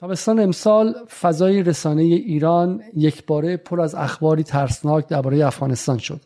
[0.00, 6.20] تابستان امسال فضای رسانه ایران یک باره پر از اخباری ترسناک درباره افغانستان شد.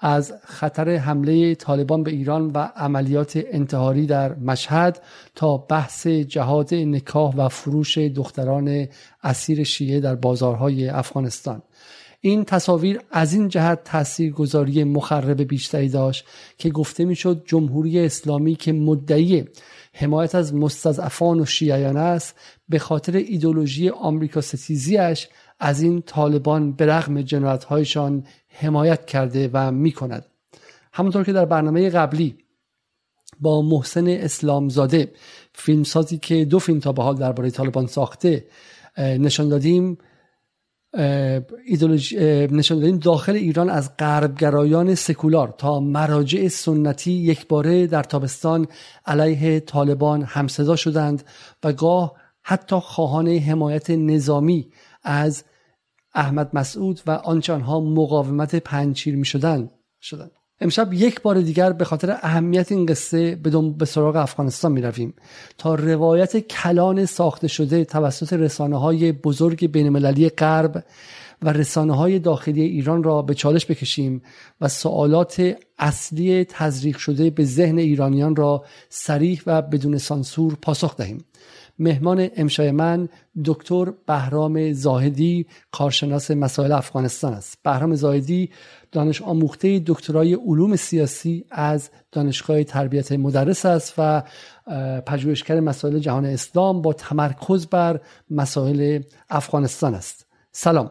[0.00, 5.02] از خطر حمله طالبان به ایران و عملیات انتحاری در مشهد
[5.34, 8.88] تا بحث جهاد نکاح و فروش دختران
[9.22, 11.62] اسیر شیعه در بازارهای افغانستان.
[12.20, 16.24] این تصاویر از این جهت تاثیرگذاری مخرب بیشتری داشت
[16.58, 19.44] که گفته می‌شد جمهوری اسلامی که مدعی
[19.96, 22.36] حمایت از مستضعفان و شیعیان است
[22.68, 25.28] به خاطر ایدولوژی آمریکا ستیزیش
[25.60, 30.26] از این طالبان به رغم جنایتهایشان حمایت کرده و می کند
[30.92, 32.38] همونطور که در برنامه قبلی
[33.40, 35.12] با محسن اسلامزاده
[35.52, 38.44] فیلمسازی که دو فیلم تا به حال درباره طالبان ساخته
[38.98, 39.98] نشان دادیم
[42.50, 48.66] نشان دادیم داخل ایران از غربگرایان سکولار تا مراجع سنتی یک باره در تابستان
[49.06, 51.24] علیه طالبان همصدا شدند
[51.64, 54.70] و گاه حتی خواهان حمایت نظامی
[55.02, 55.44] از
[56.14, 59.70] احمد مسعود و آنچه آنها مقاومت پنچیر می شدن.
[60.00, 60.30] شدند
[60.64, 63.34] امشب یک بار دیگر به خاطر اهمیت این قصه
[63.78, 65.14] به سراغ افغانستان می رویم
[65.58, 70.84] تا روایت کلان ساخته شده توسط رسانه های بزرگ بینالمللی غرب
[71.42, 74.22] و رسانه های داخلی ایران را به چالش بکشیم
[74.60, 81.24] و سوالات اصلی تزریق شده به ذهن ایرانیان را سریح و بدون سانسور پاسخ دهیم.
[81.78, 83.08] مهمان امشای من
[83.44, 87.58] دکتر بهرام زاهدی کارشناس مسائل افغانستان است.
[87.62, 88.50] بهرام زاهدی
[88.94, 94.22] دانش آموخته دکترای علوم سیاسی از دانشگاه تربیت مدرس است و
[95.06, 100.26] پژوهشگر مسائل جهان اسلام با تمرکز بر مسائل افغانستان است.
[100.52, 100.90] سلام.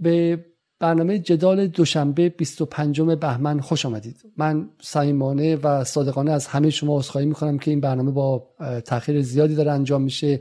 [0.00, 0.44] به
[0.78, 4.22] برنامه جدال دوشنبه 25 بهمن خوش آمدید.
[4.36, 8.48] من صمیمانه و صادقانه از همه شما عذرخواهی می‌کنم که این برنامه با
[8.84, 10.40] تاخیر زیادی داره انجام میشه.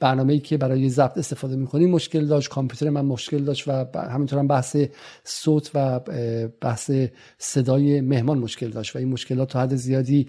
[0.00, 4.46] برنامه‌ای که برای ضبط استفاده می‌کنیم مشکل داشت کامپیوتر من مشکل داشت و همینطور هم
[4.46, 4.76] بحث
[5.24, 6.00] صوت و
[6.60, 6.90] بحث
[7.38, 10.28] صدای مهمان مشکل داشت و این مشکلات تا حد زیادی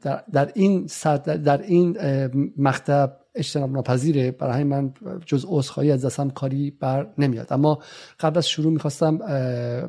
[0.00, 0.86] در, در این
[1.24, 1.96] در این
[2.56, 4.92] مکتب اجتناب ناپذیره برای من
[5.26, 7.52] جز عذرخواهی از دستم کاری بر نمیاد.
[7.52, 7.78] اما
[8.20, 9.18] قبل از شروع می‌خواستم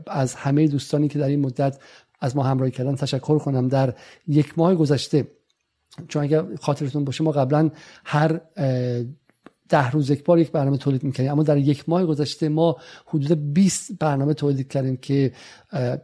[0.08, 1.80] از همه دوستانی که در این مدت
[2.22, 3.68] از ما همراهی کردن تشکر کنم.
[3.68, 3.94] در
[4.28, 5.28] یک ماه گذشته
[6.07, 7.69] چون اگر خاطرتون باشه ما قبلا
[8.06, 8.41] هر
[9.69, 13.53] ده روز یک بار یک برنامه تولید می‌کنیم اما در یک ماه گذشته ما حدود
[13.53, 15.31] 20 برنامه تولید کردیم که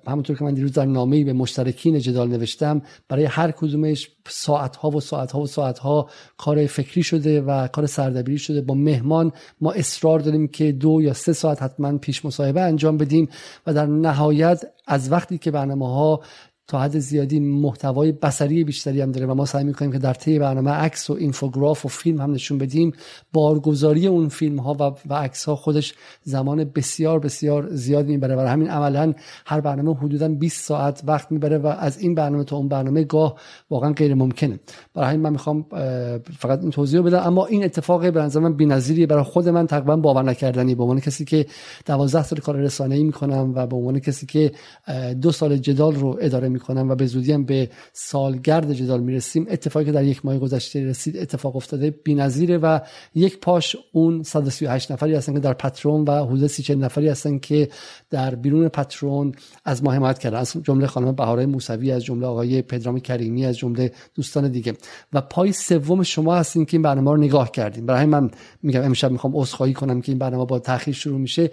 [0.07, 4.89] همونطور که من دیروز در نامه‌ای به مشترکین جدال نوشتم برای هر کدومش ساعت ها
[4.89, 8.61] و ساعت ها و ساعت ها کار فکری شده و کار سردبیری شده.
[8.61, 9.31] با مهمان
[9.61, 13.29] ما اصرار داریم که دو یا سه ساعت حتما پیش مصاحبه انجام بدیم
[13.67, 16.21] و در نهایت از وقتی که برنامه ها
[16.71, 20.39] تا حد زیادی محتوای بصری بیشتری هم داره و ما سعی می‌کنیم که در طی
[20.39, 22.91] برنامه عکس و اینفوگراف و فیلم هم نشون بدیم.
[23.33, 25.93] بارگذاری اون فیلم ها و, و عکس ها خودش
[26.23, 29.13] زمان بسیار بسیار زیاد می‌بره و همین عملا
[29.45, 33.35] هر برنامه حدودا 20 ساعت وقت می‌بره و از این برنامه تا اون برنامه گاه
[33.69, 34.59] واقعا غیر ممکنه.
[34.93, 35.65] برای همین من می‌خوام
[36.39, 37.23] فقط این توضیح بدم.
[37.25, 39.07] اما این اتفاق به نظر من بی‌نظیریه.
[39.07, 40.75] برای خود من تقریبا باور نکردنی.
[40.75, 41.45] به عنوان کسی که
[41.85, 44.51] 12 سال کار رسانه‌ای می‌کنم و به عنوان کسی که
[45.21, 49.45] دو سال جدال رو اداره می‌کنم و به زودی هم به سالگرد جدال می‌رسیم.
[49.49, 52.79] اتفاقی که در یک ماه گذشته رسید اتفاق افتاده بی‌نظیره و
[53.15, 57.69] یک پاش اون 138 نفری هستن که در پترون و حدود 30 نفری هستن که
[58.09, 59.31] در بیرون پترون
[59.65, 60.37] از ما حمایت کردن.
[60.37, 64.73] از جمله خانم بهاره موسوی از جمله آقای پدرام کریمی از جمله دوستان دیگه.
[65.13, 68.31] و پای سوم شما هستین که این برنامه رو نگاه کردیم برای من
[68.63, 71.51] میگم امشب می‌خوام عذرخواهی کنم که این برنامه با تاخیر شروع میشه.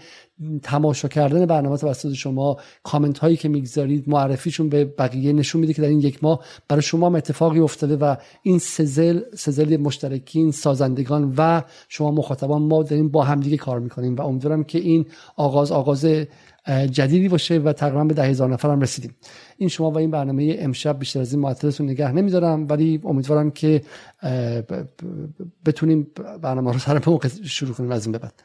[0.63, 5.83] تماشا کردن برنامه توسط شما کامنت هایی که می‌گذارید معرفیشون به بقیه نشون میده که
[5.83, 11.35] در این یک ماه برای شما هم اتفاقی افتاده و این سزل سزل مشترکین سازندگان
[11.37, 15.07] و شما مخاطبان ما داریم با همدیگه کار می‌کنیم و امیدوارم که این
[15.37, 16.07] آغاز آغاز
[16.91, 19.17] جدیدی باشه و تقریبا به ده هزار نفر هم رسیدیم.
[19.57, 23.83] این شما و این برنامه امشب بیشتر از این معطلتون نگه نمیدارم ولی امیدوارم که
[25.67, 26.07] بتونیم
[26.43, 27.01] برنامه رو سر
[27.45, 28.43] شروع کنیم از این به بعد.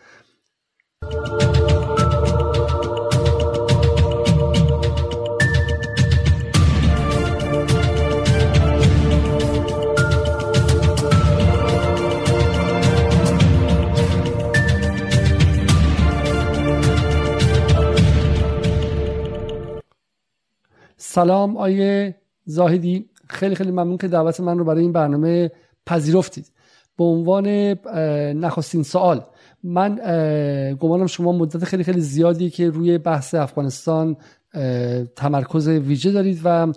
[21.14, 22.16] سلام آیه
[22.46, 23.06] زاهدی.
[23.30, 25.52] خیلی خیلی ممنون که دعوت من رو برای این برنامه
[25.86, 26.52] پذیرفتید.
[26.98, 27.48] به عنوان
[28.46, 29.24] نخستین سوال
[29.64, 29.96] من
[30.80, 34.18] گمانم شما مدت خیلی خیلی زیادی که روی بحث افغانستان
[35.16, 36.74] تمرکز ویژه دارید و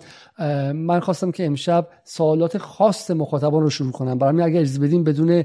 [0.73, 4.17] من خواستم که امشب سوالات خاص مخاطبان رو شروع کنم.
[4.17, 5.43] برای اگر اجازه بدین بدون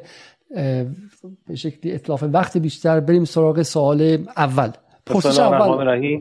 [1.46, 4.70] به شکلی اطلاف وقت بیشتر بریم سراغ سوال اول.
[5.06, 6.20] پرسش اول.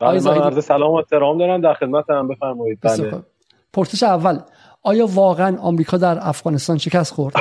[0.00, 1.60] بله، من عرض سلام و احترام دارم.
[1.60, 2.78] در خدمت هم بفرمایید.
[2.82, 3.12] بله.
[3.72, 4.38] پرسش اول
[4.82, 7.34] آیا واقعا آمریکا در افغانستان شکست خورد؟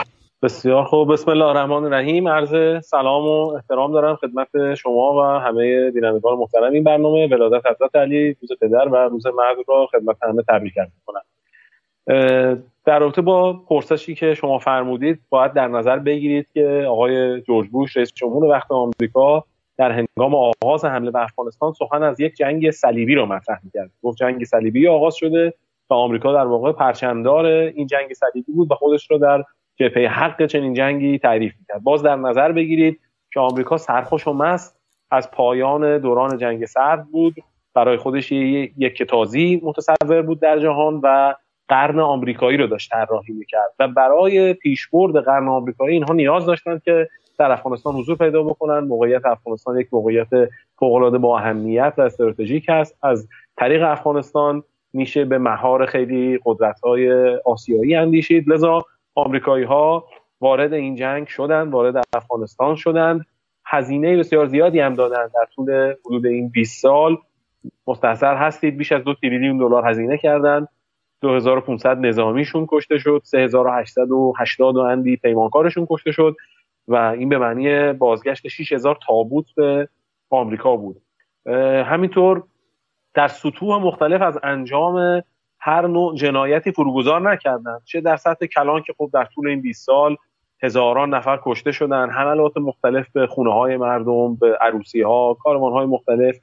[0.43, 1.13] بسیار خوب.
[1.13, 2.27] بسم الله الرحمن الرحیم.
[2.27, 6.73] عرض سلام و احترام دارم خدمت شما و همه بینندگان محترم.
[6.73, 10.73] این برنامه ولادت حضرت علی روز پدر و روز مرد را خدمت همه تبریک
[11.05, 11.21] کنم
[12.85, 17.97] در رابطه با پرسشی که شما فرمودید باید در نظر بگیرید که آقای جورج بوش
[17.97, 19.43] رئیس جمهور وقت آمریکا
[19.77, 23.91] در هنگام آغاز حمله به افغانستان سخن از یک جنگ صلیبی را مطرح می‌کرد.
[24.03, 25.53] گفت جنگ صلیبی آغاز شده
[25.89, 29.43] و آمریکا در واقع پرچمدار این جنگ صلیبی بود و خودش رو در
[29.75, 31.83] جبهه حق چنین جنگی تعریف می‌کرد.
[31.83, 32.99] باز در نظر بگیرید
[33.33, 34.79] که آمریکا سرخوش و مست
[35.11, 37.35] از پایان دوران جنگ سرد بود.
[37.73, 41.35] برای خودش یک تازی متصور بود در جهان و
[41.67, 43.73] قرن آمریکایی رو داشت طراحی می‌کرد.
[43.79, 48.79] و برای پیشبرد قرن آمریکایی اینها نیاز داشتند که در افغانستان حضور پیدا بکنن.
[48.79, 50.27] موقعیت افغانستان یک موقعیت
[50.79, 53.27] فوقالعاده با اهمیت و استراتژیک است از
[53.57, 58.49] طریق افغانستان میشه به مهار خیلی قدرت های آسیایی اندیشید.
[58.49, 58.85] لذا
[59.15, 60.05] آمریکایی ها
[60.41, 63.25] وارد این جنگ شدند وارد افغانستان شدند
[63.65, 67.17] هزینه بسیار زیادی هم دادند در طول حدود این 20 سال
[67.87, 68.77] مستحصر هستید.
[68.77, 70.67] بیش از دو تریلیون دلار هزینه کردند
[71.21, 73.21] 2500 نظامیشون کشته شد.
[73.23, 76.35] 3880 و اندی پیمانکارشون کشته شد.
[76.87, 79.89] و این به معنی بازگشت 6000 تابوت به
[80.29, 81.01] آمریکا بود.
[81.85, 82.43] همینطور
[83.13, 85.23] در سطوح مختلف از انجام
[85.59, 87.81] هر نوع جنایتی فروگذار نکردند.
[87.85, 90.15] چه در سطح کلان که خب در طول این 20 سال
[90.63, 95.85] هزاران نفر کشته شدن حملات مختلف به خونه های مردم به عروسی ها کاروان های
[95.85, 96.35] مختلف.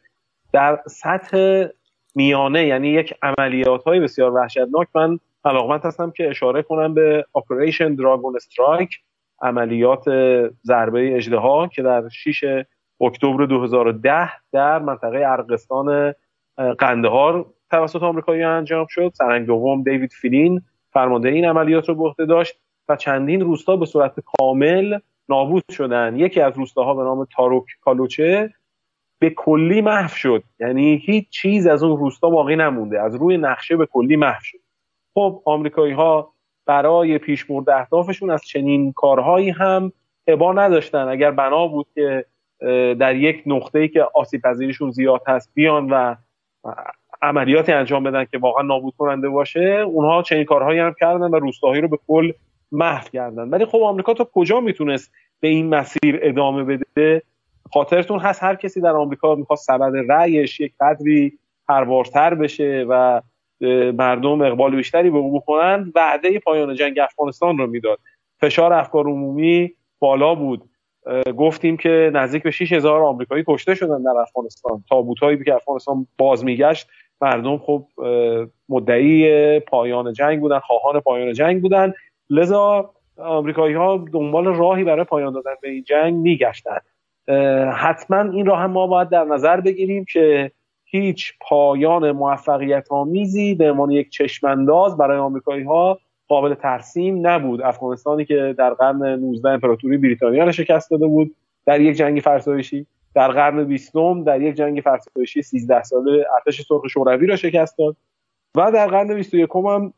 [0.52, 1.64] در سطح
[2.14, 7.94] میانه یعنی یک عملیات های بسیار وحشتناک من علاقمند هستم که اشاره کنم به اپریشن
[7.94, 9.00] دراگون استرایک
[9.42, 10.04] عملیات
[10.64, 12.64] ضربه اجدها که در 6
[13.00, 16.14] اکتبر 2010 در منطقه ارغستان
[16.78, 19.12] قندهار توسط آمریکایی انجام شد.
[19.14, 20.62] سرنگ دوم دیوید فیلین
[20.92, 22.54] فرمانده این عملیات رو به عهده داشت
[22.88, 24.98] و چندین روستا به صورت کامل
[25.28, 26.16] نابود شدن.
[26.16, 28.54] یکی از روستاها به نام تاروک کالوچه
[29.18, 30.42] به کلی محو شد.
[30.60, 34.58] یعنی هیچ چیز از اون روستا باقی نمونده از روی نقشه به کلی محو شد.
[35.14, 36.32] خب آمریکایی ها
[36.66, 39.92] برای پیشبرد اهدافشون از چنین کارهایی هم
[40.26, 41.08] ابا نداشتن.
[41.08, 42.24] اگر بنا بود که
[43.00, 46.14] در یک نقطه ای که آسیب پذیریشون زیاد هست بیان و
[47.22, 51.80] عملیاتی انجام بدن که واقعا نابود کننده باشه اونها چنین کارهایی هم کردن و روستاهایی
[51.80, 52.32] رو به کل
[52.72, 53.48] محو کردن.
[53.48, 57.22] ولی خب آمریکا تا کجا می‌تونست به این مسیر ادامه بده؟
[57.72, 61.38] خاطرتون هست هر کسی در آمریکا می‌خواست سبد رأیش یک قدری
[61.68, 63.20] پروارتر بشه و
[63.96, 67.98] مردم اقبال بیشتری به او بکنن وعده پایان جنگ افغانستان رو می‌داد.
[68.40, 70.62] فشار افکار عمومی بالا بود.
[71.36, 74.84] گفتیم که نزدیک به 6000 آمریکایی کشته شدن در افغانستان.
[74.88, 76.88] تابوتایی که افغانستان باز میگشت
[77.20, 77.86] مردم خب
[78.68, 81.92] مدعی پایان جنگ بودن خواهان پایان جنگ بودن.
[82.30, 86.82] لذا آمریکایی ها دنبال راهی برای پایان دادن به این جنگ میگشتند
[87.76, 90.50] حتما این را هم ما باید در نظر بگیریم که
[90.94, 95.98] هیچ پایان موفقیت آمیزی به عنوان یک چشمانداز برای آمریکایی ها
[96.28, 97.62] قابل ترسیم نبود.
[97.62, 101.34] افغانستانی که در قرن 19 امپراتوری بریتانیا را شکست داده بود
[101.66, 102.86] در یک جنگ فرسایشی.
[103.14, 103.92] در قرن 20
[104.26, 107.96] در یک جنگ فرسایشی 13 ساله ارتش سرخ شوروی را شکست داد
[108.56, 109.92] و در قرن 21 هم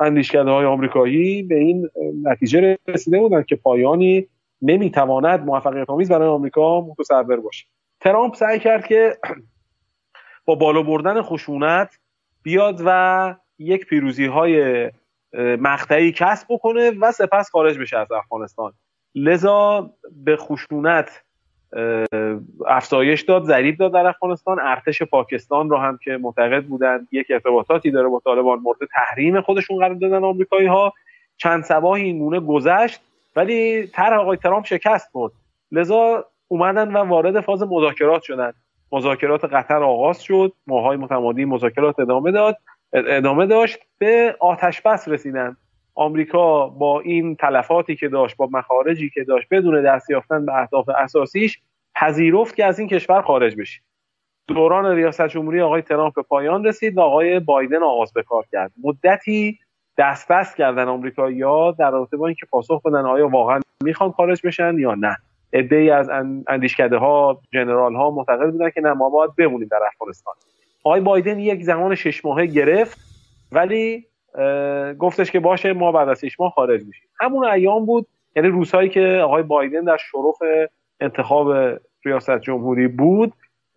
[0.00, 1.88] اندیشکده های آمریکایی به این
[2.22, 4.26] نتیجه رسیده بودند که پایانی
[4.62, 7.66] نمی‌تواند موفقیت آمیز برای آمریکا متصور باشه
[8.00, 9.16] ترامپ سعی کرد که
[10.48, 11.98] با بالا بردن خشونت
[12.42, 14.90] بیاد و یک پیروزی های
[15.36, 18.72] مقطعی کسب بکنه و سپس خارج بشه از افغانستان.
[19.14, 19.90] لذا
[20.24, 21.22] به خشونت
[22.66, 24.58] افزایش داد ضریب داد در افغانستان.
[24.60, 29.78] ارتش پاکستان را هم که معتقد بودند یک ارتباطاتی داره با طالبان مورد تحریم خودشون
[29.78, 30.92] قرار دادن آمریکایی ها
[31.36, 33.00] چند سباهی این گونه گذشت
[33.36, 35.32] ولی طرح آقای ترامپ شکست خورد.
[35.72, 38.52] لذا اومدن و وارد فاز مذاکرات شدن.
[38.92, 40.52] مذاکرات قطر آغاز شد.
[40.66, 42.56] ماهای متمادی مذاکرات ادامه داد.
[42.92, 43.78] ادامه داشت.
[43.98, 45.56] به آتش بس رسیدن.
[45.94, 50.88] آمریکا با این تلفاتی که داشت با مخارجی که داشت بدون دست یافتن به اهداف
[50.88, 51.60] اساسیش
[51.94, 53.80] پذیرفت که از این کشور خارج بشه
[54.46, 58.72] دوران ریاست جمهوری آقای ترامپ به پایان رسید و آقای بایدن آغاز به کار کرد.
[58.84, 59.58] مدتی
[59.98, 64.78] دست دست کردن آمریکایی‌ها در رابطه با اینکه پاسخ بدن آیا واقعا می‌خوان خارج بشن
[64.78, 65.16] یا نه.
[65.52, 66.08] عده از
[66.48, 70.34] اندیشکده ها جنرال ها معتقد بودن که نه ما باید بمونیم در افغانستان.
[70.84, 72.98] آقای بایدن یک زمان شش ماهه گرفت
[73.52, 74.06] ولی
[74.98, 77.08] گفتش که باشه ما بعد از شش ماه خارج میشیم.
[77.20, 80.68] همون ایام بود یعنی روزهایی که آقای بایدن در شرف
[81.00, 83.32] انتخاب ریاست جمهوری بود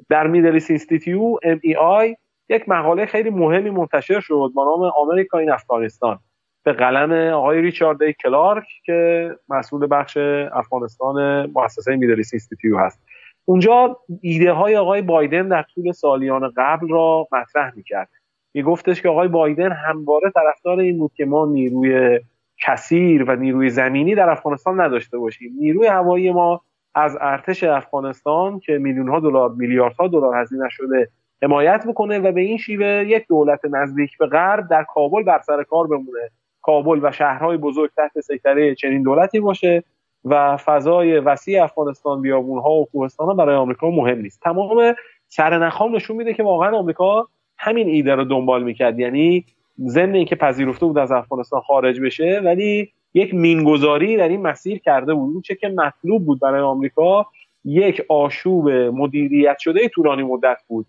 [0.10, 2.16] در Middle East Institute MEI
[2.50, 6.20] یک مقاله خیلی مهمی منتشر شد با نام America in Afghanistan.
[6.64, 10.18] به قلم آقای ریچارد کلارک که مسئول بخش
[10.54, 13.02] افغانستان مؤسسه Middle East Institute هست.
[13.46, 18.10] اونجا ایده های آقای بایدن در طول سالیان قبل را مطرح می‌کرد.
[18.54, 22.20] می گفتش که آقای بایدن همواره طرفدار این بود که ما نیروی
[22.66, 25.52] کثیر و نیروی زمینی در افغانستان نداشته باشیم.
[25.60, 26.62] نیروی هوایی ما
[26.96, 31.10] از ارتش افغانستان که میلیون ها دلار میلیاردها دلار هزینه شده
[31.44, 35.64] حمایت بکنه و به این شیوه یک دولت نزدیک به غرب در کابل بر سر
[35.64, 36.30] کار بمونه.
[36.62, 39.84] کابل و شهرهای بزرگ تحت سیطره چنین دولتی باشه
[40.26, 44.42] و فضای وسیع افغانستان بیابونها و کوهستان برای آمریکا مهم نیست.
[44.42, 44.96] تمام
[45.28, 47.28] سرنخام نشون میده که واقعا آمریکا
[47.58, 49.00] همین ایده رو دنبال می‌کرد.
[49.00, 49.46] یعنی
[49.88, 55.14] ضمن اینکه پذیرفته بود از افغانستان خارج بشه ولی یک مینگذاری در این مسیر کرده
[55.14, 55.34] بود.
[55.34, 57.26] اون چه که مطلوب بود برای آمریکا
[57.66, 60.86] یک آشوب مدیریت شده طولانی مدت بود.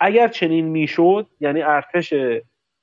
[0.00, 2.14] اگر چنین می‌شد یعنی ارتش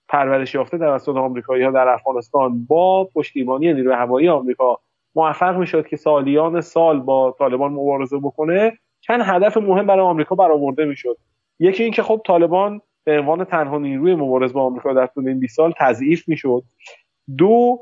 [0.10, 4.80] پرورش یافته توسط آمریکایی ها در افغانستان با پشتیبانی نیروی هوایی آمریکا
[5.16, 8.78] موفق می‌شد که سالیان سال با طالبان مبارزه بکنه.
[9.02, 11.18] چند هدف مهم برای آمریکا برآورده می‌شد.
[11.60, 15.56] یکی اینکه خب طالبان به عنوان تنها نیروی مبارز با آمریکا در طول این 20
[15.56, 16.64] سال تضعیف می‌شد.
[17.38, 17.80] دو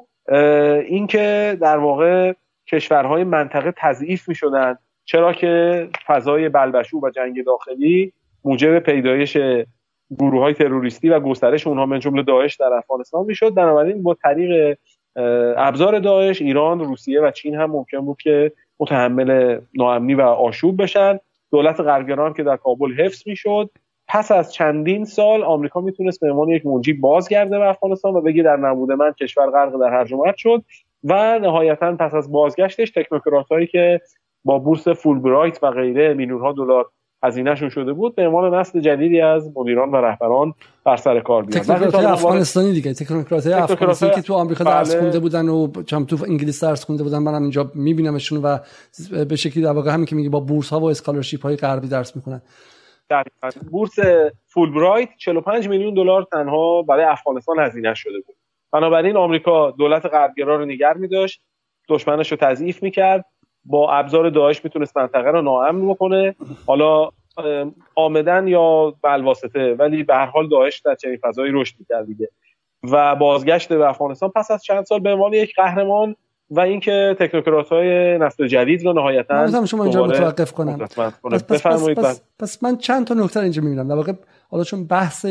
[0.88, 2.34] اینکه در واقع
[2.68, 4.80] کشورهای منطقه تضعیف می‌شدند.
[5.06, 8.14] چرا که فضای بلبشو و جنگ داخلی
[8.46, 9.38] موجب پیدایش
[10.20, 13.54] گروه های تروریستی و گسترش اونها من جمله داعش در افغانستان می‌شد.
[13.54, 14.78] بنابراین با طریق
[15.58, 21.20] ابزار داعش ایران روسیه و چین هم ممکن بود که متحمل ناامنی و آشوب بشن.
[21.52, 23.70] دولت غربگران که در کابل حفظ می‌شد.
[24.08, 28.44] پس از چندین سال آمریکا می‌تونست به عنوان یک منجی بازگرده به افغانستان و بگه
[28.44, 30.64] در نبود من کشور غرق در هرج شد
[31.04, 34.02] و نهایتا پس از بازگشتش تکنوکرات هایی که
[34.46, 36.90] با بورس فولبرایت و غیره میلیونها دلار
[37.24, 41.64] هزینهشون شده بود به عنوان نسل جدیدی از مدیران و رهبران بر سر کار بیان.
[41.64, 42.94] تکنوکرات افغانستانی دیگه.
[42.94, 45.02] تکنوکرات افغانستانی که تو آمریکا درس بله.
[45.02, 48.58] خونده بودن و هم تو انگلیس درس خونده بودن منم اینجا میبینمشون و
[49.26, 52.16] به شکلی در واقع همین که میگی با بورس ها و scholarship های غربی درس
[52.16, 52.42] می‌کنن
[53.10, 53.24] در
[53.72, 53.96] بورس
[54.48, 58.36] فولبرایت 45 میلیون دلار تنها برای افغانستان هزینه شده بود.
[58.72, 61.42] بنابراین آمریکا دولت غربگرا رو نگر می‌داشت.
[61.90, 63.26] دشمنش رو تضعیف می‌کرد.
[63.68, 66.36] با ابزار داعش می‌تونست منطقه رو ناامن بکنه.
[66.66, 67.10] حالا
[67.96, 72.30] آمدن یا بلواسطه ولی به هر حال داعش در چنین فضایی رشد می‌کرد دیگه.
[72.92, 76.16] و بازگشت به افغانستان پس از چند سال به عنوان یک قهرمان
[76.50, 80.78] و اینکه تکنوکرات های نسل جدید رو نهایتا شما اینجا متوقف کنم.
[80.78, 83.88] پس, پس, پس, پس, پس, من چند تا نکته اینجا می‌بینم.
[83.88, 84.14] در واقع
[84.50, 85.26] حالا چون بحث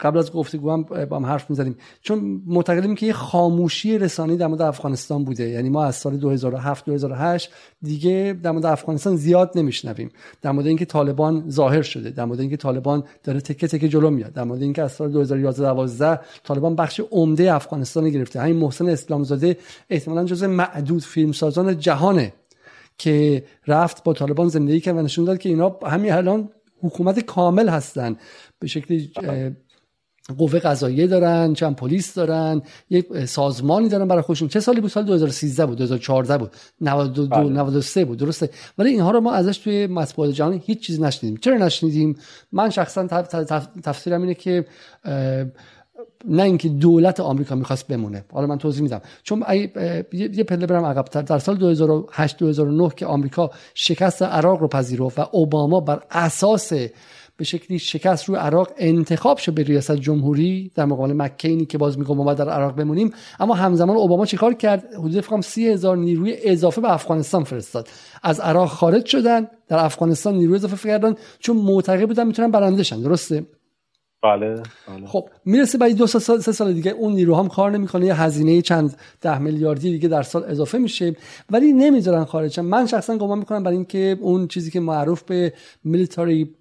[0.00, 4.46] قبل از گفتگو هم با هم حرف می‌زدیم چون معتقدیم که یه خاموشی رسانی در
[4.46, 5.48] مورد افغانستان بوده.
[5.48, 7.50] یعنی ما از سال 2007 2008
[7.82, 10.10] دیگه در مورد افغانستان زیاد نمیشنویم.
[10.42, 14.32] در مورد اینکه طالبان ظاهر شده در مورد اینکه طالبان داره تکه تکه جلو میاد
[14.32, 18.40] در مورد اینکه از سال 2011 12 طالبان بخش عمده افغانستان گرفته.
[18.40, 19.56] همین محسن اسلامزاده
[19.90, 22.32] احتمالاً جزء معدود فیلمسازان جهانه
[22.98, 26.48] که رفت با طالبان زندگی کرد و نشون داد که اینا همین الان
[26.86, 28.16] حکومت کامل هستن.
[28.58, 29.12] به شکلی
[30.38, 34.48] قوه قضاییه دارن چند پلیس دارن یک سازمانی دارن برای خودشون.
[34.48, 36.50] چه سالی بود؟ سال 2013 بود 2014 بود.
[36.80, 37.48] 92 بله.
[37.48, 38.50] 93 بود درسته.
[38.78, 41.38] ولی اینها رو ما ازش توی مطبوعات جهانی هیچ چیز نشنیدیم.
[41.42, 42.18] چرا نشنیدیم؟
[42.52, 43.06] من شخصا
[43.84, 44.66] تفسیرم اینه که
[46.24, 48.24] نه اینکه دولت آمریکا می‌خواست بمونه.
[48.32, 49.00] حالا من توضیح میدم.
[49.22, 49.44] چون
[50.12, 55.26] یه پله برم عقبتر در سال 2008 2009 که آمریکا شکست عراق رو پذیرفت و
[55.32, 56.72] اوباما بر اساس
[57.38, 61.98] به شکلی شکست روی عراق انتخاب شد به ریاست جمهوری در مقابل مکینی که باز
[61.98, 63.10] میگم ما در عراق بمونیم.
[63.40, 67.88] اما همزمان اوباما چیکار کرد؟ حدود فکر سی هزار نیروی اضافه به افغانستان فرستاد.
[68.22, 73.00] از عراق خارج شدن در افغانستان نیروی اضافه کردن چون معتقد بودن می‌تونن برنده شن.
[73.00, 73.46] درسته؟
[74.22, 75.06] بله, بله.
[75.06, 78.62] خب می‌رسه بعد دو سال سه سال دیگه اون نیرو هم کار نمی‌کنه یه هزینه
[78.62, 81.16] چند ده میلیاردی دیگه در سال اضافه میشه
[81.50, 85.52] ولی نمی‌ذارن خارج من شخصا گمان می‌کنم برای اینکه اون چیزی که معروف به
[85.84, 86.54] میلیتاری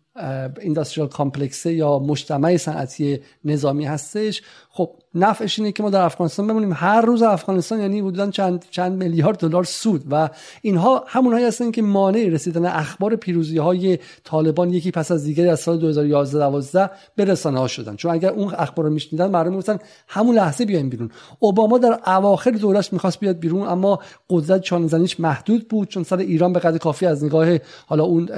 [0.61, 6.73] اینداستریال کامپلکسه یا مجتمع صنعتی نظامی هستش خب نفعش اینه که ما در افغانستان بمونیم.
[6.73, 10.03] هر روز افغانستان یعنی حدودا چند چند میلیارد دلار سود.
[10.11, 10.29] و
[10.61, 15.59] اینها همونهایی هستن که مانع رسیدن اخبار پیروزی های طالبان یکی پس از دیگری از
[15.59, 17.95] سال 2011 12 به رسانه ها شدن.
[17.95, 21.11] چون اگر اون اخبار رو میشنیدن مردم می‌گفتن همون لحظه بیایم بیرون.
[21.39, 26.53] اوباما در اواخر دورش می‌خواست بیاد بیرون اما قدرت چانزنیش محدود بود چون سر ایران
[26.53, 27.47] به قدر کافی از نگاه
[27.87, 28.29] حالا اون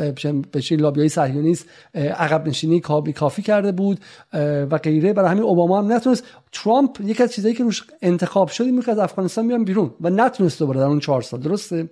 [0.59, 1.65] شکل لابیای صهیونیست
[1.95, 3.99] عقب نشینی کافی کافی کرده بود
[4.33, 5.13] و غیره.
[5.13, 8.99] برای همین اوباما هم نتونست ترامپ یک از چیزایی که روش انتخاب شد این از
[8.99, 11.89] افغانستان میان بیرون و نتونست دوباره در اون چهار سال درسته؟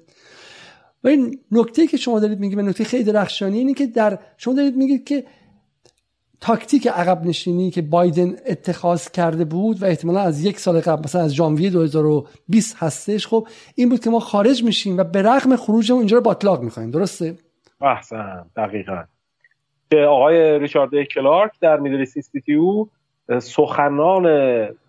[1.03, 4.75] و این نکته که شما دارید میگید نکته خیلی درخشانی اینه که در شما دارید
[4.75, 5.23] میگید که
[6.41, 11.21] تاکتیک عقب نشینی که بایدن اتخاذ کرده بود و احتمالا از یک سال قبل مثلا
[11.21, 15.99] از ژانویه 2020 هستش خب این بود که ما خارج میشیم و به رغم خروجمون
[15.99, 17.35] اینجا رو باطلاق می‌خوایم درسته؟
[17.81, 19.03] احسن دقیقا.
[19.91, 22.05] که آقای ریچارد کلارک در میدل
[22.57, 22.89] او
[23.39, 24.27] سخنان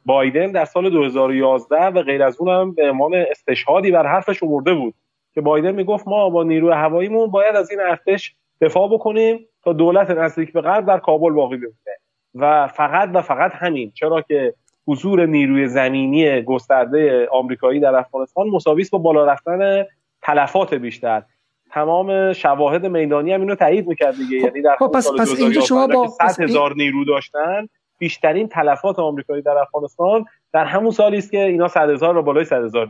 [0.06, 4.74] بایدن در سال 2011 و غیر از اون هم به عنوان استشهادی بر حرفش اومده
[4.74, 4.94] بود
[5.34, 10.10] که بایدن می‌گفت ما با نیروی هواییمون باید از این ارتش دفاع بکنیم تا دولت
[10.10, 11.74] نزدیک به غرب در کابل باقی بمونه.
[12.34, 13.92] و فقط و فقط همین.
[13.94, 14.54] چرا که
[14.86, 19.84] حضور نیروی زمینی گسترده آمریکایی در افغانستان مساوی با بالا رفتن
[20.22, 21.22] تلفات بیشتر.
[21.70, 24.40] تمام شواهد میدانی هم اینو تایید می‌کرد دیگه.
[24.40, 28.98] خب، یعنی در خب پس, پس اینجا شما با 100 هزار نیرو داشتن بیشترین تلفات
[28.98, 32.88] آمریکایی در افغانستان در همون سالی است که اینا 100 هزار و بالای 100 هزار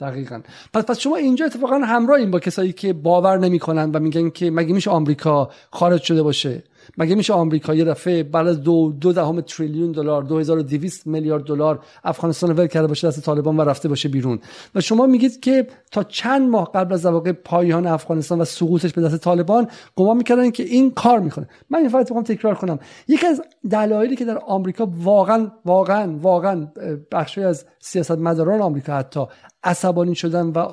[0.00, 0.40] دقیقا.
[0.74, 4.50] پس پس شما اینجا اتفاقا همراه این با کسایی که باور نمی‌کنن و میگن که
[4.50, 6.62] مگه میشه آمریکا خارج شده باشه؟
[6.98, 11.80] مگه میشه آمریکا یه دفعه بعد از دو دو دهم تریلیون دلار 2200 میلیارد دلار
[12.04, 14.38] افغانستان ول کرده باشه دست طالبان و رفته باشه بیرون؟
[14.74, 19.02] و شما میگید که تا چند ماه قبل از واقع پایان افغانستان و سقوطش به
[19.02, 21.48] دست طالبان گمان می‌کردن که این کار می‌کنه.
[21.70, 22.78] من این فقط می‌خوام تکرار کنم.
[23.08, 26.66] یکی از دلایلی که در آمریکا واقعا واقعا واقعا
[27.12, 29.20] بخشی از سیاستمداران آمریکا حتی
[29.64, 30.68] عصبانی شدن و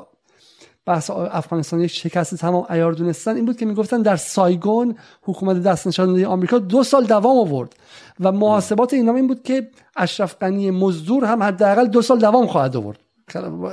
[0.85, 5.87] بحث افغانستان یک شکست تمام ایار دونستن این بود که می‌گفتن در سایگون حکومت دست
[5.87, 7.75] نشانده آمریکا دو سال دوام آورد
[8.19, 12.75] و محاسبات اینا این بود که اشرف غنی مزدور هم حداقل دو سال دوام خواهد
[12.75, 12.99] آورد.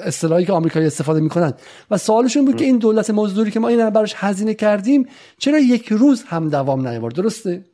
[0.04, 1.52] اصطلاحی که آمریکایی استفاده می‌کنن.
[1.90, 5.88] و سوالشون بود که این دولت مزدوری که ما این براش هزینه کردیم چرا یک
[5.88, 7.64] روز هم دوام نیاورد؟ درسته؟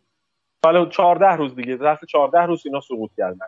[0.64, 3.46] حالا 14 روز دیگه ظرف 14 روز اینا سقوط کردن.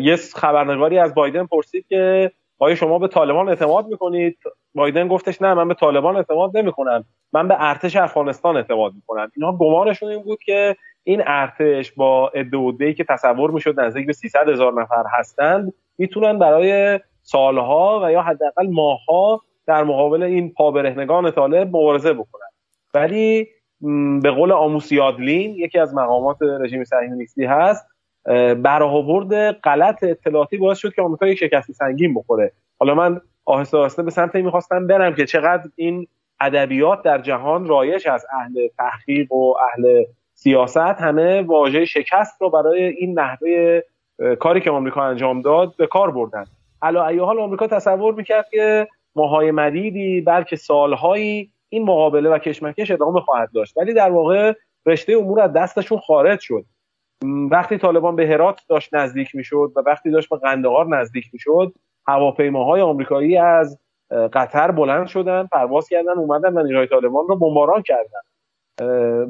[0.00, 4.38] یه خبرنگاری از بایدن پرسید که آیا شما به طالبان اعتماد می‌کنید؟
[4.74, 7.04] بایدن گفتش نه من به طالبان اعتماد نمی‌کنم.
[7.32, 9.30] من به ارتش افغانستان اعتماد می‌کنم.
[9.36, 14.48] اینا گمانشون این بود که این ارتش با ادعای که تصور می‌شد نزدیک به 300
[14.48, 21.68] هزار نفر هستند می‌تونن برای سالها و یا حداقل ماهها در مقابل این پابرهنگان طالب
[21.68, 22.48] مبارزه بکنن.
[22.94, 23.46] ولی
[24.22, 27.86] به قول آموس یادلین یکی از مقامات رژیم صهیونیستی هست
[28.62, 32.52] برآورد غلط اطلاعاتی باعث شد که آمریکا یک شکست سنگین بخوره.
[32.78, 36.06] حالا من آهسته آهسته به سمت می‌خواستم برم که چقدر این
[36.40, 42.84] ادبیات در جهان رایش از اهل تحقیق و اهل سیاست همه واژه شکست رو برای
[42.84, 43.80] این نحوه
[44.40, 46.44] کاری که آمریکا انجام داد به کار بردن.
[46.82, 52.90] علا ای حال آمریکا تصور می‌کرد که ماهای مدیدی بلکه سالهایی این مقابله و کشمکش
[52.90, 53.78] ادامه خواهد داشت.
[53.78, 54.52] ولی در واقع
[54.86, 56.64] رشته امور از دستشون خارج شد.
[57.50, 61.72] وقتی طالبان به هرات داشت نزدیک می‌شد و وقتی داشت به قندهار نزدیک می‌شد
[62.06, 68.20] هواپیماهای آمریکایی از قطر بلند شدن پرواز کردن اومدن و نیروهای طالبان رو بمباران کردن.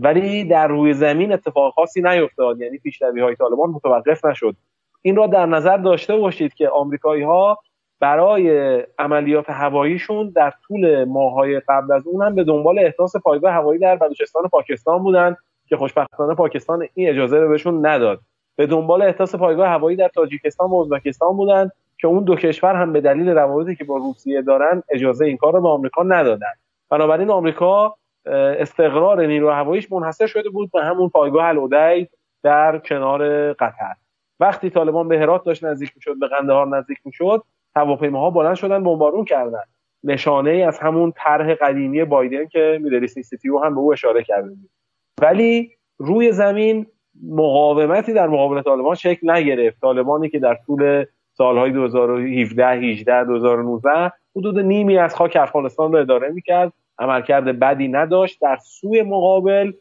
[0.00, 4.56] ولی در روی زمین اتفاق خاصی نیفتاد یعنی پیشروی های طالبان متوقف نشد.
[5.02, 7.58] این را در نظر داشته باشید که آمریکایی ها
[8.00, 13.80] برای عملیات هواییشون در طول ماهای قبل از اون هم به دنبال احداث پایگاه هوایی
[13.80, 15.36] در بلوچستان پاکستان بودند
[15.68, 18.20] که خوشبختانه پاکستان این اجازه رو بهشون نداد.
[18.56, 22.92] به دنبال احداث پایگاه هوایی در تاجیکستان و ازبکستان بودند که اون دو کشور هم
[22.92, 26.52] به دلیل روابطی که با روسیه دارن اجازه این کار رو به آمریکا ندادن.
[26.90, 27.94] بنابراین آمریکا
[28.26, 32.08] استقرار نیرو هواییش منحصر شده بود به همون پایگاه الودی
[32.42, 33.94] در کنار قطر.
[34.40, 37.42] وقتی طالبان به هرات داشت نزدیک می‌شد به قندهار نزدیک می‌شد
[37.76, 39.62] هواپیماها بلند شدن بمبارون کردن.
[40.04, 44.70] نشانه ای از همون طرح قدیمی بایدن که اینستیتیو هم به او اشاره کرده بود.
[45.22, 46.86] ولی روی زمین
[47.30, 49.80] مقاومتی در مقابل طالبان شکل نگرفت.
[49.80, 56.28] طالبانی که در طول سالهای 2017 18 2019 حدود نیمی از خاک افغانستان را اداره
[56.28, 56.72] می‌کرد.
[56.98, 58.40] عملکرد بدی نداشت.
[58.42, 59.72] در سوی مقابل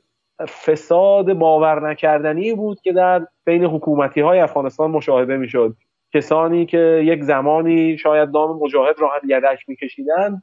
[0.66, 5.76] فساد باور نکردنی بود که در بین حکومتی های افغانستان مشاهده می‌شد.
[6.14, 10.42] کسانی که یک زمانی شاید نام مجاهد را هم یدک میکشیدن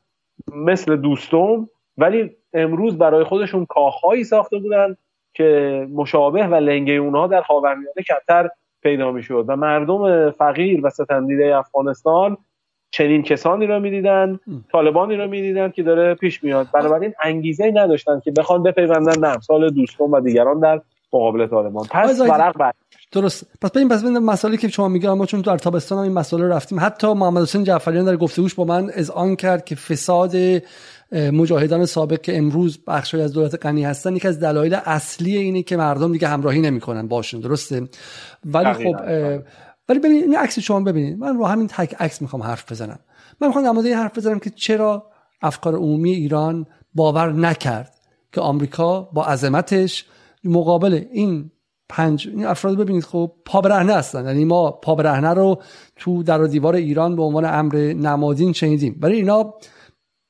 [0.55, 4.97] مثل دوستم ولی امروز برای خودشون کاخهایی ساخته بودند
[5.35, 8.49] که مشابه و لنگه اونها در خاورمیانه کمتر
[8.83, 9.45] پیدا می‌شد.
[9.49, 12.37] و مردم فقیر و ستمدیده افغانستان
[12.91, 14.41] چنین کسانی را می‌دیدن
[14.73, 16.69] طالبانی را می‌دیدن که داره پیش میاد.
[16.75, 20.81] بنابراین انگیزه نداشتن که بخوان بپیوندن به امثال دوستان و دیگران در
[21.13, 21.87] مقابل طالبان.
[21.91, 22.73] پس ورق بر.
[23.13, 23.47] درست.
[23.63, 26.49] پس ببین پس ببین مسائلی که شما میگه ما چون در تابستان هم این مسئله
[26.49, 26.81] رفتیم.
[26.81, 30.33] حتی محمد حسین جعفریان در گفتگوش با من از آن کرد که فساد
[31.13, 35.77] مجاهدان سابق که امروز بخشی از دولت غنی هستن یکی از دلایل اصلی اینه که
[35.77, 37.09] مردم دیگه همراهی نمی‌کنن.
[37.09, 37.89] باشون درسته؟
[38.45, 38.97] ولی خب
[39.89, 41.19] ولی ببینید این عکس شما ببینید.
[41.19, 42.99] من رو همین تک عکس می‌خوام حرف بزنم.
[43.41, 45.07] من می‌خوام در مورد این حرف بزنم که چرا
[45.43, 47.95] افکار عمومی ایران باور نکرد
[48.33, 50.05] که آمریکا با عظمتش
[50.45, 51.51] مقابل این
[51.89, 54.25] پنج این افراد ببینید خب پا برهنه هستن.
[54.25, 55.63] یعنی ما پا برهنه رو
[55.97, 58.97] تو در و دیوار ایران به عنوان امر نمادین شنیدیم.
[59.01, 59.55] برای اینا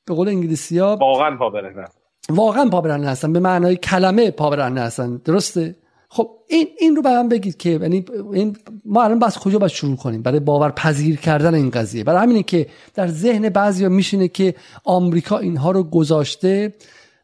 [0.04, 1.84] به قول انگلیسی ها واقعا پا برهنه
[2.28, 5.76] واقعا پا برهنه هستن به معنای کلمه پا برهنه هستن درسته؟
[6.12, 9.72] خب این این رو به من بگید که یعنی این ما الان بس کجا باید
[9.72, 12.04] شروع کنیم؟ برای باور پذیر کردن این قضیه.
[12.04, 16.74] برای همینه که در ذهن بعضیا میشینه که آمریکا اینها رو گذاشته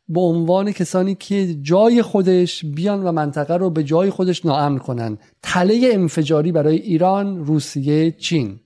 [0.08, 5.18] به عنوان کسانی که جای خودش بیان و منطقه رو به جای خودش ناامن کنن.
[5.42, 8.60] تله انفجاری برای ایران روسیه چین.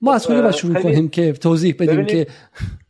[0.00, 2.26] ما از کجا باید شروع کنیم که توضیح بدیم که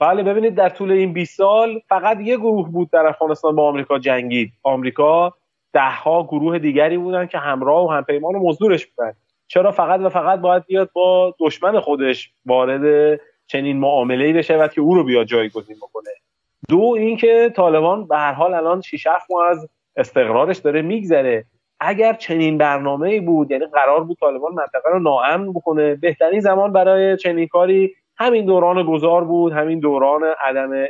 [0.00, 3.98] بله ببینید در طول این 20 سال فقط یه گروه بود در افغانستان با آمریکا
[3.98, 4.52] جنگید.
[4.62, 5.34] آمریکا
[5.72, 9.12] دهها گروه دیگری بودن که همراه و همپیمان و مزدورش بودن.
[9.46, 14.80] چرا فقط و فقط باید بیاد با دشمن خودش وارد چنین معامله بشه و که
[14.80, 16.10] او رو بیاد جایگزین بکنه؟
[16.68, 21.44] دو اینکه طالبان به هر حال الان 6 ماه از استقرارش داره میگذره.
[21.80, 26.72] اگر چنین برنامه ای بود یعنی قرار بود طالبان منطقه رو ناامن بکنه بهترین زمان
[26.72, 30.86] برای چنین کاری همین دوران گذار بود همین دوران عدم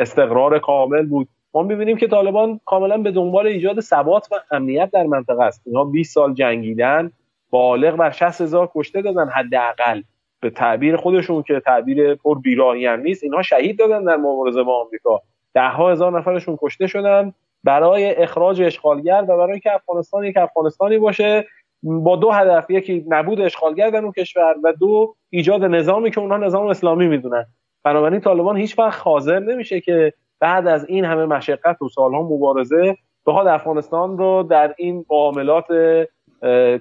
[0.00, 1.28] استقرار کامل بود.
[1.54, 5.62] ما می‌بینیم که طالبان کاملا به دنبال ایجاد ثبات و امنیت در منطقه است.
[5.66, 7.12] اینها 20 سال جنگیدن
[7.50, 10.02] بالغ بر 60 هزار کشته دادن حداقل.
[10.40, 14.80] به تعبیر خودشون که تعبیر پر بیراهی هم نیست اینها شهید دادن در مبارزه با
[14.80, 15.22] آمریکا.
[15.54, 17.32] ده ها هزار نفرشون کشته شدن
[17.64, 21.46] برای اخراج اشغالگر و برای که افغانستان یک افغانستانی باشه
[21.86, 26.36] با دو هدف یکی نبود اشغالگر در اون کشور و دو ایجاد نظامی که اونها
[26.36, 27.46] نظام اسلامی می‌دونن.
[27.84, 32.96] بنابراین طالبان هیچ وقت حاضر نمیشه که بعد از این همه مشقت و سالها مبارزه
[33.26, 35.66] بخواد افغانستان رو در این معاملات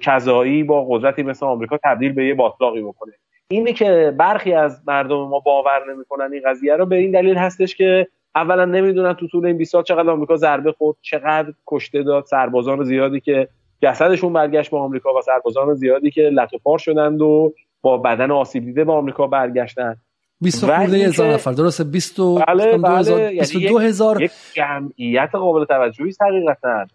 [0.01, 3.13] کذایی با قدرتی مثل آمریکا تبدیل به یه باطلاقی بکنه.
[3.47, 7.75] اینه که برخی از مردم ما باور نمی‌کنن این قضیه رو به این دلیل هستش
[7.75, 12.25] که اولا نمی‌دونن تو طول این 20 سال چقدر آمریکا ضربه خورد چقدر کشته داد
[12.25, 13.47] سربازان زیادی که
[13.85, 18.83] جسدشون برگشت به آمریکا و سربازان زیادی که لطو شدند و با بدن آسیب دیده
[18.83, 19.95] به آمریکا برگشتن.
[20.41, 21.51] 20 خورده هزار نفر.
[21.51, 23.29] درسته 20 بله بله.
[23.29, 26.85] 22 یعنی هزار یک جمعیت قابل توجهی حقیقتا.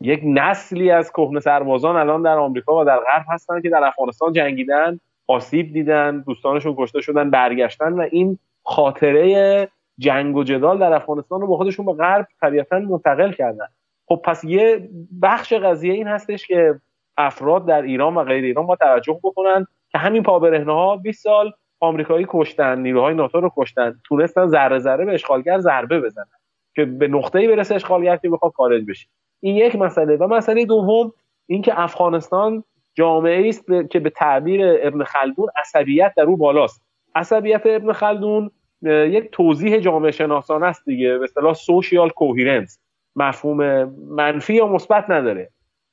[0.00, 4.32] یک نسلی از کهنه سربازان الان در آمریکا و در غرب هستن که در افغانستان
[4.32, 11.40] جنگیدن آسیب دیدن دوستانشون کشته شدن برگشتن و این خاطره جنگ و جدال در افغانستان
[11.40, 13.66] رو با خودشون به غرب طبیعتا منتقل کردن.
[14.06, 14.88] خب پس یه
[15.22, 16.80] بخش قضیه این هستش که
[17.16, 21.52] افراد در ایران و غیر ایران با توجه بکنن که همین پابرهنه ها 20 سال
[21.80, 26.26] آمریکایی کشتن نیروهای ناتو رو کشتن تونستن ذره ذره به اشغالگر ضربه بزنن
[26.74, 29.08] که به نقطه‌ای برسه اشغالگر که بخواد خارج بشه.
[29.40, 30.16] این یک مسئله.
[30.16, 31.12] و مسئله دوم
[31.46, 36.82] اینکه افغانستان جامعه است که به تعبیر ابن خلدون عصبیت در او بالاست.
[37.14, 38.50] عصبیت ابن خلدون
[38.82, 42.80] یک توضیح جامعه شناسانه است دیگه به اصطلاح سوشیال کوهیرنس
[43.16, 45.50] مفهوم منفی یا مثبت نداره.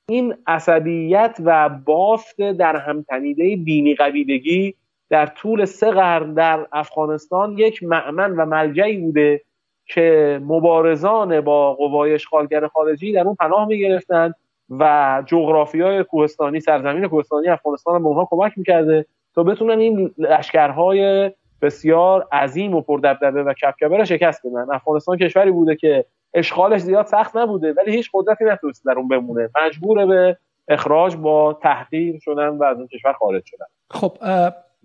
[0.10, 4.76] این عصبیت و بافت در همتنیده دینی قبیلگی
[5.10, 9.42] در طول سه قرن در افغانستان یک معمن و ملجعی بوده
[9.86, 14.34] که مبارزان با قوای اشغالگر خارجی در اون پناه می گرفتن
[14.70, 19.06] و جغرافی های کوهستانی سرزمین کوهستانی افغانستان به اونها کمک می‌کرده
[19.36, 24.74] تا بتونن این لشکرهای بسیار عظیم و پردبدبه و کپکبه را شکست بدن.
[24.74, 29.50] افغانستان کشوری بوده که اشغالش زیاد سخت نبوده ولی هیچ قدرتی نتونست در اون بمونه.
[29.66, 30.38] مجبور به
[30.68, 33.66] اخراج با تحقیر شدن و از اون کشور خارج شدن.
[33.92, 34.18] خب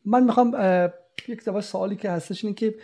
[0.05, 0.57] من می‌خوام
[1.29, 2.75] یک سوالی که هستش اینه که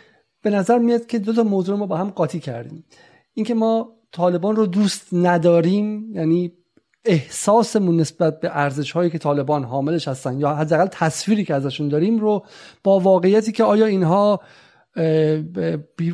[0.41, 2.85] به نظر میاد که دو تا موضوع ما با هم قاطی کردیم.
[3.33, 6.51] اینکه ما طالبان رو دوست نداریم یعنی
[7.05, 12.19] احساسمون نسبت به ارزش هایی که طالبان حاملش هستن یا حداقل تصویری که ازشون داریم
[12.19, 12.45] رو
[12.83, 14.39] با واقعیتی که آیا اینها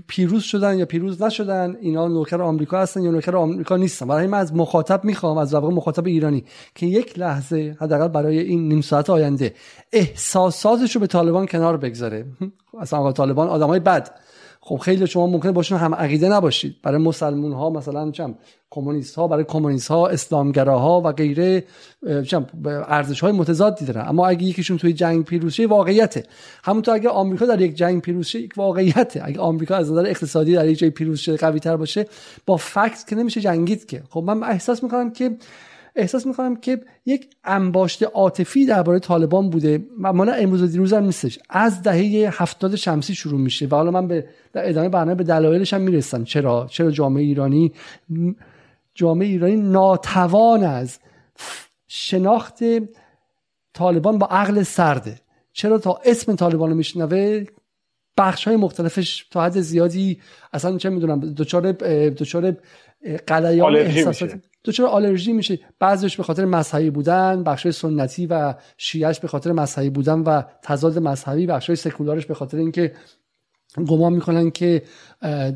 [0.08, 4.08] پیروز شدن یا پیروز نشدن اینا نوکر آمریکا هستن یا نوکر آمریکا نیستن.
[4.08, 6.44] برای من از مخاطب می‌خوام از واقع مخاطب ایرانی
[6.76, 9.54] که یک لحظه حداقل برای این نیم ساعت آینده
[9.94, 12.26] احساساتش رو به طالبان کنار بگذاره.
[12.82, 14.20] اصلا طالبان آدمای بد.
[14.67, 16.75] خب خیلی شما ممکنه باشون هم عقیده نباشید.
[16.84, 18.36] برای مسلمون ها مثلا چم
[18.69, 21.63] کمونیست ها برای کمونیست ها اسلامگراها و غیره
[22.65, 24.08] ارزش های متضادی دارن.
[24.08, 26.23] اما اگه یکیشون توی جنگ پیروز واقعیته.
[26.63, 29.21] همونطور اگه آمریکا در یک جنگ پیروز شه یک واقعیته.
[29.23, 32.06] اگه آمریکا از نظر اقتصادی در یک جای پیروز قوی تر باشه
[32.45, 34.03] با فکت که نمیشه جنگید که.
[34.10, 35.38] خب من احساس می‌کنم که
[35.97, 39.86] احساس می‌کنم که یک انباشت عاطفی درباره طالبان بوده.
[39.99, 41.39] و امروز و دیروز هم نیستش.
[41.49, 45.73] از دهه هفتاد شمسی شروع میشه و حالا من به در ادامه برنامه به دلایلش
[45.73, 46.23] هم می‌رسم.
[46.23, 47.71] چرا؟ چرا جامعه ایرانی
[48.95, 50.99] جامعه ایرانی ناتوان از
[51.88, 52.60] شناخت
[53.73, 55.19] طالبان با عقل سرده؟
[55.53, 57.45] چرا تا اسم طالبان رو میشنوه
[58.17, 60.19] بخش های مختلفش تا حد زیادی
[60.53, 61.71] اصلا چه می‌دونم دچار
[62.10, 62.57] دچار
[63.27, 69.27] قلیان احساسات دچار آلرژی میشه؟ بعضیش به خاطر مذهبی بودن بخش سنتی و شیعش به
[69.27, 72.91] خاطر مذهبی بودن و تضاد مذهبی بخش سکولارش به خاطر اینکه
[73.88, 74.81] گمان می‌کنن که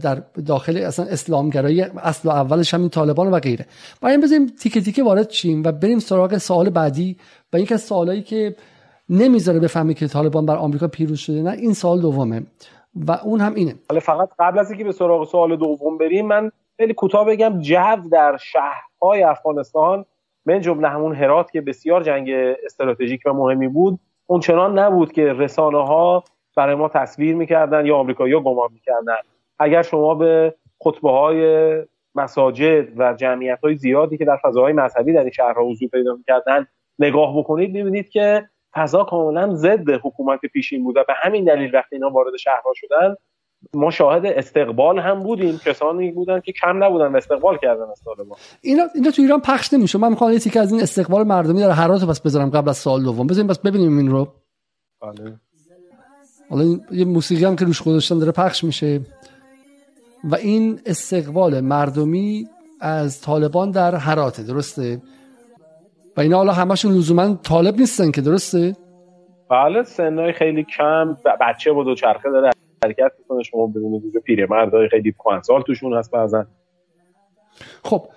[0.01, 3.65] در داخل اصلا اسلامگرایی اصل و اولش همین طالبان و غیره.
[4.01, 7.17] باید بزنیم تیکه تیکه وارد چیم و بریم سراغ سوال بعدی.
[7.53, 8.55] و این از سوالایی که
[9.09, 12.43] نمی‌ذاره بفهمی که طالبان بر آمریکا پیروز شده نه این سوال دومه.
[12.95, 13.75] و اون هم اینه.
[13.89, 16.51] حالا فقط قبل از اینکه به سراغ سوال دوم بریم من
[16.81, 20.05] خیلی کوتاه بگم جو در شهرهای افغانستان
[20.45, 22.29] من جمله همون هرات که بسیار جنگ
[22.65, 26.23] استراتژیک و مهمی بود اون چنان نبود که رسانه ها
[26.55, 29.15] برای ما تصویر می‌کردن یا آمریکایی‌ها گمان می‌کردن.
[29.59, 31.75] اگر شما به خطبه های
[32.15, 36.67] مساجد و جمعیت های زیادی که در فضاهای مذهبی در این شهرها حضور پیدا می‌کردن
[36.99, 41.95] نگاه بکنید می‌بینید که فضا کاملا ضد حکومت پیشین بود و به همین دلیل وقتی
[41.95, 43.15] اینا وارد شهرها شدن
[43.73, 45.57] ما شاهد استقبال هم بودیم.
[45.65, 49.73] کسانی بودن که کم نبودن و استقبال کردن از طالبان اینا اینا تو ایران پخش
[49.73, 49.97] نمیشه.
[49.97, 53.27] من می‌خوام یه از این استقبال مردمی در هرات پس بذارم قبل از سال دوم.
[53.27, 54.27] بزنیم بس ببینیم این رو.
[55.01, 55.39] بله.
[56.49, 59.01] حالا یه موسیقی هم که روش گذاشتن داره پخش میشه.
[60.23, 62.47] و این استقبال مردمی
[62.81, 65.01] از طالبان در هراته درسته؟
[66.17, 68.75] و اینا حالا همشون لزوما طالب نیستن که درسته؟
[69.49, 71.17] بله سنای خیلی کم.
[71.41, 72.51] بچه بود و چرخه داره.
[72.83, 76.47] حرکت می‌کنه شما ببینید دیگه پیرمردای خیلی سال توشون هست بعضن
[77.83, 78.07] خب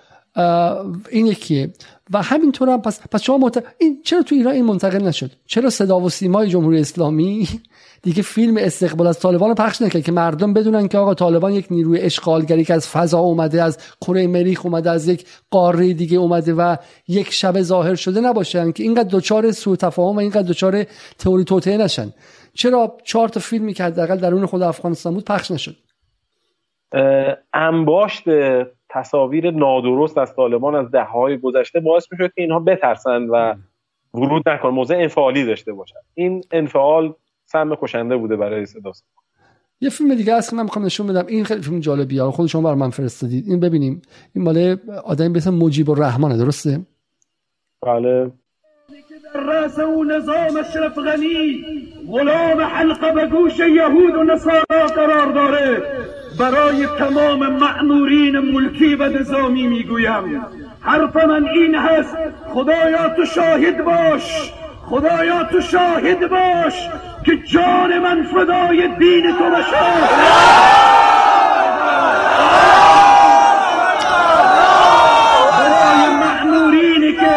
[1.09, 1.73] این یکیه.
[2.13, 5.99] و همینطور هم پس پس شما این چرا تو ایران این منتقل نشد؟ چرا صدا
[5.99, 7.47] و سیمای جمهوری اسلامی
[8.01, 11.67] دیگه فیلم استقبال از طالبان رو پخش نکرد که مردم بدونن که آقا طالبان یک
[11.71, 16.53] نیروی اشغالگری که از فضا اومده از کره مریخ اومده از یک قاره دیگه اومده
[16.53, 16.75] و
[17.07, 20.83] یک شب ظاهر شده نباشن که اینقدر دوچار سوء تفاهم و اینقدر دوچار
[21.19, 22.13] تئوری توطئه نشن.
[22.55, 25.75] چرا چهار تا فیلمی که حداقل درون خود افغانستان بود پخش نشد؟
[27.53, 28.23] انباشت
[28.89, 33.55] تصاویر نادرست از طالبان از دههای گذشته باعث می‌شد که اینها بترسن و
[34.13, 35.99] ورود نکن موضع انفعالی داشته باشن.
[36.13, 37.13] این انفعال
[37.45, 38.91] سم کشنده بوده برای صدا.
[39.81, 41.25] یه فیلم دیگه هست که من می‌خوام نشون بدم.
[41.27, 42.23] این خیلی فیلم جالبیه.
[42.23, 43.47] خود شما برای من فرستادید.
[43.47, 44.01] این ببینیم.
[44.35, 46.79] این مال آدمی به اسم مجیب الرحمنه درسته؟
[47.81, 48.31] بله.
[49.35, 51.65] رأس او نظام اشرف غنی
[52.11, 55.81] غلام حلقه به گوش یهود و نصارا قرار داره.
[56.39, 60.45] برای تمام معنورین ملکی و نظامی می‌گویم
[60.81, 62.17] حرف من این هست
[62.53, 64.53] خدایا تو شاهد باش
[64.89, 66.73] خدایا تو شاهد باش
[67.25, 69.75] که جان من فدای دین تو بشه
[75.59, 77.35] برای معنورینی که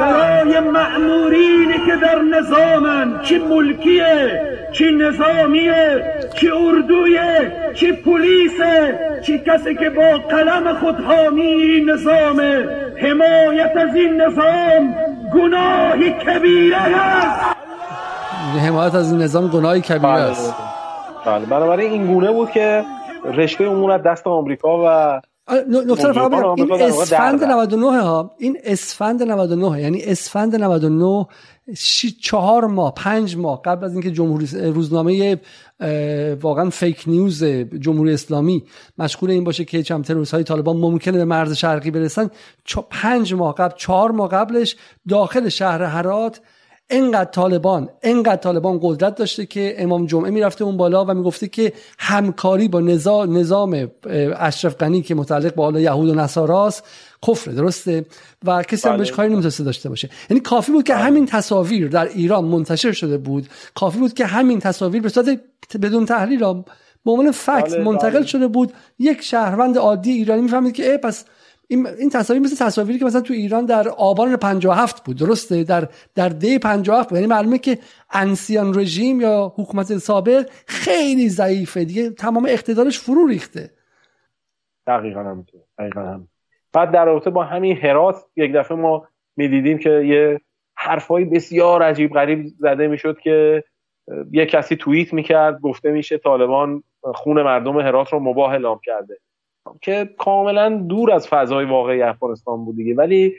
[0.00, 4.40] برای معنورینی که در نظامن چی ملکیه
[4.72, 12.68] چی نظامیه چی اردویه چی پلیسه چی کسی که با قلم خود حامی نظامه.
[12.96, 14.94] حمایت از این نظام
[15.34, 17.56] گناهی کبیره است.
[18.66, 20.22] حمایت از این نظام گناهی کبیره بله.
[20.22, 20.54] است.
[21.26, 22.84] بله بنابراین این گونه بود که
[23.24, 25.20] رشته امور از دست آمریکا و
[25.68, 31.26] نکته فقط این اسفند 99 ها این اسفند 99 یعنی اسفند 99
[32.20, 35.40] چهار ماه پنج ماه قبل از اینکه جمهوری روزنامه
[36.40, 37.44] واقعا فیک نیوز
[37.80, 38.64] جمهوری اسلامی
[38.98, 42.30] مشغول این باشه که چم تروریست های طالبان ممکنه به مرز شرقی برسن
[42.90, 44.76] پنج ماه قبل چهار ماه قبلش
[45.08, 46.40] داخل شهر هرات
[46.90, 51.72] انقدر طالبان انقدر طالبان قدرت داشته که امام جمعه می‌رفته اون بالا و می‌گفته که
[51.98, 53.90] همکاری با نظام, نظام
[54.36, 56.84] اشرف غنی که متعلق با یهود و نصاراست
[57.26, 58.06] کفر درسته؟
[58.44, 59.16] و کسی هم بهش بله.
[59.16, 60.10] کاری نمی‌تونسته داشته باشه.
[60.30, 61.02] یعنی کافی بود که بله.
[61.02, 63.48] همین تصاویر در ایران منتشر شده بود.
[63.74, 65.40] کافی بود که همین تصاویر به صورت
[65.82, 66.38] بدون تحلیل
[67.04, 68.72] به عنوان فکت بله، منتقل شده بود.
[68.98, 71.24] یک شهروند عادی ایرانی می‌فهمید که ای پس
[71.74, 75.88] این این تصاویر مثل تصاویری که مثلا تو ایران در آبان 57 بود درسته؟ در
[76.14, 77.18] در دی 57 بود.
[77.18, 77.78] یعنی معلومه که
[78.10, 81.84] انسیان رژیم یا حکومت سابق خیلی ضعیفه.
[81.84, 83.70] دیگه تمام اقتدارش فرو ریخته.
[84.86, 85.60] دقیقا همینطور.
[85.78, 86.28] دقیقا هم
[86.72, 90.40] بعد در رابطه با همین هرات یک دفعه ما می‌دیدیم که یه
[90.76, 93.64] حرفایی بسیار عجیب غریب زده می‌شد که
[94.32, 99.18] یه کسی توییت می‌کرد گفته میشه طالبان خون مردم هرات رو مباه اعلام کرده.
[99.80, 102.94] که کاملا دور از فضای واقعی افغانستان بود دیگه.
[102.94, 103.34] ولی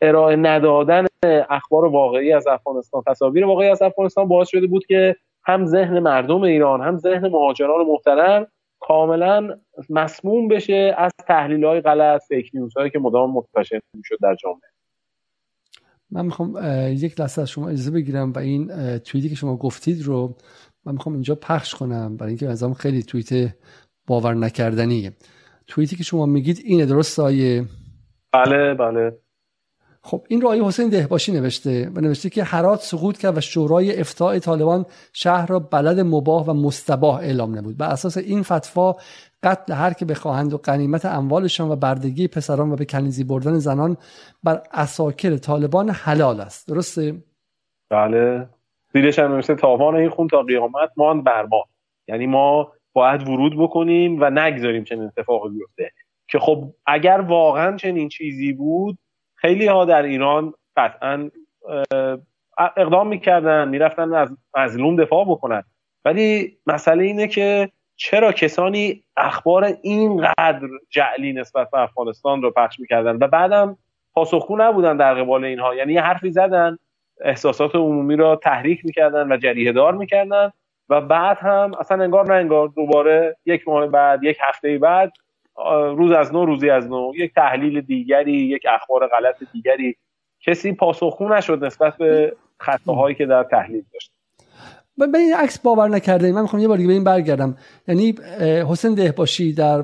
[0.00, 1.06] ارائه ندادن
[1.50, 6.42] اخبار واقعی از افغانستان تصاویر واقعی از افغانستان باعث شده بود که هم ذهن مردم
[6.42, 8.46] ایران هم ذهن مهاجران محترم
[8.80, 9.58] کاملا
[9.90, 14.68] مسموم بشه از تحلیل های غلط فیک نیوز هایی که مدام منتشر می‌شد در جامعه.
[16.10, 18.66] من می‌خوام یک لحظه از شما اجازه بگیرم و این
[18.98, 20.34] توییتی که شما گفتید رو
[20.86, 22.16] من می‌خوام اینجا پخش کنم.
[22.16, 23.54] برای اینکه از خیلی توییت
[24.06, 25.12] باور نکردنیه
[25.66, 27.64] توییتی که شما میگید اینه درست آیه
[28.32, 29.18] بله بله.
[30.06, 34.00] خب این رو آیه حسین دهباشی نوشته و نوشته که هرات سقوط کرد و شورای
[34.00, 37.76] افتاع طالبان شهر را بلد مباه و مستباه اعلام نمود.
[37.76, 38.96] بر اساس این فتوا
[39.42, 43.96] قتل هر که بخواهند و قنیمت اموالشان و بردگی پسران و به کنیزی بردن زنان
[44.42, 46.68] بر اساکر طالبان حلال است.
[46.68, 47.22] درسته؟
[47.90, 48.48] بله.
[48.92, 51.64] زیرش هم نوشته تاوان این خون تا قیامت ماند بر ما.
[52.08, 55.90] یعنی ما باید ورود بکنیم و نگذاریم چنین اتفاقی بیفته.
[56.28, 58.98] که خب اگر واقعا چنین چیزی بود
[59.34, 61.30] خیلی ها در ایران قطعا
[62.76, 65.62] اقدام می‌کردن می‌رفتن از مظلوم دفاع بکنن.
[66.04, 73.16] ولی مسئله اینه که چرا کسانی اخبار اینقدر جعلی نسبت به افغانستان رو پخش می‌کردن؟
[73.20, 73.78] و بعدم
[74.14, 75.74] پاسخگو نبودن در قبال اینها.
[75.74, 76.78] یعنی یه حرفی زدن
[77.20, 80.52] احساسات عمومی را تحریک می‌کردن و جریه دار می‌کردن.
[80.88, 85.12] و بعد هم اصلا انگار نه انگار دوباره یک ماه بعد یک هفته بعد
[85.96, 89.96] روز از نو روزی از نو یک تحلیل دیگری یک اخبار غلط دیگری.
[90.46, 94.10] کسی پاسخگو نشد نسبت به خطاهایی که در تحلیل داشت.
[94.96, 97.56] به این عکس باور نکرده من می‌خوام یه بار دیگه به این برگردم.
[97.88, 98.14] یعنی
[98.68, 99.82] حسین دهباشی در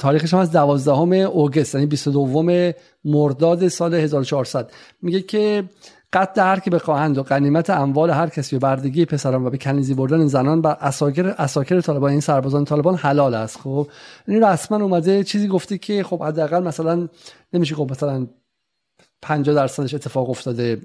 [0.00, 0.92] تاریخش هم از 12
[1.26, 2.72] اوگست یعنی 22
[3.04, 4.70] مرداد سال 1400
[5.02, 5.64] میگه که
[6.14, 9.94] قتل هر که بخواهند و قنیمت اموال هر کسی و بردگی پسران و به کنیزی
[9.94, 13.58] بردن زنان بر اساکر اساکر طالبان این سربازان طالبان حلال است.
[13.58, 13.88] خب
[14.28, 17.08] این یعنی رسما اومده چیزی گفته که خب حداقل مثلا
[17.52, 18.26] نمیشه خب مثلا
[19.22, 20.80] 50 درصدش اتفاق افتاده.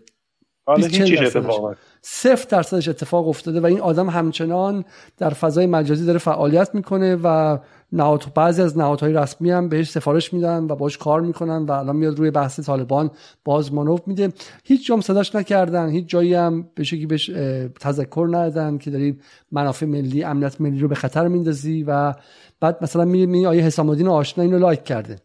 [2.01, 4.85] صفر درصدش اتفاق افتاده و این آدم همچنان
[5.17, 7.57] در فضای مجازی داره فعالیت می‌کنه و
[7.91, 11.95] نهاد بعضی از نهادهای رسمی هم بهش سفارش میدن و باش کار می‌کنن و الان
[11.95, 13.11] میاد روی بحث طالبان
[13.45, 14.33] باز مانوف میده.
[14.63, 17.31] هیچ جام صداش نکردن هیچ جایی هم به شکلی بهش
[17.79, 19.19] تذکر ندادن که داری
[19.51, 22.13] منافع ملی امنیت ملی رو به خطر میندازی و
[22.59, 25.15] بعد مثلا می آیه حسام الدین آشنا اینو لایک کرده.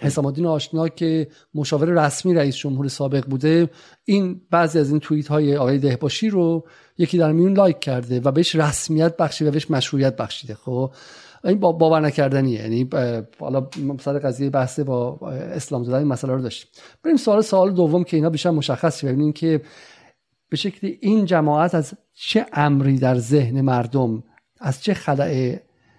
[0.00, 3.70] حسام الدین آشنا که مشاور رسمی رئیس جمهور سابق بوده
[4.04, 6.66] این بعضی از این توییت های آقای دهباشی رو
[6.98, 10.54] یکی در میون لایک کرده و بهش رسمیت بخشیده و بهش مشروعیت بخشیده.
[10.54, 10.92] خب
[11.44, 12.60] این باور نکردنیه.
[12.60, 12.88] یعنی
[13.38, 16.70] حالا مثلا قضیه بحث با اسلام زدن این مسئله رو داشتیم.
[17.04, 19.60] بریم سوال سوال دوم که اینا بیشتر مشخص ببینیم که
[20.48, 24.22] به شکلی این جماعت از چه امری در ذهن مردم
[24.60, 25.56] از چه خلع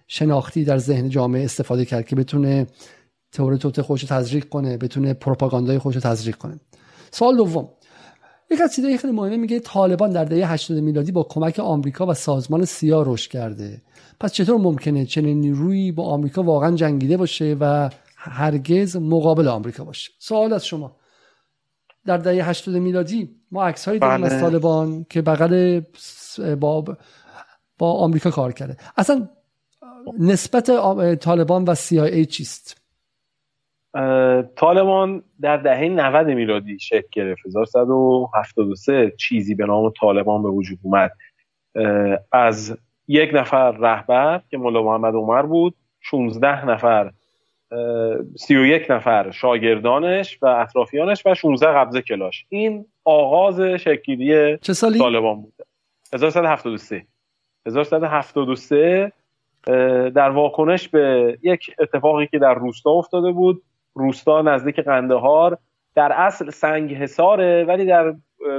[0.08, 2.68] شناختی در ذهن جامعه استفاده کرد که بتونه
[3.38, 6.60] تئوری توت خوش تزریق کنه بتونه پروپاگاندای خوش تزریق کنه.
[7.12, 7.70] سوال دوم.
[8.52, 12.14] یک از چیزای خیلی مهمه میگه طالبان در دهه 80 میلادی با کمک آمریکا و
[12.14, 13.82] سازمان سیا رشد کرده.
[14.20, 20.12] پس چطور ممکنه چنین نیرویی با آمریکا واقعا جنگیده باشه و هرگز مقابل آمریکا باشه؟
[20.20, 20.96] سوال از شما.
[22.06, 24.42] در دهه 80 میلادی ما عکس هایی داریم از بله.
[24.42, 25.82] طالبان که بغل
[26.60, 26.98] با
[27.78, 28.78] با آمریکا کار کرده.
[28.98, 29.30] اصلا
[30.20, 30.66] نسبت
[31.16, 32.87] طالبان و CIA چیست؟
[34.56, 37.46] طالبان در دهه 90 میلادی شکل گرفت.
[37.46, 41.12] 1173 چیزی به نام طالبان به وجود اومد.
[42.32, 47.12] از یک نفر رهبر که مولا محمد عمر بود 16 نفر
[48.36, 52.46] 31 نفر شاگردانش و اطرافیانش و 16 قبضه کلاش.
[52.50, 54.58] این آغاز شکلی
[55.00, 55.54] طالبان بود.
[56.14, 57.06] 1173
[57.66, 59.12] 1173
[60.16, 63.64] در واکنش به یک اتفاقی که در روستا افتاده بود
[63.98, 65.58] روستا نزدیک قندهار.
[65.96, 68.16] در اصل سنگ حساره ولی در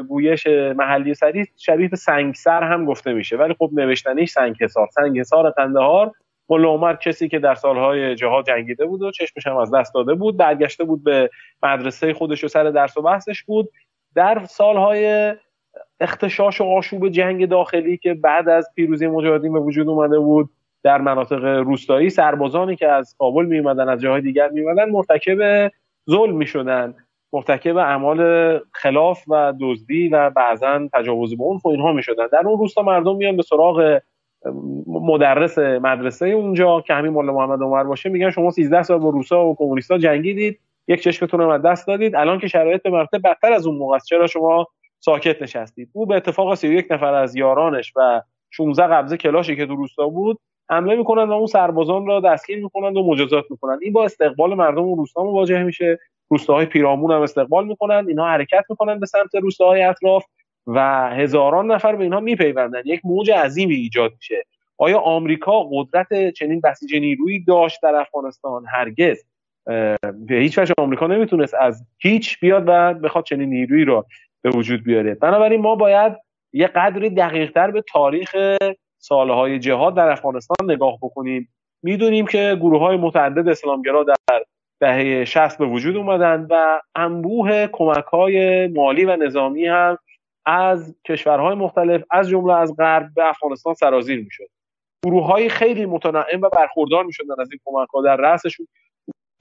[0.08, 0.46] گویش
[0.76, 3.36] محلی سری شبیه به سنگسر هم گفته میشه.
[3.36, 6.12] ولی خب نوشتنیش سنگ حسار سنگ حسار قندهار
[6.48, 10.14] ملا عمر کسی که در سالهای جهاد جنگیده بود و چشمش هم از دست داده
[10.14, 11.30] بود برگشته بود به
[11.62, 13.70] مدرسه خودش و سر درس و بحثش بود.
[14.14, 15.34] در سالهای
[16.00, 20.50] اختشاش و آشوب جنگ داخلی که بعد از پیروزی مجاهدین به وجود اومده بود
[20.82, 25.70] در مناطق روستایی سربازانی که از کابل می از جاهای دیگر می مرتکب
[26.10, 26.94] ظلم می شدن
[27.32, 32.46] مرتکب اعمال خلاف و دزدی و بعضا تجاوز به عنف و اینها می شدن در
[32.46, 34.00] اون روستا مردم میان به سراغ
[34.86, 39.46] مدرس مدرسه اونجا که همین مولا محمد عمر باشه میگن شما 13 سال با روسا
[39.46, 42.16] و کمونیستا جنگیدید یک چشمتون رو از دست دادید.
[42.16, 44.66] الان که شرایط به مرتبه بدتر از اون موقع چرا شما
[45.00, 49.76] ساکت نشستید؟ او به اتفاق 31 نفر از یارانش و 16 قبضه کلاشی که تو
[49.76, 50.40] روستا بود
[50.70, 53.78] حمله می‌کنن و اون سربازان را دستگیر می‌کنند و مجازات می‌کنند.
[53.82, 55.98] این با استقبال مردم اون روستا مواجه میشه.
[56.30, 58.08] روستاهای پیرامون هم استقبال می‌کنند.
[58.08, 60.24] اینها حرکت می‌کنند به سمت روستاهای اطراف
[60.66, 64.44] و هزاران نفر به اینها میپیوندن یک موج عظیمی ایجاد میشه.
[64.78, 69.24] آیا آمریکا قدرت چنین بسیج نیرویی داشت در افغانستان؟ هرگز.
[69.64, 74.06] به هیچ وجه آمریکا نمی‌تونست از هیچ بیاد و بخواد چنین نیرویی رو
[74.42, 75.14] به وجود بیاره.
[75.14, 76.12] بنابراین ما باید
[76.52, 78.36] یه قدری دقیقتر به تاریخ
[78.98, 81.48] سالهای جهاد در افغانستان نگاه بکنیم
[81.82, 84.42] می‌دونیم که گروه های متعدد اسلامگرا در
[84.80, 89.98] دهه 60 به وجود اومدن و انبوه کمک های مالی و نظامی هم
[90.46, 94.48] از کشورهای مختلف از جمله از غرب به افغانستان سرازیر می‌شد.
[95.04, 98.66] گروه های خیلی متنعم و برخوردار می‌شدن از این کمک ها در رأسشون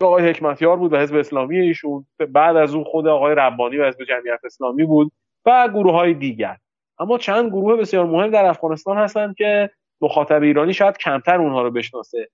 [0.02, 4.04] آقای حکمتیار بود و حزب اسلامی ایشون بعد از اون خود آقای ربانی و حزب
[4.04, 5.12] جمعیت اسلامی بود
[5.46, 6.58] و گروه های دیگر.
[7.00, 9.70] اما چند گروه بسیار مهم در افغانستان هستند که
[10.02, 12.30] مخاطب ایرانی شاید کمتر اونها رو بشناسه.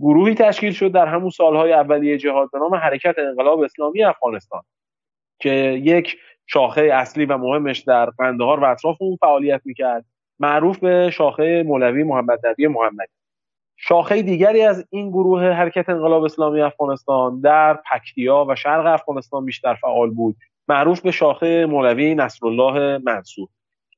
[0.00, 4.62] گروهی تشکیل شد در همون سالهای اولیه جهاد به نام حرکت انقلاب اسلامی افغانستان
[5.40, 10.04] که یک شاخه اصلی و مهمش در قندهار و اطراف اون فعالیت می‌کرد.
[10.38, 13.12] معروف به شاخه مولوی محمد نبی محمدی
[13.76, 19.74] شاخه دیگری از این گروه حرکت انقلاب اسلامی افغانستان در پکتیا و شرق افغانستان بیشتر
[19.74, 20.36] فعال بود.
[20.68, 23.48] معروف به شاخه مولوی نصرالله منصور.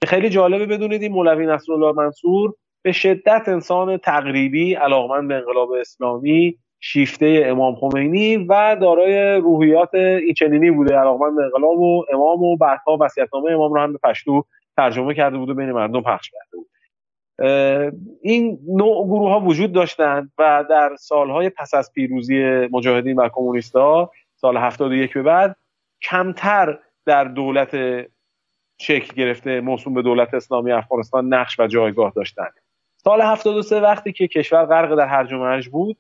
[0.07, 6.59] خیلی جالبه بدونید این مولوی نصرالله منصور به شدت انسان تقریبی علاقمند به انقلاب اسلامی
[6.81, 12.99] شیفته امام خمینی و دارای روحیات اینچنینی بوده علاقمند به انقلاب و امام و بعدها
[13.01, 14.45] وصیت‌نامه امام رو هم به پشتو
[14.77, 16.69] ترجمه کرده بود و بین مردم پخش کرده بود.
[18.23, 24.11] این نوع گروه ها وجود داشتند و در سالهای پس از پیروزی مجاهدین و کمونیستا
[24.35, 25.57] سال 71 به بعد
[26.03, 27.77] کمتر در دولت
[28.81, 32.53] شکل گرفته موسوم به دولت اسلامی افغانستان نقش و جایگاه داشتند
[32.97, 35.97] سال 73 وقتی که کشور غرق در هرج و مرج بود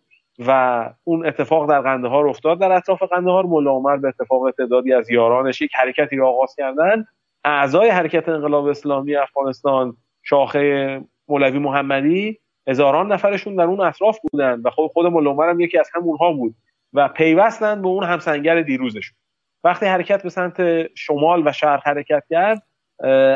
[0.47, 5.11] و اون اتفاق در قندهار افتاد در اطراف قندهار ملا عمر به اتفاق تعدادی از
[5.11, 7.05] یارانش یک حرکتی را آغاز کردن
[7.45, 12.39] اعضای حرکت انقلاب اسلامی افغانستان شاخه مولوی محمدی
[12.69, 16.55] هزاران نفرشون در اون اطراف بودن و خود خود ملا هم یکی از همونها بود
[16.93, 19.17] و پیوستن به اون همسنگر دیروزشون.
[19.65, 22.63] وقتی حرکت به سمت شمال و شرق حرکت کرد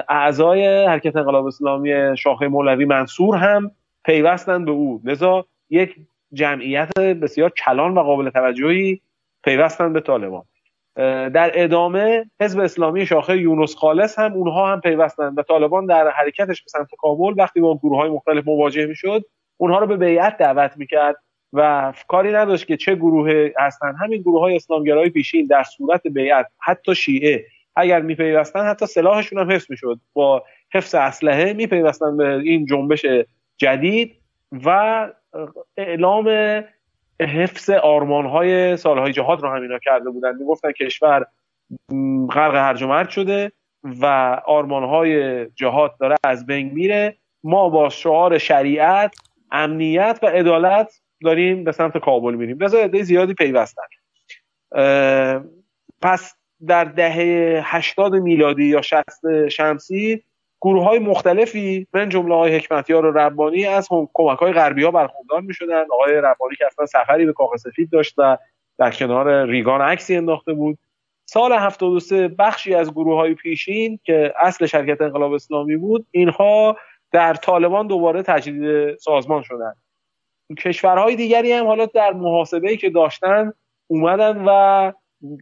[0.09, 3.71] اعضای حرکت انقلاب اسلامی شاخه مولوی منصور هم
[4.05, 5.01] پیوستن به او.
[5.05, 5.97] لذا یک
[6.33, 9.01] جمعیت بسیار کلان و قابل توجهی
[9.45, 10.43] پیوستن به طالبان.
[11.31, 16.63] در ادامه حزب اسلامی شاخه یونس خالص هم اونها هم پیوستن و طالبان در حرکتش
[16.63, 19.25] به سمت کابل وقتی با گروه های مختلف مواجه می‌شد
[19.57, 21.17] اونها رو به بیعت دعوت می‌کرد.
[21.53, 23.95] و کاری نداشت که چه گروه هستن.
[24.01, 27.47] همین گروه های اسلامگرای پیشین در صورت بیعت حتی شیعه
[27.77, 30.01] اگر میپیوستن حتی سلاحشون هم حفظ می‌شد.
[30.13, 30.45] با
[30.75, 33.07] حفظ اسلحه میپیوستن به این جنبش
[33.57, 34.17] جدید
[34.65, 35.09] و
[35.77, 36.29] اعلام
[37.21, 40.37] حفظ آرمان های سالهای جهاد رو همینا کرده بودن.
[40.37, 41.27] می‌گفتن کشور
[42.31, 43.53] غرق هرج و مرج شده
[44.01, 44.07] و
[44.47, 47.17] آرمان های جهاد داره از بین میره.
[47.45, 49.15] ما با شعار شریعت
[49.53, 52.59] امنیت و عدالت داریم به سمت کابل میریم.
[52.61, 53.83] لذا عده زیادی پیوستن.
[56.03, 56.35] پس
[56.67, 60.23] در دهه 80 میلادی یا 60 شمسی
[60.61, 65.41] گروه های مختلفی من جمله های حکمتیار و ربانی از کمک های غربی ها برخوردار
[65.41, 68.39] می شدن آقای ربانی که اصلا سفری به کاخ سفید داشت و
[68.79, 70.79] در کنار ریگان عکسی انداخته بود.
[71.25, 76.77] سال 73 بخشی از گروه های پیشین که اصل شرکت انقلاب اسلامی بود اینها
[77.13, 79.77] در طالبان دوباره تجدید سازمان شدند
[80.55, 83.53] کشورهای دیگری هم حالا در محاسبه که داشتن
[83.87, 84.93] اومدن و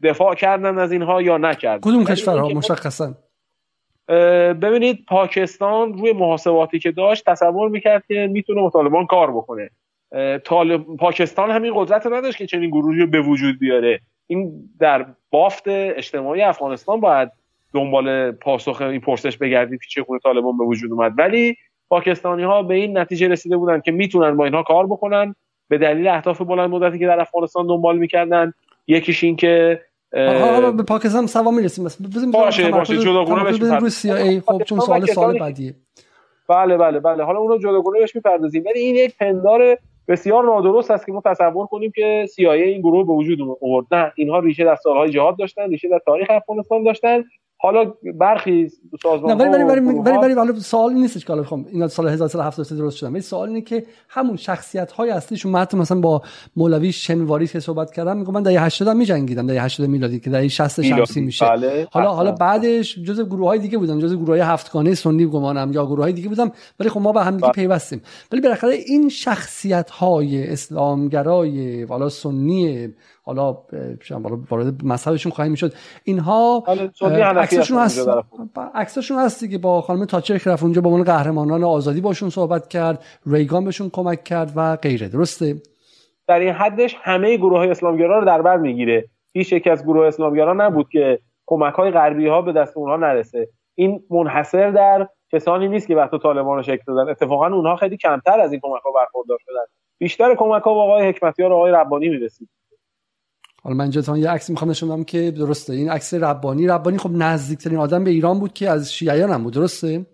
[0.02, 1.80] دفاع کردن از اینها یا نکردن.
[1.80, 3.14] کدوم کشورها مشخصا؟
[4.62, 9.70] ببینید پاکستان روی محاسباتی که داشت تصور می‌کرد که می‌تونه با طالبان کار بکنه.
[10.44, 10.96] طالب...
[10.96, 14.00] پاکستان همین قدرت نداشت که چنین گروهی رو به وجود بیاره.
[14.26, 17.30] این در بافت اجتماعی افغانستان باید
[17.74, 21.12] دنبال پاسخ این پرسش بگردید که چگونه طالبان به وجود اومد.
[21.18, 21.56] ولی
[21.90, 25.34] پاکستانی ها به این نتیجه رسیده بودن که می‌تونن با اینها کار بکنن.
[25.68, 28.52] به دلیل اهداف بلند مدتی که در افغانستان دنبال می‌کردن
[28.86, 29.80] یکیش این که
[30.14, 31.88] حالا به پاکستان سوا می‌رسیم.
[32.32, 35.74] باشه باشه جداگونه بهش روی سی خب چون سوال سوال بعدیه
[36.48, 37.24] بله بله بله.
[37.24, 38.64] حالا اون رو جداگونه بهش می‌پردازیم.
[38.66, 39.78] ولی این یک پندار
[40.08, 43.86] بسیار نادرست است که ما تصور کنیم که CIA این گروه به وجود آورد.
[43.92, 47.24] نه اینها ریشه در سالهای جهاد داشتن ریشه در تاریخ افغانستان داشتن.
[47.62, 48.68] حالا برخی
[49.02, 52.96] سازمان ولی ولی ولی ولی ولی سوال نیستش که حالا بخوام اینا سال 1373 درست
[52.96, 56.22] شدن ولی سوال اینه که همون شخصیت های اصلیشون من مثلا با
[56.56, 60.30] مولوی شنواری که صحبت کردم میگم من در 80 می جنگیدم در 80 میلادی که
[60.30, 61.88] در 60 شمسی میشه بله.
[61.90, 65.86] حالا حالا بعدش جزء گروه های دیگه بودن جزء گروه های هفتگانه سنی گمانم یا
[65.86, 67.52] گروه های دیگه بودم ولی خب ما به هم دیگه بله.
[67.52, 68.02] پیوستیم
[68.32, 72.88] ولی بالاخره این شخصیت های اسلامگرای والا سنی
[73.22, 73.56] حالا
[74.50, 75.72] وارد مذهبشون خواهیم می‌شد
[76.04, 76.64] اینها
[77.36, 78.08] عکسشون هست.
[78.74, 82.68] عکسشون هست که با خانم تاچر که رفت اونجا با عنوان قهرمانان آزادی باشون صحبت
[82.68, 83.04] کرد.
[83.26, 85.08] ریگان بهشون کمک کرد و غیره.
[85.08, 85.54] درسته؟
[86.28, 89.04] در این حدش همه گروه های اسلامگرا رو در بر می‌گیره.
[89.32, 93.48] هیچ یک از گروه اسلامگرا نبود که کمک های غربی ها به دست اونها نرسه.
[93.74, 97.10] این منحصر در کسانی نیست که وقتی طالبان رو شکل دادن.
[97.10, 99.64] اتفاقا اونها خیلی کمتر از این کمک ها برخوردار شدن.
[99.98, 102.48] بیشتر کمک ها با آقای حکمتیار و آقای ربانی می‌رسید.
[103.62, 105.72] حالا من اینجا یه عکس می‌خوام نشون بدم که درسته.
[105.72, 106.66] این عکس ربانی.
[106.66, 109.54] ربانی خب نزدیکترین آدم به ایران بود که از شیعیان هم بود.
[109.54, 110.06] درسته؟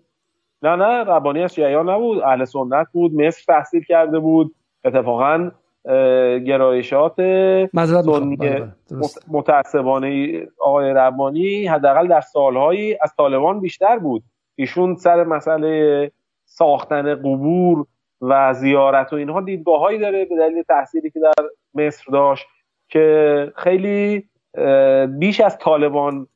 [0.61, 1.03] نه نه.
[1.03, 2.19] ربانی از شیعیان نبود.
[2.19, 3.13] اهل سنت بود.
[3.13, 4.55] مصر تحصیل کرده بود.
[4.85, 5.51] اتفاقا
[6.45, 8.01] گرایشات بله،
[8.39, 8.73] بله،
[9.27, 14.23] متعصبانه آقای ربانی حداقل در سالهایی از طالبان بیشتر بود.
[14.55, 16.11] ایشون سر مسئله
[16.45, 17.85] ساختن قبور
[18.21, 21.33] و زیارت و اینها دیدگاههایی داره به دلیل تحصیلی که در
[21.73, 22.47] مصر داشت.
[22.89, 24.29] که خیلی
[25.19, 26.27] بیش از طالبان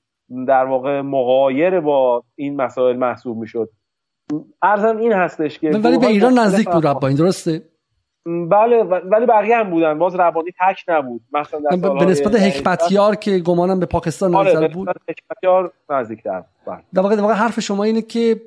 [0.47, 3.69] در واقع مقایر با این مسائل محسوب می‌شد.
[4.61, 7.61] ارزم این هستش که ولی به ایران نزدیک بود ربانی درسته؟
[8.25, 11.21] بله ولی بقیه هم بودن باز ربانی تک نبود.
[11.33, 14.89] مثلا در به نسبت حکمتیار که گمانم به پاکستان آره نزدیک بود.
[14.89, 16.83] حکمتیار نزدیکتر بله.
[16.93, 18.41] در واقع حرف شما اینه که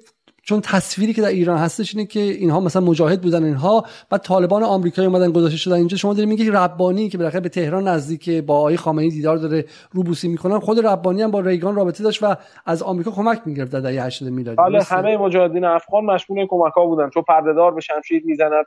[0.46, 4.62] چون تصویری که در ایران هستش اینه که اینها مثلا مجاهد بودن اینها بعد طالبان
[4.62, 5.96] آمریکایی اومدن گذاشته شدن اینجا.
[5.96, 10.28] شما دارید میگی ربانی که بالاخره به تهران نزدیک با آقای خامنه‌ای دیدار داره روبوسی
[10.28, 12.36] می‌کنن خود ربانی هم با ریگان رابطه داشت و
[12.66, 14.56] از آمریکا کمک می‌گرفت در دهه 80 میلادی.
[14.56, 17.10] بله همه مجاهدین افغان مشمول کمک ها بودن.
[17.10, 18.64] چون پردهدار به شمشیر می‌زنند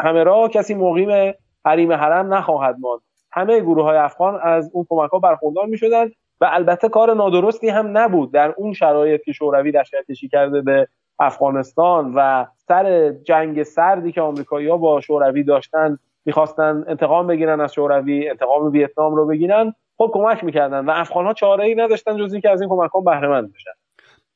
[0.00, 3.00] همه را کسی مقیم حریم حرم نخواهد ماند.
[3.32, 6.10] همه گروه های افغان از اون کمک ها برخوردار می‌شدن
[6.40, 8.32] و البته کار نادرستی هم نبود.
[8.32, 10.88] در اون شرایط که شوروی دستکشی کرده به
[11.18, 18.28] افغانستان و سر جنگ سردی که آمریکایی‌ها با شوروی داشتن می‌خواستن انتقام بگیرن از شوروی
[18.28, 22.60] انتقام ویتنام رو بگیرن خب کمک می‌کردن و افغانها چاره ای نداشتن جز اینکه از
[22.60, 23.70] این کمک ها بهره مند بشن.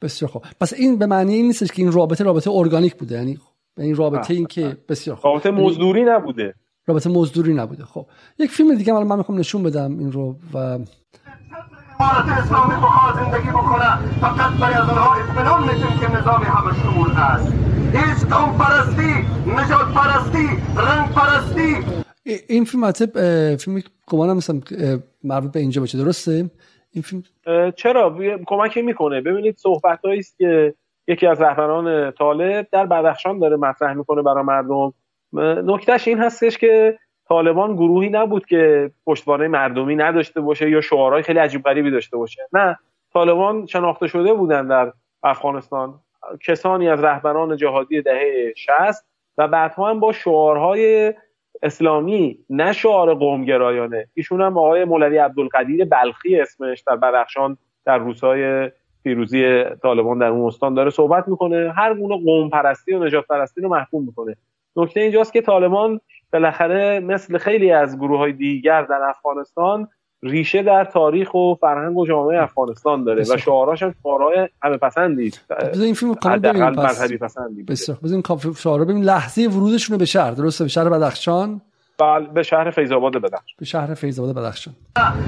[0.02, 0.44] بسیار خوب.
[0.60, 3.38] پس این به معنی این نیستش که این رابطه رابطه ارگانیک بوده یعنی
[3.78, 5.30] این رابطه این که بسیار خوب.
[5.30, 6.54] رابطه یعنی مزدوری نبوده.
[6.86, 7.84] رابطه مزدوری نبوده.
[7.84, 8.06] خب
[8.38, 10.78] یک فیلم دیگه من می‌خوام نشون بدم این رو و
[12.00, 13.90] امارت اسلامی بخواد زندگی بکنه.
[14.20, 17.52] فقط برای از اونها اطمینان میتیم که نظام همه شمول است.
[17.92, 19.12] هیچ قوم پرستی
[19.46, 20.46] نجات پرستی
[20.76, 21.76] رنگ پرستی
[22.48, 23.10] این فیلم حتب
[23.56, 24.60] فیلم گمانم مثلا
[25.24, 25.98] مربوط به اینجا باشه.
[25.98, 26.50] درسته؟
[26.92, 27.22] این فیلم
[27.76, 29.20] چرا؟ کمک می‌کنه.
[29.20, 30.74] ببینید صحبت است که
[31.08, 34.92] یکی از رهبران طالب در بدخشان داره مطرح می‌کنه برای مردم.
[35.72, 36.98] نکتهش این هستش که
[37.30, 42.48] طالبان گروهی نبود که پشتوانه مردمی نداشته باشه یا شعارهای خیلی عجیب غریبی داشته باشه.
[42.52, 42.78] نه
[43.12, 45.94] طالبان شناخته شده بودن در افغانستان.
[46.46, 49.04] کسانی از رهبران جهادی دهه 60
[49.38, 51.14] و بعدها هم با شعارهای
[51.62, 54.06] اسلامی نه شعار قومگرایانه.
[54.14, 58.70] ایشون هم آقای مولوی عبدالقدیر بلخی اسمش در بدخشان در روزهای
[59.04, 61.72] پیروزی طالبان در اون استان داره صحبت می‌کنه.
[61.76, 64.36] هر گونه قوم پرستی و نجات پرستی رو محکوم می‌کنه.
[64.76, 66.00] نکته اینجاست که طالبان
[66.32, 69.88] بالاخره مثل خیلی از گروه های دیگر در افغانستان
[70.22, 75.32] ریشه در تاریخ و فرهنگ و جامعه افغانستان داره و شعاراش هم شعارهای همه پسندی.
[75.74, 77.02] این فیلم کامل ببینیم پس.
[77.68, 77.98] بسیار.
[78.02, 78.22] بزنین
[78.56, 81.60] شعارا ببین لحظه ورودشون به شهر درسته؟ به شهر بدخشان؟
[81.98, 83.56] بله به شهر فیض آباد بدخشان.
[83.58, 84.74] به شهر فیض آباد بدخشان.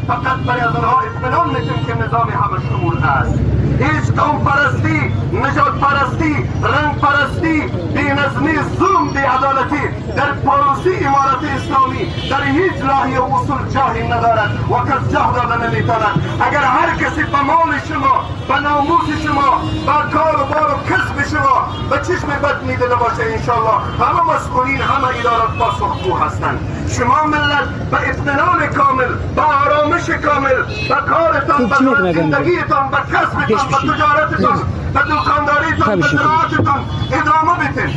[0.06, 3.51] فقط برای از آنها اطمینان میتیم که نظام همه شمول است.
[3.84, 7.60] هیچ قوم پرستی نجات پرستی رنگ پرستی
[7.94, 9.82] بینظمی ظلم بی عدالتی.
[10.16, 15.66] در پاروسی امارت اسلامی در هیچ راهی و اصول جاهی ندارد و کس جاه داده
[15.66, 16.40] نمی‌تواند.
[16.48, 21.36] اگر هر کسی به مال شما به ناموس شما به کار و بار و کسب
[21.36, 26.58] شما به چشم بد می‌دیده باشه انشالله همه مسئولین همه ادارات پاسخگو هستند.
[26.98, 33.78] شما ملت به اطمینان کامل به آرامش کامل به کارتان به زندگیتان به کسبتان به
[33.78, 34.58] تجارتتان
[34.94, 37.90] به دکانداریتان به زراعتتان ادامه بدین.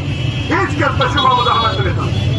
[0.47, 2.35] هیچ کس به شما مزاحمت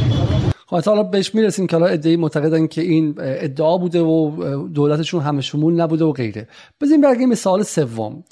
[0.67, 4.31] خب حالا بهش می‌رسیم که حالا ادعی معتقدن که این ادعا بوده و
[4.75, 6.49] دولتشون همه شمول نبوده و غیره.
[6.81, 8.25] بزنیم برگردیم به سال سوم.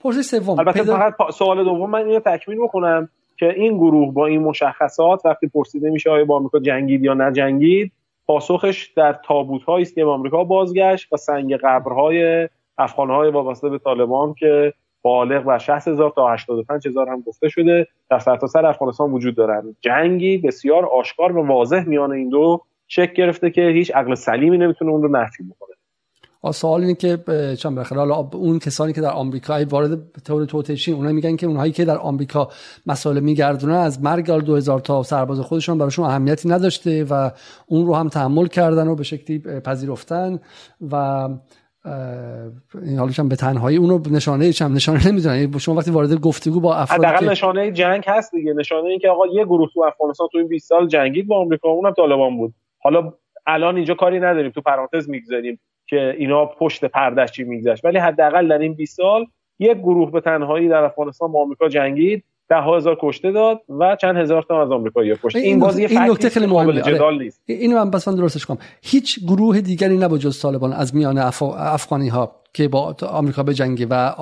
[0.00, 0.96] پرسش سوم البته پیدا...
[0.96, 5.90] فقط سوال دوم من اینو تکمیل بکنم که این گروه با این مشخصات وقتی پرسیده
[5.90, 7.92] میشه آیا با آمریکا جنگید یا نجنگید
[8.26, 12.48] پاسخش در تابوت است که آمریکا بازگشت و سنگ قبرهای
[12.78, 14.72] افغانهای وابسته به طالبان که
[15.02, 17.86] بالغ بر 60 هزار تا 85 هزار هم گفته شده.
[18.10, 19.76] در سرتاسر سر افغانستان وجود دارن.
[19.80, 24.90] جنگی بسیار آشکار و واضح میان این دو شکل گرفته که هیچ عقل سلیمی نمی‌تونه
[24.90, 25.74] اون رو نفی بکنه.
[26.52, 27.18] سوال اینه که
[27.58, 31.72] چند بخیر حالا اون کسانی که در آمریکا وارد تئوری توتشین اونها میگن که اونهایی
[31.72, 32.48] که در آمریکا
[32.86, 37.30] مسائل میگردونن از مرگ 2000 تا سرباز خودشون براشون اهمیتی نداشته و
[37.66, 40.40] اون رو هم تحمل کردن و به شکلی پذیرفتن
[40.90, 41.28] و
[42.82, 46.60] این حالش هم به تنهایی اونو نشانه چم نشانه نمی‌دونن یعنی شما وقتی وارد گفتگو
[46.60, 48.52] با افراد حداقل نشانه جنگ هست دیگه.
[48.52, 51.68] نشانه این که آقا یه گروه تو افغانستان تو این 20 سال جنگید با آمریکا
[51.68, 52.54] اونم طالبان بود.
[52.78, 53.12] حالا
[53.46, 54.50] الان اینجا کاری نداریم.
[54.50, 57.84] تو پرانتز می‌گذاریم که اینا پشت پردش چی میگذشت.
[57.84, 59.26] ولی حداقل در این 20 سال
[59.58, 62.24] یک گروه به تنهایی در افغانستان با آمریکا جنگید.
[62.54, 65.38] ده هزار کشته داد و چند هزار تا از آمریکایی کشته.
[65.38, 66.80] این, بازی این نکته خیلی مهمه.
[66.82, 67.18] جدال آره.
[67.18, 67.42] نیست.
[67.46, 68.58] اینو من بس من درستش کنم.
[68.82, 73.86] هیچ گروه دیگری نبود جز طالبان از میان افغانی ها که با آمریکا به جنگی
[73.90, 74.14] و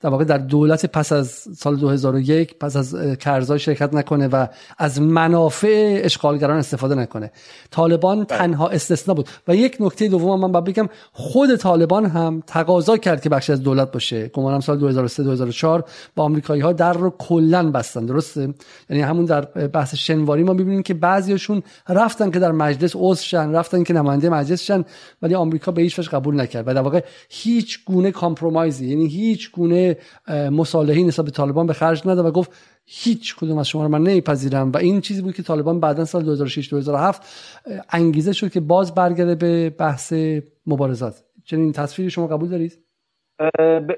[0.00, 4.46] در واقع در دولت پس از سال 2001 پس از کرزای شرکت نکنه و
[4.78, 7.30] از منافع اشغالگران استفاده نکنه.
[7.70, 8.38] طالبان بله.
[8.38, 9.28] تنها استثنا بود.
[9.48, 13.62] و یک نکته دوم من باید بگم خود طالبان هم تقاضا کرد که بخشی از
[13.62, 14.28] دولت باشه.
[14.28, 15.84] گمانم سال 2003 2004
[16.16, 18.06] با آمریکایی ها در رو کلا بستن.
[18.06, 18.54] درسته؟
[18.90, 23.52] یعنی همون در بحث شنواری ما می‌بینیم که بعضیاشون رفتن که در مجلس عضو شن
[23.52, 24.84] رفتن که نماینده مجلس شن
[25.22, 26.68] ولی آمریکا به هیچ قبول نکرد.
[26.68, 29.85] و در واقع هیچ گونه کامپرومایزی یعنی هیچ گونه
[30.50, 32.52] مصالحی نسبت به طالبان به خرج نده و گفت
[32.86, 34.72] هیچ کدوم از شما رو من نمیپذیرم.
[34.72, 37.22] و این چیزی بود که طالبان بعدا سال 2006 2007
[37.90, 40.12] انگیزه شد که باز برگرده به بحث
[40.66, 41.24] مبارزات.
[41.44, 42.78] چنین تصویری شما قبول دارید؟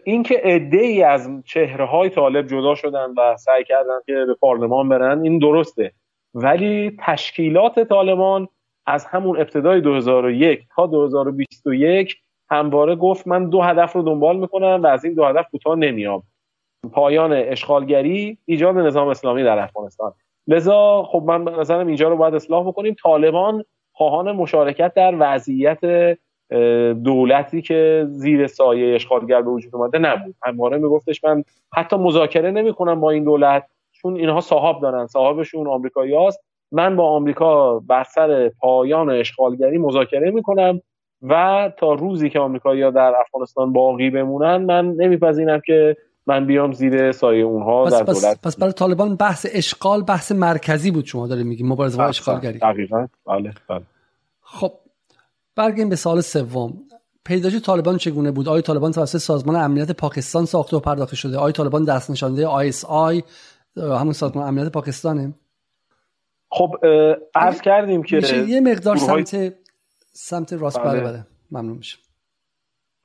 [0.05, 4.35] این که عده ای از چهره های طالب جدا شدن و سعی کردن که به
[4.41, 5.93] پارلمان برن این درسته.
[6.35, 8.49] ولی تشکیلات طالبان
[8.87, 12.17] از همون ابتدای 2001 تا 2021
[12.51, 16.23] همواره گفت من دو هدف رو دنبال می‌کنم و از این دو هدف کوتاه نمیام.
[16.93, 20.13] پایان اشغالگری ایجاد نظام اسلامی در افغانستان.
[20.47, 22.97] لذا خب من به نظرم اینجا رو باید اصلاح بکنیم.
[23.03, 25.79] طالبان خواهان مشارکت در وضعیت
[27.05, 30.35] دولتی که زیر سایه اشغالگر به وجود اومده نبود.
[30.43, 31.45] همواره میگفتش من
[31.75, 36.41] حتی مذاکره نمی‌کنم با این دولت چون اینها صاحب دارن صاحبشون آمریکایی هست
[36.73, 40.81] من با آمریکا بر سر پایان اشغالگری مذاکره می‌کنم.
[41.23, 45.97] و تا روزی که آمریکایی‌ها در افغانستان باقی بمونن من نمیپذیرم که
[46.27, 48.41] من بیام زیر سایه اونها پس در پس دولت.
[48.43, 52.59] پس برای طالبان بحث اشغال بحث مرکزی بود شما دارید میگیم مبارزه با اشغالگری.
[52.59, 53.07] دقیقاً.
[53.27, 53.83] بله بله.
[54.43, 54.73] خب
[55.57, 56.73] برگردیم به سوال سوم.
[57.25, 61.53] پیدایش طالبان چگونه بود؟ آیا طالبان توسط سازمان امنیت پاکستان ساخته و پرداخته شده؟ آیا
[61.53, 63.23] طالبان دست نشانده آی اس آی؟
[63.77, 65.35] همون سازمان امنیت پاکستانه.
[66.51, 66.75] خب
[67.35, 69.55] عرض کردیم که یه مقدار سمت
[70.21, 71.01] سمت راست بله.
[71.01, 71.99] بله ممنون میشه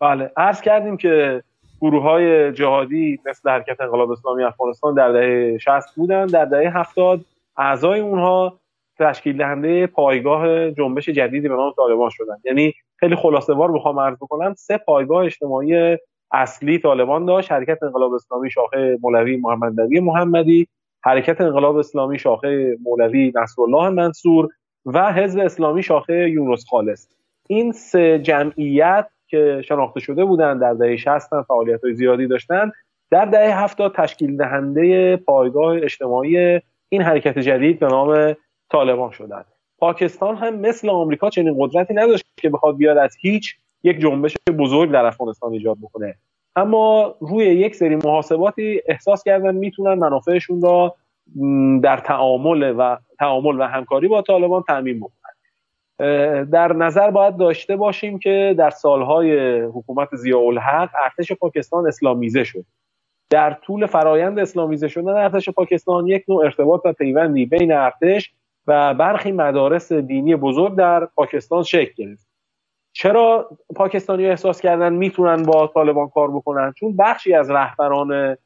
[0.01, 0.31] بله.
[0.37, 1.43] عرض کردیم که
[1.81, 6.25] گروه های جهادی مثل حرکت انقلاب اسلامی افغانستان در دهه 60 بودن.
[6.25, 7.21] در دهه 70
[7.57, 8.59] اعضای اونها
[8.99, 12.37] تشکیل دهنده پایگاه جنبش جدیدی به نام طالبان شدن.
[12.43, 15.97] یعنی خیلی خلاصه وار بخوام عرض بکنم سه پایگاه اجتماعی
[16.31, 17.51] اصلی طالبان داشت.
[17.51, 20.67] حرکت انقلاب اسلامی شاخه مولوی محمد محمدی
[21.03, 24.49] حرکت انقلاب اسلامی شاخه مولوی نصرالله منصور
[24.85, 27.07] و حزب اسلامی شاخه یونس خالص.
[27.47, 32.71] این سه جمعیت که شناخته شده بودند در دهه 60 فعالیت های زیادی داشتن
[33.11, 36.59] در دهه 70 تشکیل دهنده پایگاه اجتماعی
[36.89, 38.35] این حرکت جدید به نام
[38.71, 39.45] طالبان شدند
[39.77, 44.91] پاکستان هم مثل آمریکا چنین قدرتی نداشت که بخواد بیاد از هیچ یک جنبش بزرگ
[44.91, 46.15] در افغانستان ایجاد بکنه.
[46.55, 50.95] اما روی یک سری محاسباتی احساس کردن می‌تونن منافعشون را
[51.83, 55.33] در تعامل و تعامل و همکاری با طالبان تعمین بکنن
[56.43, 62.65] در نظر باید داشته باشیم که در سالهای حکومت ضیاءالحق ارتش پاکستان اسلامیزه شد.
[63.29, 68.33] در طول فرایند اسلامیزه شدن ارتش پاکستان یک نوع ارتباط و پیوندی بین ارتش
[68.67, 72.27] و برخی مدارس دینی بزرگ در پاکستان شکل گرفت.
[72.91, 78.37] چرا پاکستانی احساس کردن می‌تونن با طالبان کار بکنن؟ چون بخشی از رهبران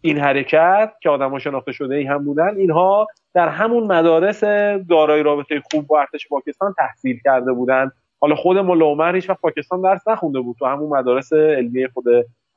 [0.00, 4.44] این حرکت که آدم شناخته شده ای هم بودن اینها در همون مدارس
[4.88, 9.80] دارای رابطه خوب با ارتش پاکستان تحصیل کرده بودند حالا خود ملا عمر هیچ پاکستان
[9.80, 12.04] درس نخونده بود تو همون مدارس علمی خود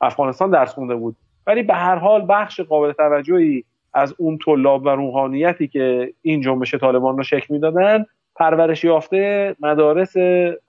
[0.01, 1.15] افغانستان درس خونده بود.
[1.47, 3.63] ولی به هر حال بخش قابل توجهی
[3.93, 8.05] از اون طلاب و روحانیتی که این جنبش طالبان رو شکل می‌دادن
[8.35, 10.13] پرورش یافته مدارس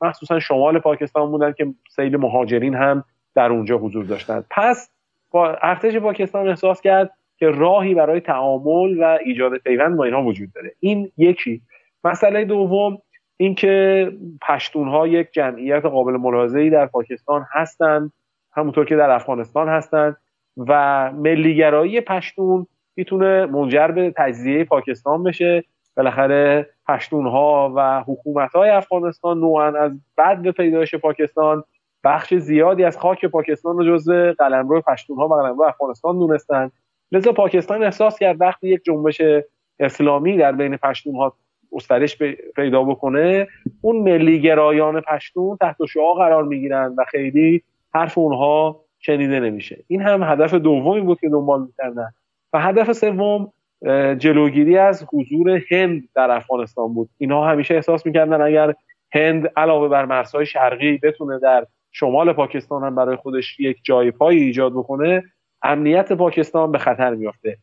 [0.00, 3.04] مخصوصا شمال پاکستان بودن که سیل مهاجرین هم
[3.34, 4.90] در اونجا حضور داشتند پس
[5.39, 10.72] ارتش پاکستان احساس کرد که راهی برای تعامل و ایجاد پیوند با اینها وجود داره.
[10.81, 11.62] این یکی.
[12.05, 12.99] مسئله دوم
[13.37, 14.12] اینکه
[14.49, 18.12] پشتون ها یک جمعیت قابل ملاحظه‌ای در پاکستان هستند
[18.53, 20.16] همونطور که در افغانستان هستند
[20.57, 22.66] و ملیگرایی پشتون
[22.97, 25.64] می‌تونه منجر به تجزیه پاکستان بشه.
[25.97, 31.64] بالاخره پشتون ها و حکومت های افغانستان نوعا از بعد به پیدایش پاکستان
[32.05, 36.70] بخش زیادی از خاک پاکستان رو جزء قلمرو پشتونها و قلمرو افغانستان دونستن.
[37.12, 39.22] لذا پاکستان احساس کرد وقتی یک جنبش
[39.80, 41.34] اسلامی در بین پشتونها
[41.72, 42.18] گسترش
[42.57, 43.48] پیدا بکنه
[43.82, 47.62] اون ملی گرایان پشتون تحت شعا قرار می‌گیرن و خیلی
[47.94, 49.84] حرف اونها شنیده نمیشه.
[49.86, 52.11] این هم هدف دومی بود که دنبال می‌کردن.
[52.53, 53.53] و هدف سوم
[54.18, 57.09] جلوگیری از حضور هند در افغانستان بود.
[57.18, 58.74] اینها همیشه احساس می‌کردن اگر
[59.14, 64.43] هند علاوه بر مرزهای شرقی بتونه در شمال پاکستان هم برای خودش یک جای پایی
[64.43, 65.22] ایجاد بکنه
[65.62, 67.57] امنیت پاکستان به خطر میافته.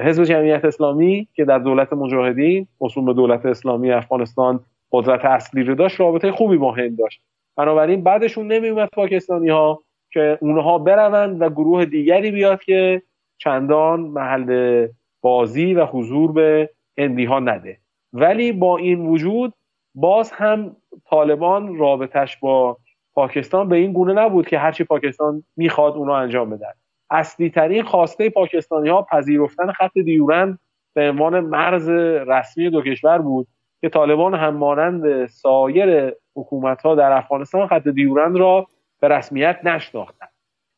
[0.00, 4.60] حزب جمعیت اسلامی که در دولت مجاهدین اصول به دولت اسلامی افغانستان
[4.92, 7.22] قدرت اصلی رو داشت رابطه خوبی با هند داشت.
[7.56, 13.02] بنابراین بعدشون نمیومد پاکستانی ها که اونها بروند و گروه دیگری بیاد که
[13.38, 14.88] چندان محل
[15.20, 17.78] بازی و حضور به هندی ها نده.
[18.12, 19.52] ولی با این وجود
[19.94, 22.76] باز هم طالبان رابطش با
[23.14, 26.72] پاکستان به این گونه نبود که هرچی پاکستان می‌خواد اونو انجام بدن
[27.10, 30.58] اصلی ترین خواسته پاکستانی ها پذیرفتن خط دیورند
[30.94, 31.88] به عنوان مرز
[32.28, 33.46] رسمی دو کشور بود
[33.80, 38.66] که طالبان هم مانند سایر حکومت ها در افغانستان خط دیورند را
[39.00, 40.28] به رسمیت نشناختند.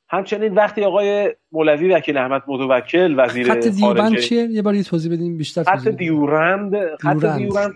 [0.09, 5.39] همچنین وقتی آقای مولوی وکیل احمد متوکل وزیر خط دیورند چیه؟ یه بار توضیح بدیم
[5.39, 7.75] بیشتر خط دیورند خط دیورند.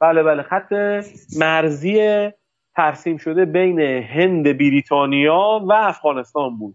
[0.00, 0.72] بله بله خط
[1.38, 2.28] مرزی
[2.78, 6.74] ترسیم شده بین هند بریتانیا و افغانستان بود.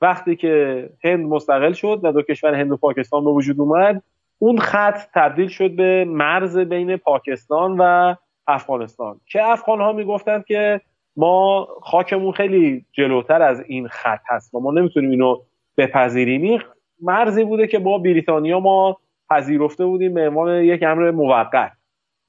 [0.00, 4.02] وقتی که هند مستقل شد و دو کشور هند و پاکستان به وجود اومد
[4.38, 8.14] اون خط تبدیل شد به مرز بین پاکستان و
[8.46, 9.20] افغانستان.
[9.26, 10.80] که افغان ها می‌گفتند که
[11.16, 15.36] ما خاکمون خیلی جلوتر از این خط هست و ما نمی‌تونیم اینو
[15.76, 16.60] بپذیریم.
[17.02, 18.96] مرزی بوده که با بریتانیا ما
[19.30, 21.72] پذیرفته بودیم به عنوان یک امر موقت.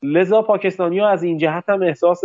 [0.01, 2.21] لذا پاکستانی ها از این جهت هم احساس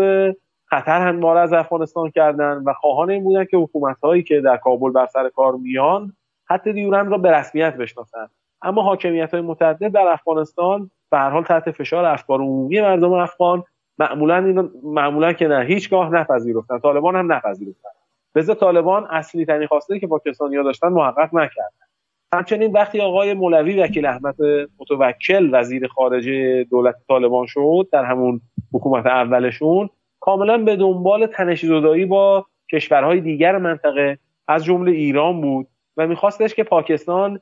[0.71, 4.91] خطر هموار از افغانستان کردن و خواهان این بودن که حکومت هایی که در کابل
[4.91, 6.13] بر سر کار میان
[6.45, 8.31] حتی دیورند را به رسمیت بشناسند
[8.63, 13.65] اما حاکمیت های متعدد در افغانستان به هر حال تحت فشار افکار عمومی مردم افغان
[13.99, 16.79] معمولا این معمولا که نه هیچگاه نپذیرفتن.
[16.79, 17.89] طالبان هم نپذیرفتن.
[18.35, 21.87] لذا طالبان اصلی ترین خواسته که پاکستانی‌ها داشتن محقق نکردن.
[22.33, 24.37] همچنین وقتی آقای مولوی وکیل احمد
[24.79, 28.41] متوکل وزیر خارجه دولت طالبان شد در همون
[28.73, 29.91] حکومت اولشون
[30.21, 35.67] کاملا به دنبال تنش زدایی با کشورهای دیگر منطقه از جمله ایران بود
[35.97, 37.41] و میخواستش که پاکستان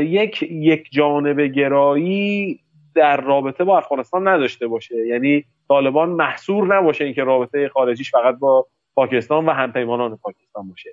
[0.00, 2.60] یک یک جانب گرایی
[2.94, 5.06] در رابطه با افغانستان نداشته باشه.
[5.06, 10.90] یعنی طالبان محصور نباشه اینکه رابطه خارجیش فقط با پاکستان و همپیمانان پاکستان باشه.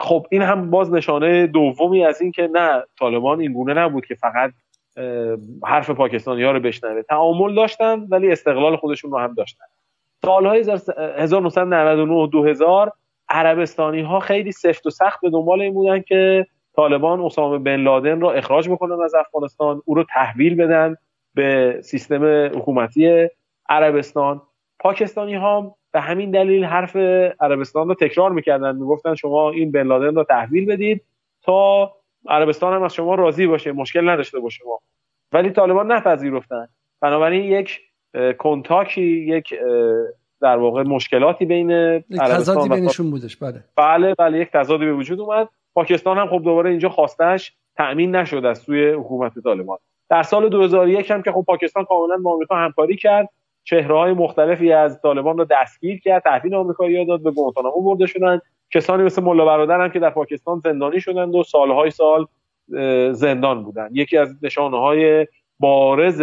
[0.00, 4.14] خب این هم باز نشانه دومی از این که نه طالبان این گونه نبود که
[4.14, 4.50] فقط
[5.64, 7.02] حرف پاکستانی ها رو بشنوه.
[7.02, 9.64] تعامل داشتن ولی استقلال خودشون رو هم داشتن.
[10.24, 10.60] سالهای
[11.16, 12.92] 1999 2000
[13.28, 16.46] عربستانی ها خیلی سفت و سخت به دنبال این بودن که
[16.76, 20.96] طالبان اسامه بن لادن را اخراج بکنن از افغانستان او رو تحویل بدن
[21.34, 23.28] به سیستم حکومتی
[23.68, 24.42] عربستان.
[24.80, 26.96] پاکستانی ها به همین دلیل حرف
[27.40, 28.76] عربستان رو تکرار می‌کردن.
[28.76, 31.02] می‌گفتن شما این بن لادن رو تحویل بدید
[31.42, 31.92] تا
[32.26, 34.80] عربستان هم از شما راضی باشه مشکل نداشته باشه شما
[35.32, 36.68] ولی طالبان نپذیرفتن.
[37.00, 37.80] بنابراین یک
[38.38, 39.54] کنتاکی یک
[40.40, 43.64] در واقع مشکلاتی بین عربستان بینشون بودش بله.
[43.76, 45.48] بله بله یک تضادی به وجود اومد.
[45.74, 49.78] پاکستان هم خب دوباره اینجا خواستش تأمین نشد از سوی حکومت طالبان.
[50.10, 53.28] در سال 2001 هم که خب پاکستان کاملا با آمریکا همکاری کرد
[53.64, 58.40] چهره های مختلفی از طالبان رو دستگیر کرد تحویل آمریکایی داد به گوانتانامو برده شدن.
[58.70, 62.26] کسانی مثل ملا هم که در پاکستان زندانی شدند و سالهای سال
[63.12, 63.96] زندان بودند.
[63.96, 65.26] یکی از نشانه
[65.60, 66.22] بارز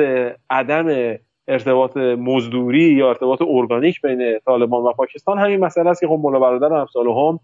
[0.49, 1.15] عدم
[1.47, 6.39] ارتباط مزدوری یا ارتباط ارگانیک بین طالبان و پاکستان همین مسئله است که خب ملا
[6.39, 7.39] برادر هم سال هم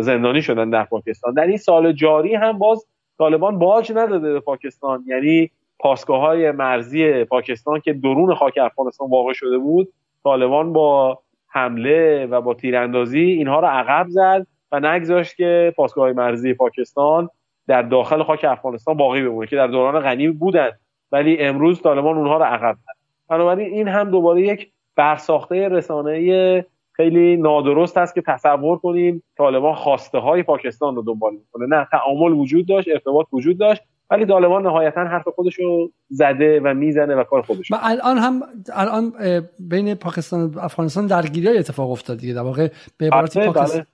[0.00, 1.34] زندانی شدن در پاکستان.
[1.34, 2.86] در این سال جاری هم باز
[3.18, 5.04] طالبان باج نداده به پاکستان.
[5.06, 9.92] یعنی پاسگاه های مرزی پاکستان که درون خاک افغانستان واقع شده بود
[10.24, 11.18] طالبان با
[11.50, 17.28] حمله و با تیراندازی اینها را عقب زد و نگذاشت که پاسگاه مرزی پاکستان
[17.66, 20.80] در داخل خاک افغانستان باقی بمونه که در دوران غنی بودند
[21.12, 23.00] ولی امروز طالبان اونها را عقب زد.
[23.28, 30.18] بنابراین این هم دوباره یک برساخته رسانه خیلی نادرست است که تصور کنیم طالبان خواسته
[30.18, 31.66] های پاکستان رو دنبال می‌کنه.
[31.66, 33.82] نه تعامل وجود داشت ارتباط وجود داشت.
[34.10, 38.42] ولی طالبان نهایتا حرف خودش رو زده و می‌زنه و کار خودش و الان هم
[38.72, 39.12] الان
[39.58, 42.34] بین پاکستان و افغانستان درگیری های اتفاق افتاد دیگه.
[42.34, 43.86] در واقع به عبارت بله، پاکستان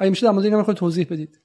[0.00, 0.10] بله.
[0.10, 1.40] میشه در مورد اینا توضیح بدید.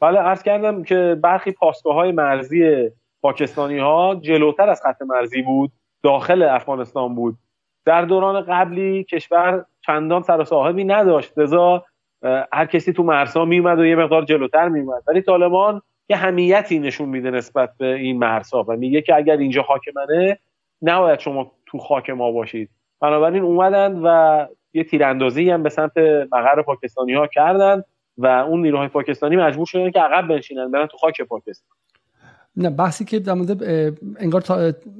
[0.00, 2.90] بله عرض کردم که برخی پاسگاه های مرزی
[3.22, 5.72] پاکستانی ها جلوتر از خط مرزی بود
[6.02, 7.36] داخل افغانستان بود.
[7.84, 11.38] در دوران قبلی کشور چندان سر و صاحبی نداشت.
[11.38, 11.84] لذا
[12.52, 17.08] هر کسی تو مرزها میومد و یه مقدار جلوتر میومد ولی طالبان یه همیتی نشون
[17.08, 18.64] میده نسبت به این مرزها.
[18.68, 20.38] و میگه که اگر اینجا خاک منه
[20.82, 22.70] نباید شما تو خاک ما باشید.
[23.00, 25.98] بنابراین اومدن و یه تیراندازی هم به سمت
[26.32, 27.82] مقر پاکستانی ها کردن
[28.18, 31.76] و اون نیروهای پاکستانی مجبور شدن که عقب بنشینن برن تو خاک پاکستان.
[32.56, 33.62] نه بحثی که در مورد
[34.18, 34.42] انگار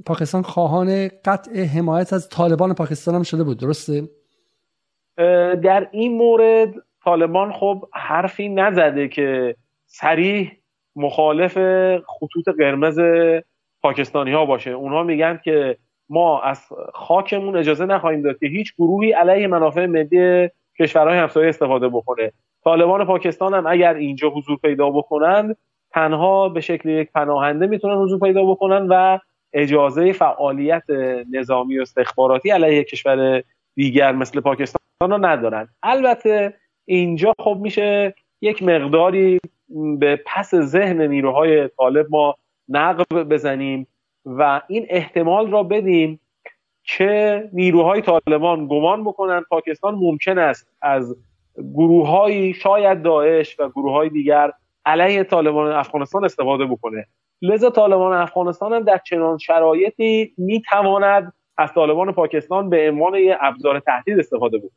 [0.07, 3.59] پاکستان خواهان قطع حمایت از طالبان پاکستان هم شده بود.
[3.59, 4.09] درسته؟
[5.62, 6.74] در این مورد
[7.05, 10.53] طالبان خب حرفی نزده که سریح
[10.97, 11.53] مخالف
[12.07, 13.01] خطوط قرمز
[13.82, 14.70] پاکستانی ها باشه.
[14.70, 15.76] اونها میگن که
[16.09, 21.88] ما از خاکمون اجازه نخواهیم داد که هیچ گروهی علیه منافع ملی کشورهای همسایه استفاده
[21.88, 22.32] بکنه.
[22.64, 25.57] طالبان پاکستان هم اگر اینجا حضور پیدا بکنند
[25.90, 29.18] تنها به شکل یک پناهنده می‌تونن حضور پیدا بکنن و
[29.53, 30.82] اجازه فعالیت
[31.32, 33.43] نظامی و استخباراتی علیه کشور
[33.74, 35.68] دیگر مثل پاکستان رو ندارن.
[35.82, 39.38] البته اینجا خب میشه یک مقداری
[39.98, 42.36] به پس ذهن نیروهای طالب ما
[42.68, 43.86] نقب بزنیم
[44.24, 46.20] و این احتمال را بدیم
[46.84, 51.16] که نیروهای طالبان گمان بکنن پاکستان ممکن است از
[51.56, 54.52] گروههایی شاید داعش و گروه های دیگر
[54.86, 57.06] علیه طالبان افغانستان استفاده بکنه.
[57.42, 63.80] لذا طالبان افغانستان هم در چنان شرایطی می‌تواند از طالبان پاکستان به عنوان یه ابزار
[63.80, 64.70] تهدید استفاده بکنه.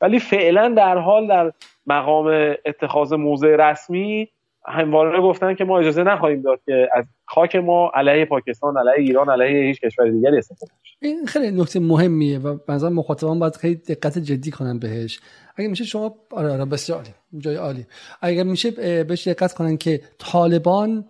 [0.00, 1.52] ولی فعلا در حال در
[1.86, 4.28] مقام اتخاذ موضع رسمی
[4.66, 9.30] همواره گفتن که ما اجازه نخواهیم داد که از خاک ما علیه پاکستان علیه ایران
[9.30, 14.18] علیه هیچ کشور دیگری استفاده این خیلی نکته مهمیه و بنظر مخاطبان باید خیلی دقت
[14.18, 15.20] جدی کنن بهش.
[15.56, 17.86] اگه میشه شما آره آره بسیار عالی جای عالی.
[18.20, 18.70] اگر میشه
[19.04, 21.04] بهش دقت کنن که طالبان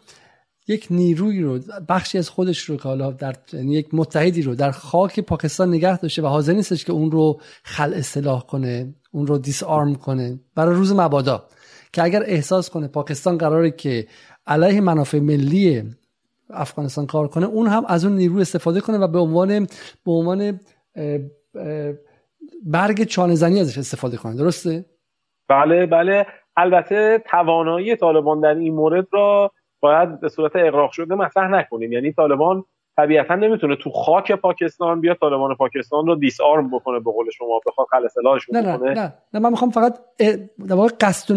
[0.68, 4.70] یک نیروی رو بخشی از خودش رو که حالا در یعنی یک متحدی رو در
[4.70, 9.38] خاک پاکستان نگه داشته و حاضر نیستش که اون رو خل اصلاح کنه اون رو
[9.38, 10.40] دیس آرم کنه.
[10.54, 11.44] برای روز مبادا.
[11.92, 14.06] که اگر احساس کنه پاکستان قراره که
[14.46, 15.82] علیه منافع ملی
[16.50, 19.66] افغانستان کار کنه اون هم از اون نیرو استفاده کنه و به عنوان
[20.06, 20.60] به عنوان
[22.64, 24.36] برگ چانه زنی ازش استفاده کنه.
[24.36, 24.84] درسته؟
[25.48, 26.26] بله بله.
[26.56, 31.92] البته توانایی طالبان در این مورد را باید به صورت اقراق شده مطرح نکنیم.
[31.92, 32.64] یعنی طالبان
[33.00, 37.60] طبیعتا نمی‌تونه تو خاک پاکستان بیا طالبان پاکستان رو دیس آرم بکنه به قول شما
[37.66, 38.88] بخواد خل اصلاحشون نه بکنه.
[38.88, 39.98] نه, نه نه من می‌خوام فقط
[40.68, 41.30] در واقع قصد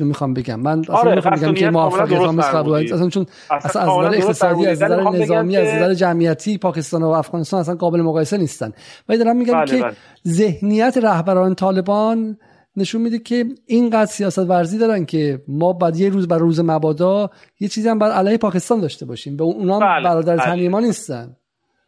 [0.00, 0.60] رو می‌خوام بگم.
[0.60, 4.82] من اصلا آره می‌خوام بگم که موافقت هم اصلا چون اصلا از نظر اقتصادی از
[4.82, 8.72] نظر نظامی از نظر جمعیتی پاکستان و افغانستان اصلا قابل مقایسه نیستن.
[9.08, 9.92] ولی دارم میگم بله که بله.
[10.28, 12.38] ذهنیت رهبران طالبان
[12.76, 17.30] نشون میده که اینقدر سیاست ورزی دارن که ما بعد یه روز بر روز مبادا
[17.60, 20.68] یه چیزی هم بعد علیه پاکستان داشته باشیم به اونا بله، برادر بله.
[20.68, 21.36] ما نیستن.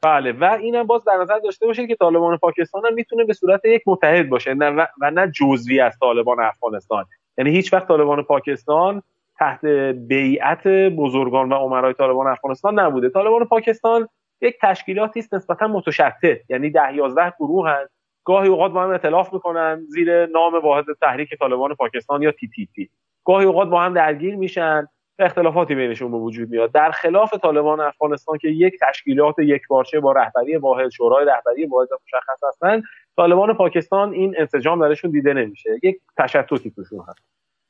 [0.02, 3.64] بله و اینم باز در نظر داشته باشید که طالبان پاکستان هم می‌تونه به صورت
[3.64, 7.04] یک متحد باشه نه و نه جزوی از طالبان افغانستان.
[7.38, 9.02] یعنی هیچ وقت طالبان پاکستان
[9.38, 9.64] تحت
[10.08, 10.66] بیعت
[10.96, 13.08] بزرگان و عمرای طالبان افغانستان نبوده.
[13.08, 14.08] طالبان پاکستان
[14.40, 17.91] یک تشکیلاتی است نسبتا متشتت یعنی ده 11 گروه هست
[18.24, 22.68] گاهی اوقات با هم اطلاف می‌کنن زیر نام واحد تحریک طالبان پاکستان یا تی تی
[22.74, 22.90] تی.
[23.24, 24.86] گاهی اوقات با هم درگیر میشن
[25.18, 26.72] اختلافاتی بینشون به وجود میاد.
[26.72, 31.88] در خلاف طالبان افغانستان که یک تشکیلات یک بارچه با رهبری واحد شورای رهبری واحد
[32.04, 32.82] مشخص هستن
[33.16, 35.70] طالبان پاکستان این انسجام درشون دیده نمیشه.
[35.82, 37.24] یک تشتتی توشون هست.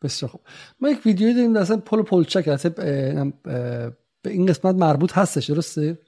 [0.05, 0.41] بسیار خوب.
[0.81, 2.45] ما یک ویدیویی داریم اصلا پل پلچک
[4.23, 5.99] به این قسمت مربوط هستش درسته؟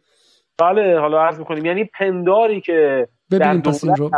[0.59, 1.65] بله حالا عرض می‌کنیم.
[1.65, 4.11] یعنی پنداری که ببینیم پس این رو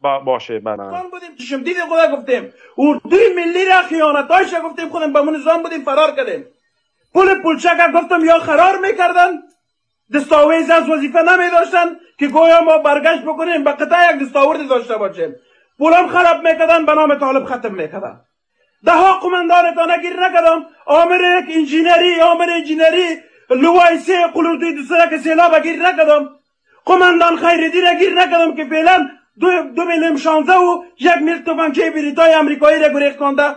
[0.00, 0.76] با باشه من
[1.10, 2.52] بودیم چشم دید خدا گفتیم.
[2.78, 6.46] اردوی ملی را خیانتاش گفتیم؟ خودم به نظام بودیم فرار کردیم.
[7.14, 9.30] پول پولچک گفتم یا خرار می‌کردن؟
[10.14, 14.96] دستاویز از وظیفه نمی داشتن که گویا ما برگشت بکنیم به قطع یک دستاورد داشته
[14.96, 15.36] باشیم.
[15.78, 18.20] پولم خراب می‌کردن به نام طالب ختم می‌کردن.
[18.84, 20.66] ده ها قماندان نگیر نکردم.
[20.86, 23.16] آمر یک انجینری آمر انجینری
[23.50, 26.37] لوای سه قلوتی دوسره که سیلاب گیر نکردم.
[26.88, 29.08] قماندان خیردی را گیر نکردم که فعلا
[29.40, 33.54] دو, دو میلیون شانزه و یک میل توفنچه بریتای امریکایی را گریخ کنده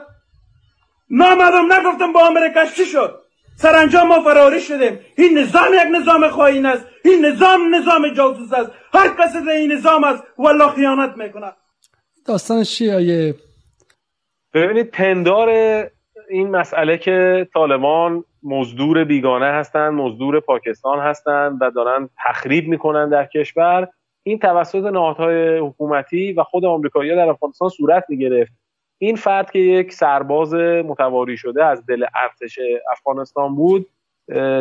[1.09, 3.19] نامدم نگفتم با امریکا چی شد
[3.55, 8.71] سرانجام ما فراری شدیم این نظام یک نظام خواهین است این نظام نظام جاسوس است
[8.93, 11.51] هر کس این نظام است والله خیانت می‌کنه
[12.25, 13.35] داستان چیه
[14.53, 15.49] ببینید پندار
[16.31, 23.25] این مسئله که طالبان مزدور بیگانه هستند مزدور پاکستان هستند و دارن تخریب می‌کنن در
[23.25, 23.87] کشور
[24.23, 28.51] این توسط نهادهای حکومتی و خود آمریکایی‌ها در افغانستان صورت می‌گرفت.
[28.97, 32.59] این فرد که یک سرباز متواری شده از دل ارتش
[32.91, 33.85] افغانستان بود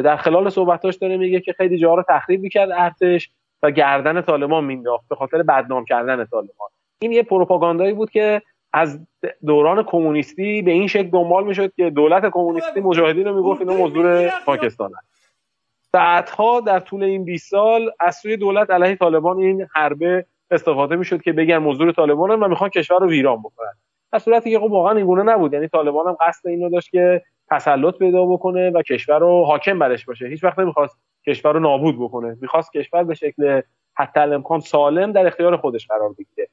[0.05, 3.31] در خلال صحبتاش داره میگه که خیلی جاها رو تخریب می‌کرد ارتش
[3.63, 6.69] و گردن طالبان مینداخت به خاطر بدنام کردن طالبان.
[7.03, 8.43] این یه پروپاگاندایی بود که
[8.73, 9.07] از
[9.47, 14.33] دوران کمونیستی به این شکل دنبال می‌شد که دولت کمونیستی مجاهدین رو می‌گفت اینا مزدور
[14.47, 15.11] پاکستان هست
[15.93, 21.23] بعدها در طول این 20 سال از سوی دولت علیه طالبان این حربه استفاده می‌شد
[21.23, 23.73] که بگن مزدور طالبان و می‌خوان کشور رو ویران بکنن.
[24.13, 25.53] در صورتی که خب واقعا این گونه نبود.
[25.53, 30.05] یعنی طالبان هم قصد اینو داشت که تسلط پیدا بکنه و کشور رو حاکم برش
[30.05, 30.27] باشه.
[30.27, 32.37] هیچ وقت نمی‌خواست کشور رو نابود بکنه.
[32.41, 33.61] می‌خواست کشور به شکل
[33.95, 36.49] حتی امکان سالم در اختیار خودش قرار بگیره.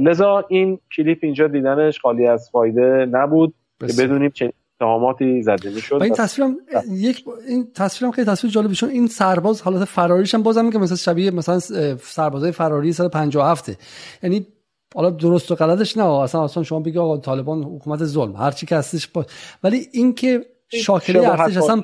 [0.00, 6.02] لذا این کلیپ اینجا دیدنش خالی از فایده نبود که بدونیم چه اتهاماتی زده می‌شد.
[6.02, 6.56] این تصویرم
[6.90, 10.96] یک این تصویرم خیلی تصویر جالبی چون این سرباز حالت فراریش هم بازم که مثلا
[10.96, 11.58] شبیه مثلا
[11.98, 13.78] سربازای فراری سال 57
[14.22, 14.46] یعنی
[14.94, 18.66] حالا درست و غلطش نه اصلا اصلا شما بگی آقا طالبان حکومت ظلم هر چی
[18.66, 19.26] که هستش با...
[19.64, 21.82] ولی اینکه شاکله ارتش اصلا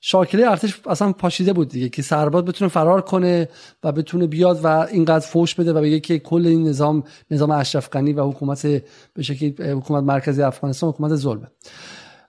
[0.00, 3.48] شاکله ارتش اصلا پاشیده بود دیگه که سرباز بتونه فرار کنه
[3.82, 7.88] و بتونه بیاد و اینقدر فوش بده و بگه که کل این نظام نظام اشرف
[7.88, 8.66] غنی و حکومت
[9.14, 11.46] به شکلی حکومت مرکزی افغانستان حکومت ظلمه.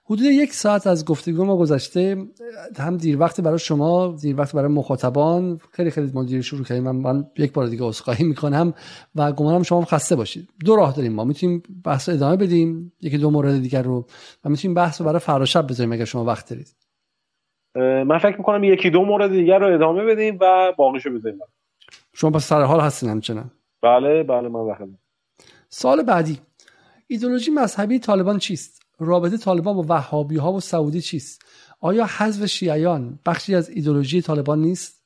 [0.04, 2.26] حدود یک ساعت از گفتگو ما گذشته
[2.76, 5.60] هم دیر وقت برای شما دیر وقت برای مخاطبان.
[5.72, 6.84] خیلی خیلی ما دیر شروع کردیم.
[6.84, 8.74] من, من یک بار دیگه عذرخواهی می‌کنم
[9.14, 10.48] و گمانم شما خسته باشید.
[10.64, 11.24] دو راه داریم ما.
[11.24, 12.92] می‌تونیم بحث ادامه بدیم.
[13.00, 14.06] یکی دو مورد دیگر رو.
[14.44, 16.74] و می‌تونیم بحث رو برای فردا شب بذاریم اگر شما وقت دارید.
[17.76, 21.38] من فکر می‌کنم یکی دو مورد دیگر رو ادامه بدیم و باقیشو بذاریم.
[22.14, 23.50] شما پس سر حال هستین همچنان؟
[23.82, 24.88] بله بله من وقت
[25.68, 26.38] سال بعدی.
[27.06, 31.44] ایدولوژی مذهبی طالبان چیست؟ رابطه طالبان با وهابی ها و سعودی چیست؟
[31.80, 35.04] آیا حذف شیعیان بخشی از ایدولوژی طالبان نیست؟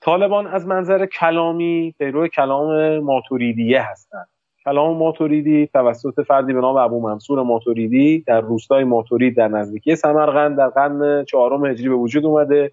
[0.00, 4.28] طالبان از منظر کلامی پیرو کلام ماتوریدیه هستند.
[4.64, 10.56] کلام ماتوریدی توسط فردی به نام ابو منصور ماتوریدی در روستای ماتورید در نزدیکی سمرقند
[10.56, 12.72] در قرن چهارم هجری به وجود اومده.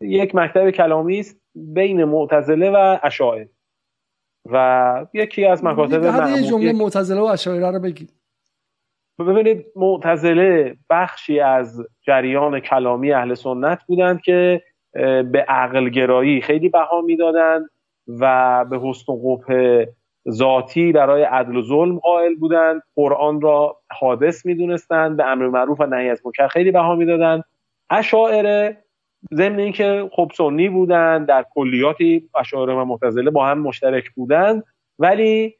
[0.00, 3.48] یک مکتب کلامی است بین معتزله و اشاعره.
[4.50, 6.02] و یکی از مکاتب
[6.50, 8.12] جمله معتزله و اشاعره رو بگید.
[9.18, 14.62] ببینید معتزله بخشی از جریان کلامی اهل سنت بودند که
[15.32, 17.70] به عقل گرایی خیلی بها می‌دادند
[18.08, 19.84] و به حسن و قبح
[20.28, 22.82] ذاتی برای عدل و ظلم قائل بودند.
[22.96, 27.44] قرآن را حادث می‌دونستند به امر معروف و نهی از منکر خیلی بها می‌دادند.
[27.90, 28.84] اشاعره
[29.34, 34.64] ضمن اینکه خب سنی بودند در کلیاتی اشاعره و معتزله با هم مشترک بودند
[34.98, 35.54] ولی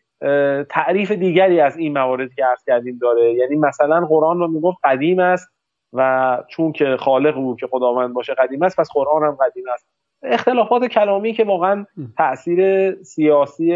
[0.68, 3.34] تعریف دیگری از این مواردی که عرض کردیم داره.
[3.34, 5.48] یعنی مثلا قرآن رو می‌گفت قدیم است
[5.92, 9.86] و چون که خالق او که خداوند باشه قدیم است پس قرآن هم قدیم است.
[10.22, 11.86] اختلافات کلامی که واقعا
[12.16, 13.72] تاثیر سیاسی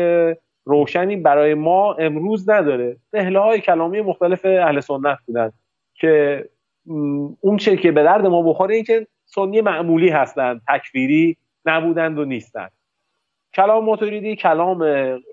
[0.64, 2.96] روشنی برای ما امروز نداره.
[3.12, 5.52] نهله های کلامی مختلف اهل سنت بودن
[5.94, 6.44] که
[7.40, 11.36] اون چه که به درد ما بخوره این که سنی معمولی هستند تکفیری
[11.66, 12.70] نبودند و نیستند
[13.54, 14.82] کلام موتوریدی کلام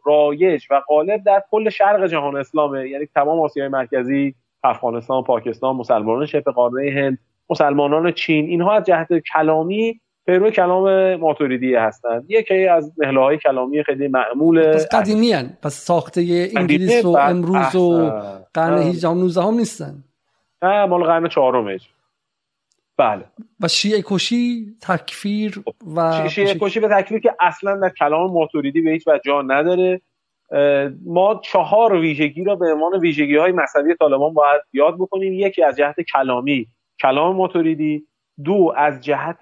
[0.05, 2.89] رایج و غالب در کل شرق جهان اسلامه.
[2.89, 7.17] یعنی تمام آسیای مرکزی افغانستان پاکستان مسلمانان شبه قاره هند
[7.49, 13.83] مسلمانان چین اینها از جهت کلامی پیرو کلام ماتوریدی هستند یکی از نهله های کلامی
[13.83, 15.57] خیلی معمول پس قدیمی هن.
[15.61, 18.11] پس ساخته انگلیس و امروز و
[18.53, 20.03] قرن 18 19 هم نیستن؟
[20.61, 21.77] نه مال قرن چهارم
[22.97, 23.23] بله.
[23.59, 25.63] و شیعه کشی تکفیر
[25.95, 30.01] و شیعه کشی به تکفیر که اصلا در کلام ماتوریدی به هیچ وجه جا نداره.
[31.05, 35.33] ما چهار ویژگی را به عنوان ویژگی های مذهبی طالبان باید یاد بکنیم.
[35.33, 36.67] یکی از جهت کلامی
[37.01, 38.07] کلام ماتوریدی.
[38.43, 39.39] دو از جهت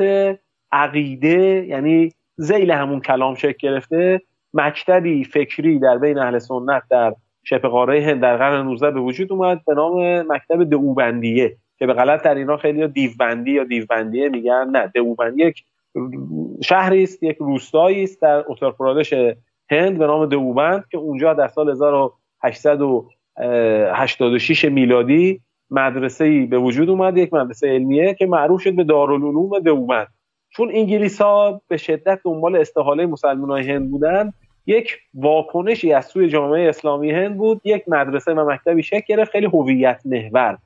[0.71, 4.21] عقیده یعنی زیل همون کلام شکل گرفته
[4.53, 9.31] مکتبی فکری در بین اهل سنت در شبه قاره هند در قرن 19 به وجود
[9.31, 14.69] اومد به نام مکتب دوبندیه که به غلط در اینا خیلی دیوبندی یا دیوبندیه میگن.
[14.69, 15.63] نه دوبندی یک
[16.63, 19.13] شهری است یک روستایی است در اتر پرادش
[19.69, 21.69] هند به نام دوبند که اونجا در سال
[22.43, 25.41] 1886 میلادی
[25.71, 30.07] مدرسه به وجود اومد یک مدرسه علمیه که معروف شد به دارالعلوم دوبند
[30.49, 34.33] چون انگلیس ها به شدت دنبال استحاله مسلمان هند بودن
[34.65, 39.45] یک واکنشی از سوی جامعه اسلامی هند بود یک مدرسه و مکتبی شکل گرفت خیلی
[39.45, 40.57] هویت محور.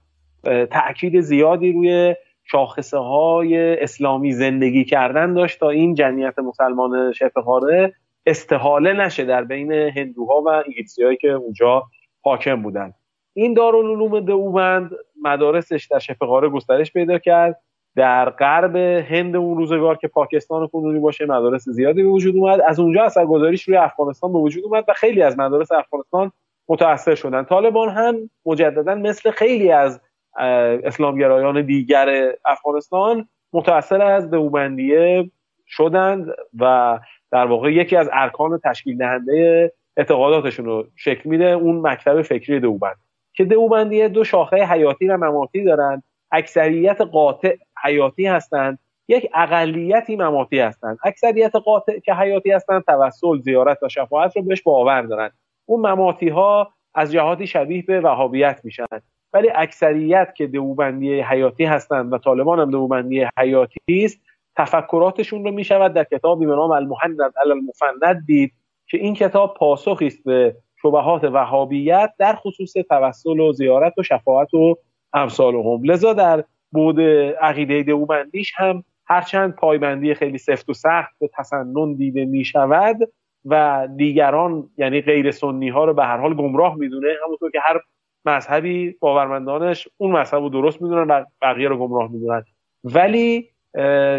[0.72, 7.94] تاکید زیادی روی شاخصه های اسلامی زندگی کردن داشت تا این جمعیت مسلمان شبه قاره
[8.26, 11.84] استحاله نشه در بین هندوها و انگلیسی هایی که اونجا
[12.22, 12.94] حاکم بودن.
[13.34, 17.62] این دارالعلوم دوبند مدارسش در شبه گسترش پیدا کرد.
[17.96, 22.62] در غرب هند اون روزگار که پاکستان کنونی باشه مدارس زیادی به وجود اومد.
[22.62, 26.32] از اونجا اثرگذاریش روی افغانستان به وجود اومد و خیلی از مدارس افغانستان
[26.70, 27.44] متاثر شدن.
[27.44, 30.02] طالبان هم مجددا مثل خیلی از
[30.84, 35.32] اسلامگرایان دیگر افغانستان متاثر از دوبندیه
[35.68, 36.28] شدند
[36.60, 37.00] و
[37.32, 42.96] در واقع یکی از ارکان تشکیل دهنده اعتقاداتشون رو شکل میده اون مکتب فکری دوبند.
[43.34, 50.60] که دوبندیه دو شاخه حیاتی و مماتی دارند اکثریت قاطع حیاتی هستند یک اقلیتی مماتی
[50.60, 50.98] هستند.
[51.04, 55.32] اکثریت قاطع که حیاتی هستند توسل زیارت و شفاعت رو بهش باور دارند
[55.66, 58.86] اون مماتی ها از جهاتی شبیه به وهابیت میشن.
[59.34, 64.20] ولی اکثریت که دوبندی حیاتی هستند و طالبان هم دوبندی حیاتی است
[64.58, 68.54] تفکراتشون رو می‌شود در کتابی به نام المهند المفند دید
[68.88, 74.54] که این کتاب پاسخی است به شبهات وهابیت در خصوص توسل و زیارت و شفاعت
[74.54, 74.78] و
[75.14, 75.84] امثال هم.
[75.84, 76.44] لذا در
[76.74, 77.02] بود
[77.42, 82.98] عقیده دوبندیش هم هرچند پایبندی خیلی سفت و سخت به تسنن دیده می شود
[83.46, 87.80] و دیگران یعنی غیر سنی ها رو به هر حال گمراه می‌دونه همونطور که هر
[88.26, 92.44] مذهبی باورمندانش اون مذهب رو درست می‌دونن و بقیه رو گمراه می‌دونن.
[92.84, 93.50] ولی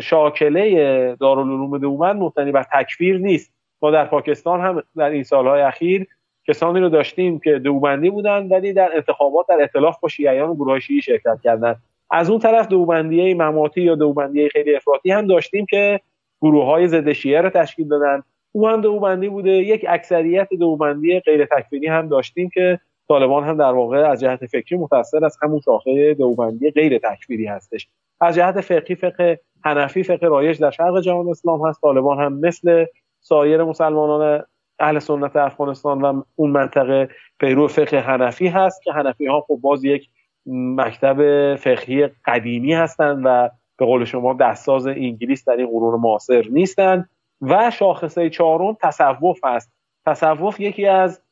[0.00, 3.54] شاکله دارالعلوم دومند مبتنی بر تکفیر نیست.
[3.82, 6.06] ما در پاکستان هم در این سالهای اخیر
[6.48, 10.80] کسانی رو داشتیم که دوبندی بودن ولی در انتخابات در اطلاف با شیعیان و گروه
[10.80, 11.82] شیعی شرکت کردند
[12.14, 16.00] از اون طرف دوبندیه مماتی یا دوبندیه خیلی افراطی هم داشتیم که
[16.42, 18.22] گروه های ضد شیعه رو تشکیل دادن.
[18.52, 19.50] او هم دوبندی بوده.
[19.50, 24.78] یک اکثریت دوبندی غیر تکفیری هم داشتیم که طالبان هم در واقع از جهت فکری
[24.78, 27.88] متأثر از همون شاخه دوبندی غیر تکفیری هستش.
[28.20, 31.80] از جهت فقهی فقه حنفی فقه رایج در شرق جهان اسلام هست.
[31.80, 32.84] طالبان هم مثل
[33.20, 34.44] سایر مسلمانان
[34.78, 37.08] اهل سنت افغانستان و اون منطقه
[37.38, 40.08] پیرو فقه حنفی هست که حنفی ها خب باز یک
[40.46, 41.16] مکتب
[41.56, 47.08] فقهی قدیمی هستند و به قول شما دستساز انگلیس در این قرون معاصر نیستند
[47.40, 49.72] و شاخصه چهارم تصوف هست.
[50.06, 51.22] تصوف یکی از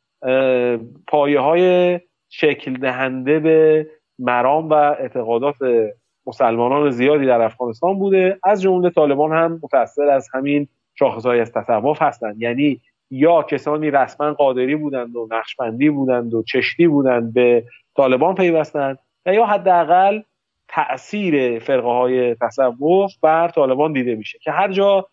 [1.06, 3.86] پایه های شکل دهنده به
[4.18, 5.56] مرام و اعتقادات
[6.26, 8.38] مسلمانان زیادی در افغانستان بوده.
[8.44, 12.80] از جمله طالبان هم متأثر از همین شاخصهای از تصوف هستند یعنی
[13.12, 17.64] یا کسانی رسما قادری بودند و نقشبندی بودند و چشتی بودند به
[17.96, 20.20] طالبان پیوستند و یا حداقل
[20.68, 25.06] تاثیر فرقه های تصوف بر طالبان دیده میشه که هر جا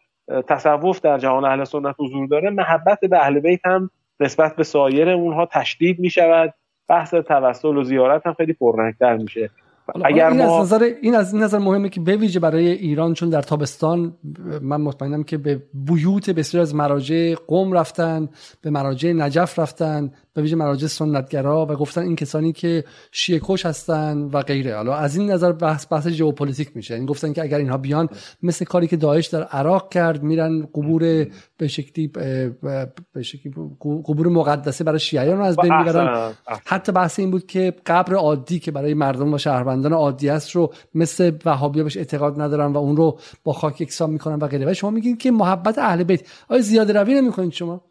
[0.47, 3.89] تصوف در جهان اهل سنت حضور داره محبت به اهل بیت هم
[4.19, 6.53] نسبت به سایر اونها تشدید می شود
[6.87, 9.49] بحث توسل و زیارت هم خیلی پررنگتر میشه.
[10.05, 13.41] اگر این از نظر این از نظر مهمه که به ویژه برای ایران چون در
[13.41, 14.17] تابستان
[14.61, 18.29] من مطمئنم که به بیوت بسیار از مراجع قم رفتن
[18.61, 23.65] به مراجع نجف رفتن به ویژه مراجع سنتگرا و گفتن این کسانی که شیعه کش
[23.65, 24.75] هستن و غیره.
[24.75, 26.95] حالا از این نظر بحث بحث ژئوپلیتیک میشه.
[26.95, 28.09] این گفتن که اگر اینها بیان
[28.43, 31.27] مثل کاری که داعش در عراق کرد میرن قبور
[31.59, 32.07] به شکلی
[33.13, 36.31] به شکلی قبور مقدسه برای شیعیان رو از بین می‌برن.
[36.65, 40.73] حتی بحث این بود که قبر عادی که برای مردم و شهروندان عادی است رو
[40.95, 44.71] مثل وهابیا بهش اعتقاد ندارن و اون رو با خاک یکسان می‌کنن و غیره.
[44.71, 46.45] و شما میگین که محبت اهل بیت.
[46.49, 47.81] آیا زیاده روی نمی‌کنید شما؟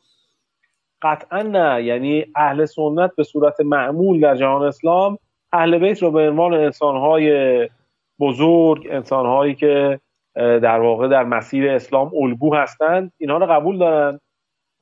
[1.03, 1.85] قطعا نه.
[1.85, 5.19] یعنی اهل سنت به صورت معمول در جهان اسلام
[5.53, 7.33] اهل بیت رو به عنوان انسانهای
[8.21, 10.01] بزرگ انسانهایی که
[10.39, 14.21] در واقع در مسیر اسلام الگو هستند اینها رو قبول دارن.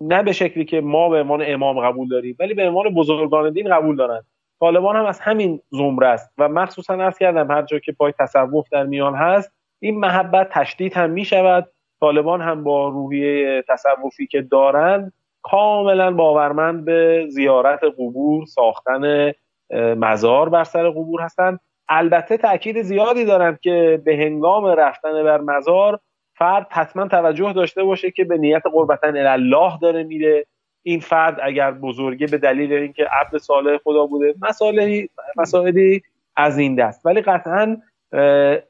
[0.00, 3.70] نه به شکلی که ما به عنوان امام قبول داریم ولی به عنوان بزرگان دین
[3.70, 4.22] قبول دارن.
[4.60, 8.68] طالبان هم از همین زمره است و مخصوصا عرض کردم هر جا که پای تصوف
[8.72, 11.68] در میان هست این محبت تشدید هم می شود
[12.00, 19.32] طالبان هم با روحیه تصوفی که دارند کاملا باورمند به زیارت قبور ساختن
[19.74, 26.00] مزار بر سر قبور هستند البته تاکید زیادی دارند که به هنگام رفتن بر مزار
[26.38, 30.46] فرد حتما توجه داشته باشه که به نیت قربتن الله داره میره.
[30.82, 36.02] این فرد اگر بزرگه به دلیل اینکه عبد صالح خدا بوده مسائلی مسائلی
[36.36, 37.06] از این دست.
[37.06, 37.76] ولی قطعا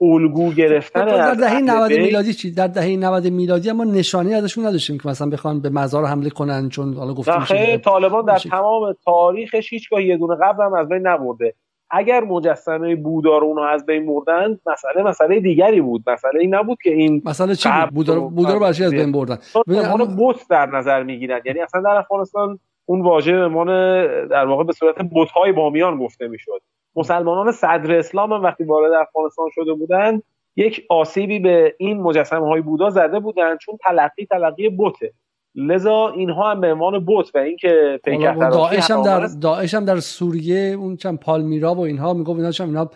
[0.00, 4.98] الگو گرفتن در دهه 90 میلادی چی؟ در دهه 90 میلادی اما نشانی ازشون نداشتیم
[4.98, 9.72] که مثلا بخوان به مزار حمله کنن چون حالا گفتم میشه طالبان در تمام تاریخش
[9.72, 11.54] هیچگاه یه دونه قبر هم از بین نبرده.
[11.90, 16.10] اگر مجسمه بودا رو اونها از بین بردن مسئله مسئله دیگری بود.
[16.10, 19.38] مسئله این نبود که این مسئله چی بود؟ بودا رو بودا رو از بین بردن؟
[19.66, 21.40] اون بوت در نظر می‌گیرن.
[21.44, 26.60] یعنی اصلا در افغانستان اون واژه به در واقع به صورت بت‌های بامیان گفته می‌شد.
[26.96, 30.22] مسلمانان صدر اسلام هم وقتی وارد افغانستان شده بودند
[30.56, 35.12] یک آسیبی به این مجسمه های بودا زده بودند چون تلقی تلقی بوته
[35.56, 40.00] لذا اینها هم به عنوان بوت و اینکه پیکر داعش هم در داعش هم در
[40.00, 42.90] سوریه اون چند پالمیرا و اینها می‌گفت اینا چند اینا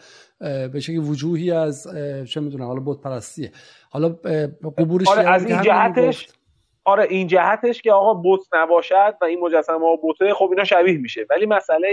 [0.69, 1.89] به شکلی وجوهی از
[2.28, 3.51] چه می‌دونم حالا بت پرستیه.
[3.91, 4.09] حالا
[4.78, 6.28] قبور آره از این جهتش
[6.85, 10.99] آره این جهتش که آقا بت نباشد و این مجسمه ها بوته خب اینا شبیه
[10.99, 11.27] میشه.
[11.31, 11.89] ولی مسئله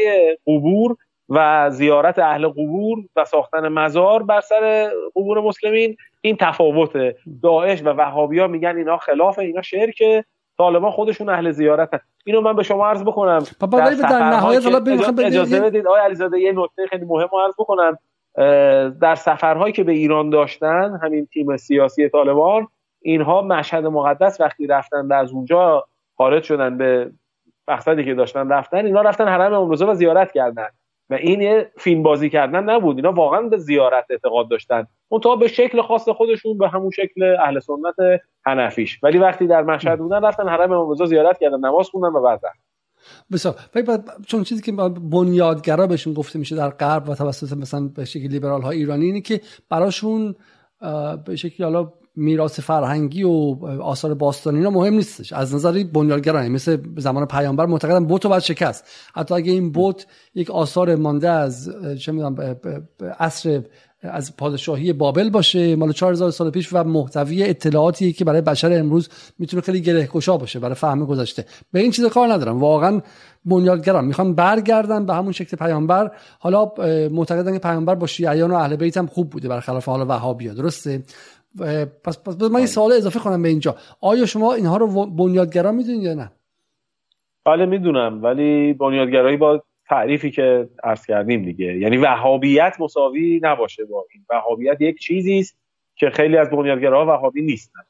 [0.48, 0.96] قبور
[1.30, 7.90] و زیارت اهل قبور و ساختن مزار بر سر قبور مسلمین این تفاوت داعش و
[7.90, 10.04] وهابیا میگن اینا خلاف اینا شرک
[10.58, 13.40] طالبان خودشون اهل زیارت هست اینو من به شما عرض بکنم.
[13.60, 14.66] در, در نهایت
[15.20, 15.88] اجازه بدید.
[15.88, 17.98] آقای علیزاده یه نکته خیلی مهم عرض بکنم.
[19.02, 22.68] در سفرهایی که به ایران داشتن همین تیم سیاسی طالبان
[23.02, 27.12] اینها مشهد مقدس وقتی رفتن از اونجا خارج شدن به
[27.68, 30.68] مقصدی که داشتن رفتن اینا رفتن حرم امروزه و زیارت کردن.
[31.10, 32.96] و این یه فیلم بازی کردن نبود.
[32.96, 34.88] اینا واقعا به زیارت اعتقاد داشتن.
[35.10, 39.00] اون به شکل خاص خودشون به همون شکل اهل سنت حنفیش.
[39.04, 42.42] ولی وقتی در مشهد بودن رفتن حرم امام رضا زیارت کردن نماز خوندن و بعد
[43.32, 43.56] بسیار.
[44.28, 44.72] چون چیزی که
[45.12, 49.22] بنیادگرا بهشون گفته میشه در غرب و توسط مثلا به شکل لیبرال ها ایرانی اینه
[49.22, 50.36] که براشون
[51.26, 55.34] به شکلی حالا میراث فرهنگی و آثار باستانی اینا مهم نیستش.
[55.34, 58.86] از نظر بنیانگرانه مثل زمان پیامبر معتقدن بت بعد شکست.
[59.14, 62.58] حتی اگه این بت یک آثار مانده از چه می‌دونم
[63.20, 63.62] عصر
[64.02, 69.10] از پادشاهی بابل باشه مال 4000 سال پیش و محتوی اطلاعاتی که برای بشر امروز
[69.40, 72.60] می‌تونه خیلی گره باشه برای فهم گذاشته به این چیزا کار ندارم.
[72.60, 73.02] واقعا
[73.46, 76.12] بنیادگران می‌خوان برگردن به همون شکل پیامبر.
[76.40, 76.72] حالا
[77.12, 81.04] معتقدن که پیامبر با شیعیان و اهل بیت هم خوب بوده برخلاف حالا وهابیا درسته؟
[82.04, 83.76] پس پس من این سوال اضافه کنم به اینجا.
[84.02, 86.32] آیا شما اینها رو بنیادگرا می‌دونید یا نه؟
[87.46, 91.78] بله می‌دونم ولی بنیادگرایی با تعریفی که عرض کردیم دیگه.
[91.78, 94.26] یعنی وهابیت مساوی نباشه با این.
[94.30, 95.58] وهابیت یک چیزی است
[95.96, 97.82] که خیلی از بنیادگراها وهابی نیستن.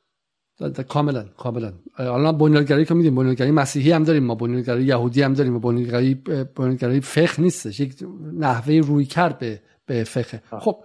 [0.87, 1.73] کاملا کاملا.
[1.97, 6.15] حالا بنیادگرایی که میدیم بنیادگرایی مسیحی هم داریم ما بنیادگرایی یهودی هم داریم بنیادگرایی
[6.55, 7.79] بنیادگرایی فقه نیستش.
[7.79, 7.95] یک
[8.39, 10.41] نحوه روی کرد به به فقه.
[10.59, 10.75] خب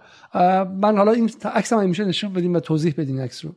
[0.81, 3.51] من حالا این عکس هم میشه نشون بدیم و توضیح بدین عکس رو.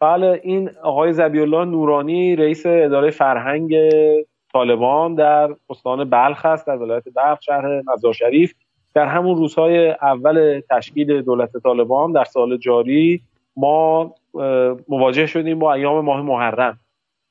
[0.00, 3.74] بله این آقای زبی الله نورانی رئیس اداره فرهنگ
[4.52, 8.54] طالبان در استان بلخ است در ولایت بلخ شهر مزار شریف.
[8.94, 13.22] در همون روزهای اول تشکیل دولت طالبان در سال جاری
[13.56, 14.14] ما
[14.88, 16.78] مواجه شدیم با ایام ماه محرم.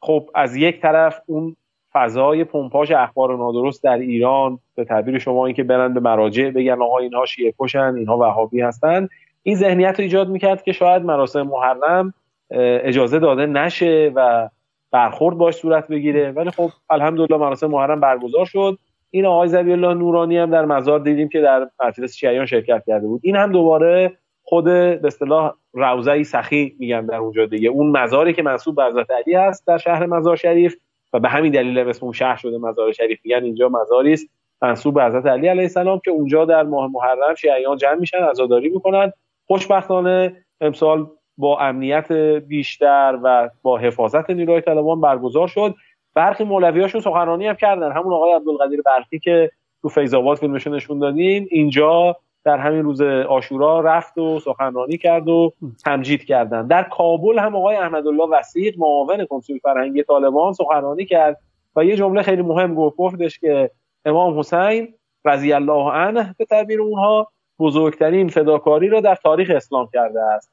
[0.01, 1.55] خب از یک طرف اون
[1.97, 6.97] فضای پمپاژ اخبار نادرست در ایران به تعبیر شما اینکه برن به مراجع بگن آقا
[6.97, 9.07] اینها شیعه کشن اینها وهابی هستن.
[9.43, 12.13] این ذهنیت رو ایجاد می‌کرد که شاید مراسم محرم
[12.51, 14.49] اجازه داده نشه و
[14.91, 16.31] برخورد باش صورت بگیره.
[16.31, 18.77] ولی خب الحمدلله مراسم محرم برگزار شد.
[19.11, 23.07] این آقای زبی الله نورانی هم در مزار دیدیم که در مجلس شیعیان شرکت کرده
[23.07, 23.21] بود.
[23.23, 24.11] این هم دوباره
[24.43, 27.69] خود به اصطلاح روضه سخی میگن در اونجا دیگه.
[27.69, 30.75] اون مزاری که منصوب به حضرت علی هست در شهر مزار شریف
[31.13, 33.19] و به همین دلیل اسم اون شهر شده مزار شریف.
[33.23, 34.27] میگن اینجا مزاری است.
[34.61, 38.69] منصوب به حضرت علی علیه السلام که اونجا در ماه محرم شیعیان جمع میشن عزاداری
[38.69, 39.11] می‌کنن.
[39.47, 41.07] خوشبختانه امسال
[41.37, 42.11] با امنیت
[42.47, 45.75] بیشتر و با حفاظت نیروی طالبان برگزار شد.
[46.13, 47.91] برخی مولویاشون سخنرانی هم کردن.
[47.91, 49.51] همون آقای عبدالقدیر برخی که
[49.81, 52.17] تو فیض آباد فیلمشون نشون دادیم اینجا
[52.47, 55.53] در همین روز آشورا رفت و سخنرانی کرد و
[55.85, 56.67] تمجید کردن.
[56.67, 61.39] در کابل هم آقای احمدالله وسیق معاون کنسول فرهنگی طالبان سخنرانی کرد
[61.75, 62.97] و یه جمله خیلی مهم گفت.
[62.97, 63.71] گفتش که
[64.05, 64.93] امام حسین
[65.25, 70.51] رضی الله عنه به تعبیر اونها بزرگترین فداکاری را در تاریخ اسلام کرده است.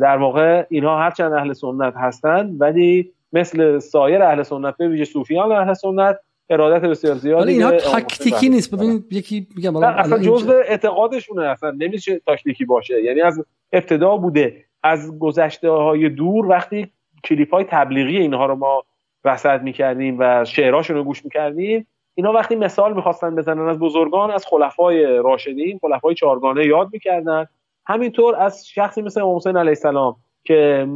[0.00, 5.52] در واقع اینها هرچند اهل سنت هستند ولی مثل سایر اهل سنت به ویژه صوفیان
[5.52, 6.18] اهل سنت
[6.52, 8.74] ارادت بسیار زیادی اینها تاکتیکی نیست.
[8.74, 11.70] ببینید یکی میگم اصلا جزء اعتقادشونه اصلا.
[11.70, 13.02] نمیشه تاکتیکی باشه.
[13.02, 14.64] یعنی از ابتدا بوده.
[14.82, 16.92] از گذشته های دور وقتی
[17.24, 18.82] کلیپ های تبلیغی اینها رو ما
[19.24, 24.46] رصد می‌کردیم و شعرهاشون رو گوش می‌کردیم اینا وقتی مثال می‌خواستن بزنن از بزرگان از
[24.46, 27.46] خلفای راشدین خلفای چهارگانه یاد می‌کردن.
[27.86, 30.88] همینطور از شخصی مثل امام حسین علیه السلام که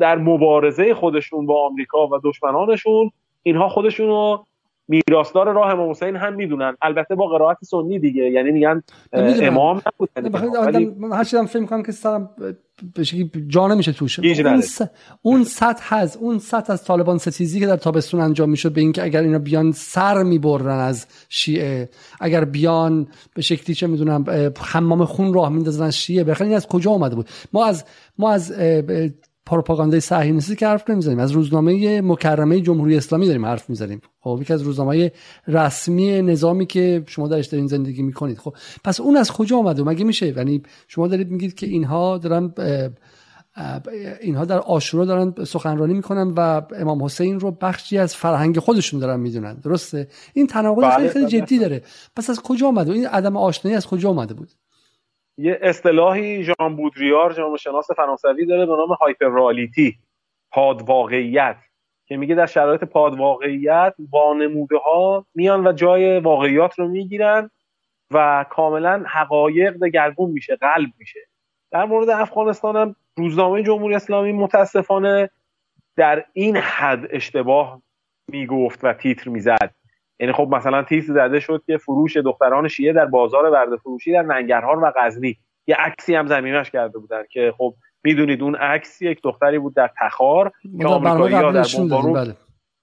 [0.00, 3.10] در مبارزه خودشون با آمریکا و دشمنانشون
[3.42, 4.46] اینها خودشون رو
[4.88, 6.76] میراثدار راه امام حسین هم می‌دونن.
[6.82, 8.22] البته با قرائت سنی دیگه.
[8.22, 8.82] یعنی میگن
[9.12, 10.08] امام نبود.
[10.16, 12.30] یعنی من هر چیزم فکر می‌کنم که سرم
[12.94, 13.04] به
[13.48, 14.18] جا نمیشه توش.
[14.18, 14.82] اون, س...
[15.22, 16.16] اون سطح هست.
[16.16, 19.72] اون سطح از طالبان ستیزی که در تابستون انجام می‌شد به اینکه اگر اینا بیان
[19.72, 21.88] سر می‌برن از شیعه
[22.20, 24.24] اگر بیان به شکلی چه می‌دونم
[24.60, 27.84] حمام خون راه میندازن از شیعه بخیر این از کجا اومده بود؟ ما از
[28.18, 28.52] ما از
[29.52, 31.18] پروپاگاندای صهیونیستی که حرف نمی‌زنیم.
[31.18, 34.00] از روزنامه مکرمه جمهوری اسلامی داریم حرف می‌زنیم.
[34.20, 35.12] خب یکی از روزنامه
[35.48, 38.38] رسمی نظامی که شما درش دارین زندگی می‌کنید.
[38.38, 38.54] خب
[38.84, 42.54] پس اون از کجا آمده مگه میشه؟ یعنی شما دارید میگید که اینها دارن
[44.20, 49.20] اینها در آشورا دارن سخنرانی می‌کنن و امام حسین رو بخشی از فرهنگ خودشون دارن
[49.20, 49.54] می‌دونن.
[49.54, 51.68] درسته؟ این تناقض خیلی خیلی بله، جدی بله.
[51.68, 51.82] داره.
[52.16, 54.48] پس از کجا آمده این عدم آشنایی از کجا آمده بود؟
[55.38, 59.98] یه اصطلاحی ژان بودریار جامعه شناس فرانسوی داره به نام هایپررالیتی
[60.50, 61.56] پادواقعیت
[62.06, 67.50] که میگه در شرایط پادواقعیت وانموده ها میان و جای واقعیات رو می‌گیرن
[68.10, 71.20] و کاملا حقایق دگرگون میشه قلب میشه.
[71.70, 75.30] در مورد افغانستان هم روزنامه جمهوری اسلامی متاسفانه
[75.96, 77.82] در این حد اشتباه
[78.28, 79.74] می‌گفت و تیتر می‌زد.
[80.22, 84.22] یعنی خب مثلا تیز زده شد که فروش دختران شیعه در بازار ورده فروشی در
[84.22, 85.36] ننگرهار و غزنی.
[85.66, 87.74] یه عکسی هم زمینش کرده بودن که خب
[88.04, 92.34] می‌دونید اون عکس یک دختری بود در تخار که آمریکایی‌ها در بمبارون بله.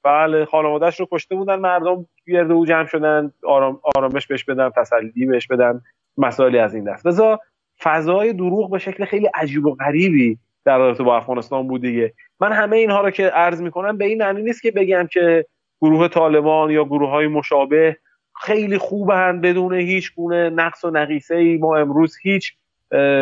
[0.04, 5.26] بله خانوادهش رو کشته بودن مردم گرد او جمع شدن آرام، آرامش بهش بدن تسلی
[5.26, 5.82] بهش بدن
[6.18, 7.06] مسائلی از این دست.
[7.06, 7.40] لذا
[7.84, 12.14] فضای دروغ به شکل خیلی عجیب و غریبی در رابطه با افغانستان بود دیگه.
[12.40, 15.46] من همه اینها رو که عرض می‌کنم به این معنی نیست که بگم که
[15.82, 17.98] گروه طالبان یا گروه های مشابه
[18.42, 22.54] خیلی خوبن بدون هیچ گونه نقص و نقیصه ای ما امروز هیچ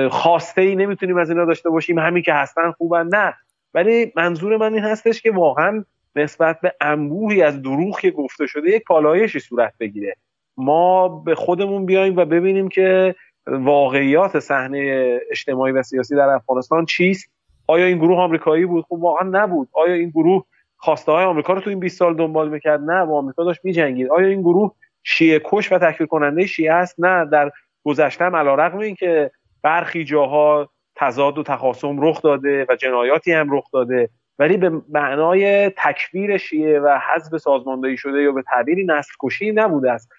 [0.09, 1.99] خواسته ای نمی‌تونیم از اینا داشته باشیم.
[1.99, 3.33] همین که هستن خوبن نه.
[3.73, 5.85] ولی منظور من این هستش که واقعا
[6.15, 10.15] نسبت به انبوهی از دروغ که گفته شده یک پالایشی صورت بگیره.
[10.57, 13.15] ما به خودمون بیایم و ببینیم که
[13.47, 17.31] واقعیات صحنه اجتماعی و سیاسی در افغانستان چیست.
[17.67, 19.69] آیا این گروه آمریکایی بود؟ خب واقعا نبود.
[19.73, 20.45] آیا این گروه
[20.77, 22.81] خواسته های آمریکا رو تو این 20 سال دنبال می‌کرد.
[22.81, 24.09] نه با آمریکا داشت میجنگید.
[24.09, 27.51] آیا این گروه شیعه کش و تکفیر کننده شیعه است؟ نه در
[27.83, 29.31] گذشته هم علیرغم اینکه
[29.61, 34.09] برخی جاها تضاد و تخاصم رخ داده و جنایاتی هم رخ داده.
[34.39, 39.91] ولی به معنای تکفیر شیعه و حذف سازماندهی شده یا به تعبیری نسل کشی نبوده
[39.91, 40.09] است.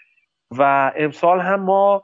[0.58, 2.02] و امسال هم ما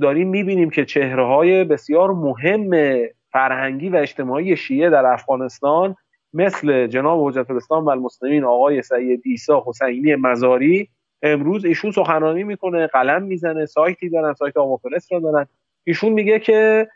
[0.00, 2.98] داریم می‌بینیم که چهره های بسیار مهم
[3.32, 5.96] فرهنگی و اجتماعی شیعه در افغانستان
[6.34, 10.88] مثل جناب حجت الاسلام و المسلمین آقای سید ایسا حسینی مزاری
[11.22, 14.78] امروز ایشون سخنرانی می‌کنه قلم می‌زنه سایتی دارن سایت آقا
[15.10, 15.46] را دارن.
[15.84, 16.88] ایشون میگه که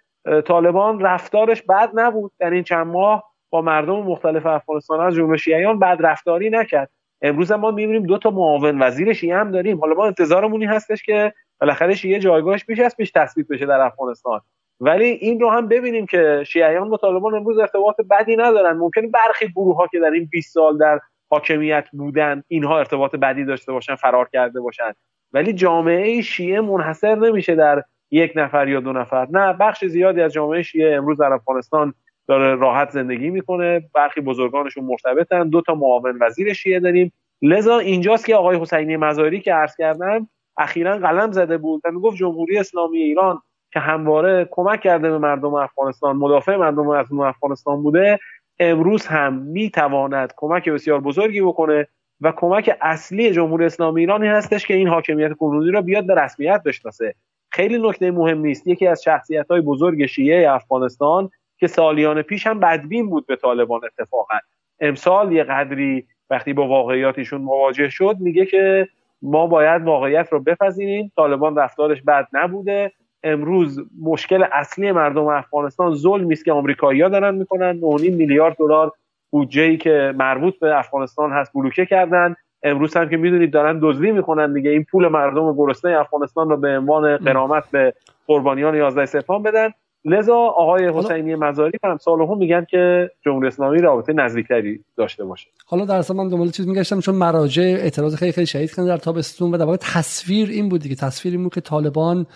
[0.44, 2.32] طالبان رفتارش بد نبود.
[2.38, 6.90] در این چند ماه با مردم مختلف افغانستان از جمله شیعیان بد رفتاری نکرد.
[7.22, 9.80] امروز ما می‌بینیم دو تا معاون وزیر شیعه هم داریم.
[9.80, 14.40] حالا ما انتظارمون هستش که بالاخره شیعه جایگاهش بیش از پیش تثبیت بشه در افغانستان.
[14.80, 18.76] ولی این رو هم ببینیم که شیعیان با طالبان امروز ارتباط بدی ندارن.
[18.76, 21.00] ممکنه برخی گروه ها که در این 20 سال در
[21.30, 24.92] حاکمیت بودن اینها ارتباط بدی داشته باشن فرار کرده باشن.
[25.32, 29.26] ولی جامعه شیعه منحصر نمیشه در یک نفر یا دو نفر.
[29.30, 31.94] نه بخش زیادی از جامعه شیعه امروز در افغانستان
[32.28, 33.82] داره راحت زندگی می‌کنه.
[33.94, 35.48] برخی بزرگانشون مرتبطن.
[35.48, 37.12] دو تا معاون وزیر شیعه داریم.
[37.42, 42.16] لذا اینجاست که آقای حسینی مزاری که عرض کردم اخیرا قلم زده بود و می‌گفت
[42.16, 43.42] جمهوری اسلامی ایران
[43.72, 46.88] که همواره کمک کرده به مردم افغانستان مدافع مردم
[47.20, 48.18] افغانستان بوده
[48.58, 51.86] امروز هم می‌تواند کمک بسیار بزرگی بکنه
[52.20, 56.62] و کمک اصلی جمهوری اسلامی ایرانی هستش که این حاکمیت کنونی را بیاد به رسمیت
[56.62, 57.14] بشناسه.
[57.50, 58.66] خیلی نکته مهم نیست.
[58.66, 63.80] یکی از شخصیت های بزرگ شیعه افغانستان که سالیان پیش هم بدبین بود به طالبان
[63.84, 64.34] اتفاقا.
[64.80, 68.88] امسال یه قدری وقتی با واقعیاتشون مواجه شد میگه که
[69.22, 71.12] ما باید واقعیت رو بپذیریم.
[71.16, 72.92] طالبان رفتارش بد نبوده.
[73.22, 77.80] امروز مشکل اصلی مردم افغانستان ظلمی است که آمریکایی‌ها دارن می‌کنن.
[77.80, 78.92] 9.5 میلیارد دلار
[79.30, 82.34] بودجه که مربوط به افغانستان هست بلوکه کردن.
[82.62, 84.70] امروز هم که می‌دونید دارن دزدی می‌کنن دیگه.
[84.70, 87.94] این پول مردم گرسنه افغانستان رو به عنوان قرامت به
[88.26, 89.70] قربانیان 11 سپتامبر بدن.
[90.04, 95.46] لذا آقای حسینی مزاری هم هم میگن که جمهوری اسلامی رابطه نزدیکتری داشته باشه.
[95.66, 98.96] حالا در اصل من دنبال چیز میگشتم چون مراجع اعتراض خیلی خیلی شهید کردن در
[98.96, 100.94] تابستون و در واقع تصویر این بود دیگه.
[100.94, 102.26] تصویر این بود که طالبان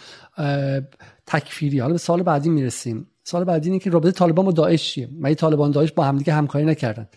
[1.27, 1.79] تکفیری.
[1.79, 3.07] حالا به سال بعدی می‌رسیم.
[3.25, 6.65] سال بعدی اینه که رابطه طالبان با داعش چیه؟ مگه طالبان داعش با همدیگه همکاری
[6.65, 7.09] نکردن.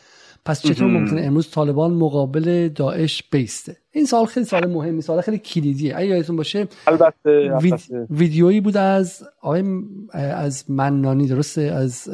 [0.46, 5.38] پس چطور ممکنه امروز طالبان مقابل داعش بیسته؟ این سال خیلی سال مهمی سال خیلی
[5.38, 5.98] کلیدیه.
[5.98, 7.58] اگه یادتون باشه البته,
[8.10, 9.64] ویدیویی بود از آقای
[10.14, 12.10] از منانی درسته؟ از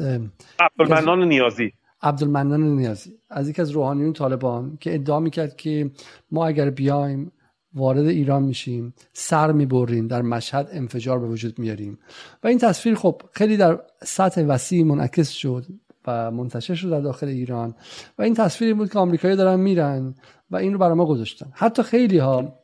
[0.59, 1.71] عبدالمنان نیازی.
[2.01, 3.13] عبدالمنان نیازی.
[3.29, 5.91] از یکی از روحانیون طالبان که ادعا می‌کرد که
[6.31, 7.31] ما اگر بیایم
[7.73, 11.99] وارد ایران میشیم سر می‌بریم در مشهد انفجار به وجود میاریم.
[12.43, 15.65] و این تصویر خب خیلی در سطح وسیع منعکس شد.
[16.07, 17.75] و منتشر شد در داخل ایران.
[18.17, 20.15] و این تصویری بود که آمریکایی دارن میرن
[20.51, 21.51] و این رو برای ما گذاشتن.
[21.53, 22.59] حتی خیلی ها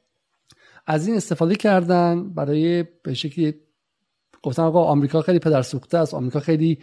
[0.87, 3.55] از این استفاده کردن برای به شکلی
[4.47, 6.77] گفتن آقا آمریکا خیلی پدر سوخته است آمریکا خیلی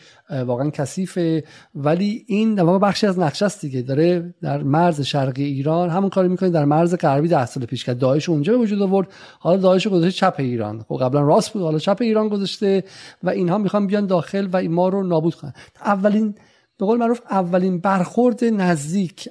[0.47, 1.45] واقعا کثیفه.
[1.74, 3.82] ولی این در بخشی از نقشه است دیگه.
[3.82, 7.95] داره در مرز شرقی ایران همون کاری می‌کنه در مرز غربی ده سال پیش که
[7.95, 9.09] داعش اونجا به وجود آورد.
[9.39, 10.85] حالا داعش گذاشته چپ ایران.
[10.89, 12.85] خب قبلا راست بود حالا چپ ایران گذاشته
[13.23, 15.53] و اینها می‌خوان بیان داخل و ما رو نابود کنن.
[15.85, 16.35] اولین
[16.78, 19.28] به قول معروف اولین برخورد نزدیک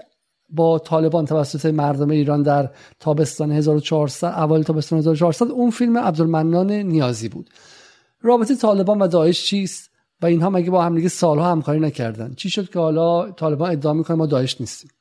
[0.49, 2.69] با طالبان توسط مردم ایران در
[2.99, 7.49] تابستان 1400 اول تابستان 1400 اون فیلم عبدالمنان نیازی بود.
[8.23, 9.91] رابطه طالبان و داعش چیست؟
[10.21, 13.93] و اینها مگه با هم دیگه سالها همکاری نکردن؟ چی شد که حالا طالبان ادعا
[13.93, 14.91] می‌کنه ما داعش نیستیم؟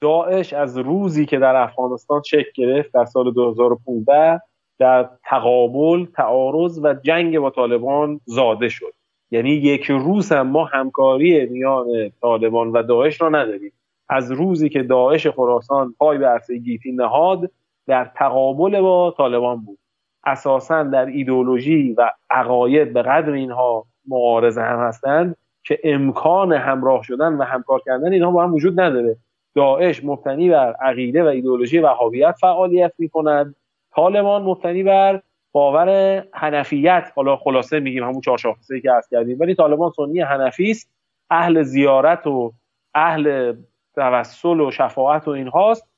[0.00, 4.40] داعش از روزی که در افغانستان شکل گرفت در سال 2015
[4.78, 8.92] در تقابل تعارض و جنگ با طالبان زاده شد.
[9.30, 11.86] یعنی یک روز هم ما همکاری میان
[12.20, 13.72] طالبان و داعش را نداریم.
[14.08, 17.50] از روزی که داعش خراسان پای به عرصه گیتی نهاد
[17.86, 19.78] در تقابل با طالبان بود.
[20.24, 27.32] اساسا در ایدولوژی و عقاید به قدر اینها معارضه هم هستند که امکان همراه شدن
[27.32, 29.16] و همکار کردن اینها با هم وجود نداره.
[29.54, 33.54] داعش مبتنی بر عقیده و ایدئولوژی وهابیت فعالیت می‌کند.
[33.94, 35.22] طالبان مبتنی بر
[35.52, 37.12] باور حنفیت.
[37.14, 39.36] حالا خلاصه میگیم همون چهار شاخصه‌ای که عرض کردیم.
[39.40, 40.90] ولی طالبان سنی حنفی است.
[41.30, 42.52] اهل زیارت و
[42.94, 43.56] اهل
[43.94, 45.88] توسل و شفاعت و اینهاست.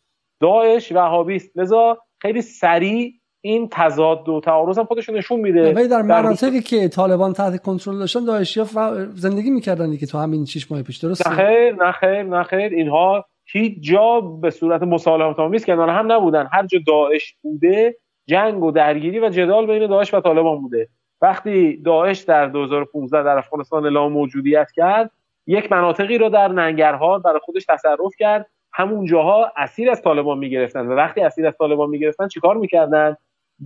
[0.41, 1.59] داعش وهابی است.
[1.59, 3.13] لذا خیلی سریع
[3.47, 5.73] این تضاد و تعارض هم خودشون نشون میده.
[5.73, 8.67] ولی در مناطقی که طالبان تحت کنترل داشتن داعشی ها
[9.15, 12.73] زندگی می‌کردن که تو همین 6 ماه پیش درست نه خیر نه خیر نه خیر.
[12.73, 16.49] اینها هیچ جا به صورت مسالمت آمیز کنار هم نبودن.
[16.53, 17.97] هر جا داعش بوده
[18.29, 20.89] جنگ و درگیری و جدال بین داعش و طالبان بوده.
[21.23, 25.11] وقتی داعش در 2015 در افغانستان اعلام موجودیت کرد
[25.47, 28.47] یک مناطقی رو در ننگرهار برای خودش تصرف کرد.
[28.73, 33.17] همون جاها اسیر از طالبان می‌گرفتن و وقتی اسیر از طالبان می‌گرفتن چیکار می‌کردن؟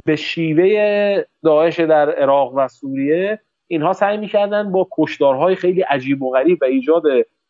[0.04, 6.30] به شیوه داعش در عراق و سوریه اینها سعی می‌کردن با کشدارهای خیلی عجیب و
[6.30, 7.02] غریب و ایجاد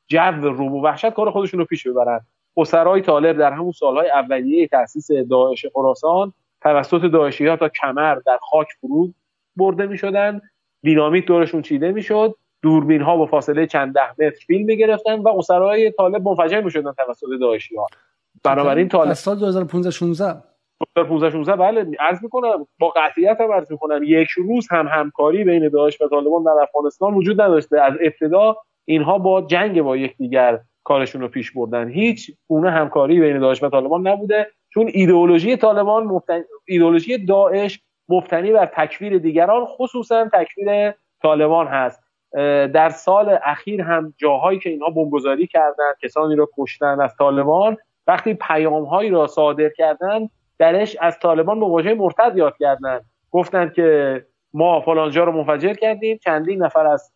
[0.09, 2.21] جو روم و وحشت کار خودشون رو پیش ببرن.
[2.57, 6.33] اسرای طالب در همون سالهای اولیه تاسیس داعش خراسان
[6.63, 9.15] توسط داعشی ها تا کمر در خاک فرود
[9.57, 10.41] برده می‌شدن.
[10.83, 12.35] دینامیت دورشون چیده می‌شد.
[12.63, 17.27] دوربین ها با فاصله چند ده متر فیلم می‌گرفتن و اسرای طالب منفجر می‌شدن توسط
[17.41, 17.87] داعشی ها
[18.45, 20.43] بنابراین طالب سال 2015 16
[20.81, 25.69] 2015 16 بله عرض می‌کنم با قطعیت هم عرض می‌کنم یک روز هم همکاری بین
[25.69, 27.81] داعش و طالبان در افغانستان وجود نداشته.
[27.81, 31.89] از ابتدا اینها با جنگ با یکدیگر کارشون رو پیش بردن.
[31.89, 36.45] هیچ گونه همکاری بین داعش و طالبان نبوده چون ایدئولوژی طالبان مفتن...
[36.67, 42.03] ایدئولوژی داعش مفتنی بر تکفیر دیگران خصوصا تکفیر طالبان هست.
[42.73, 47.77] در سال اخیر هم جاهایی که اینها بمبگذاری کردن کسانی رو کشتن از طالبان
[48.07, 50.29] وقتی پیامهایی را صادر کردن
[50.59, 53.01] درش از طالبان واژه مرتد یاد کردن.
[53.31, 54.25] گفتند که
[54.55, 57.13] ما فلانجا رو منفجر کردیم چندین نفر از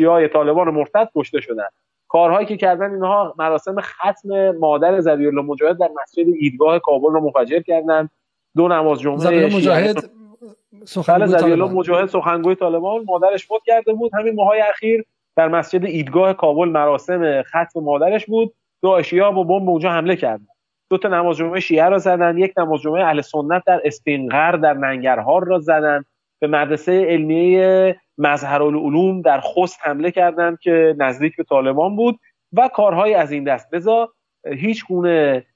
[0.00, 1.66] های طالبان مرتد کشته شدن.
[2.08, 7.20] کارهایی که کردن اینها مراسم ختم مادر زبی الله مجاهد در مسجد ایدگاه کابل رو
[7.20, 8.08] منفجر کردن.
[8.56, 10.10] دو نماز جمعه مجاهد
[10.84, 13.04] سخنگوی الله مجاهد سخنگوی طالبان.
[13.04, 14.10] مادرش فوت کرده بود.
[14.14, 15.04] همین ماهای اخیر
[15.36, 18.54] در مسجد ایدگاه کابل مراسم ختم مادرش بود.
[18.82, 20.46] دو ها با بمب اونجا حمله کردن.
[20.90, 24.72] دو تا نماز جمعه شیعه را زدن یک نماز جمعه اهل سنت در اسپینغر در
[24.72, 26.04] ننگرهار را زدن.
[26.38, 32.18] به مدرسه علمیه مظهر العلوم در خست حمله کردند که نزدیک به طالبان بود
[32.52, 33.70] و کارهای از این دست.
[33.70, 34.08] بزا
[34.46, 35.46] هیچ گونه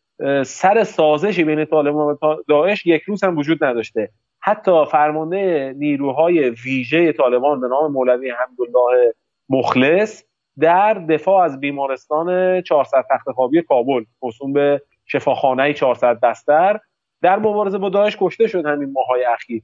[0.45, 4.11] سر سازشی بین طالبان و داعش یک روز هم وجود نداشته.
[4.41, 9.15] حتی فرمانده نیروهای ویژه طالبان به نام مولوی حمدالله
[9.49, 10.25] مخلص
[10.61, 14.83] در دفاع از بیمارستان 400 تخت خوابی کابل موسوم به
[15.13, 16.81] شفاخانه 400 بستر
[17.23, 19.63] در مبارزه با داعش کشته شد همین ماهای اخیر.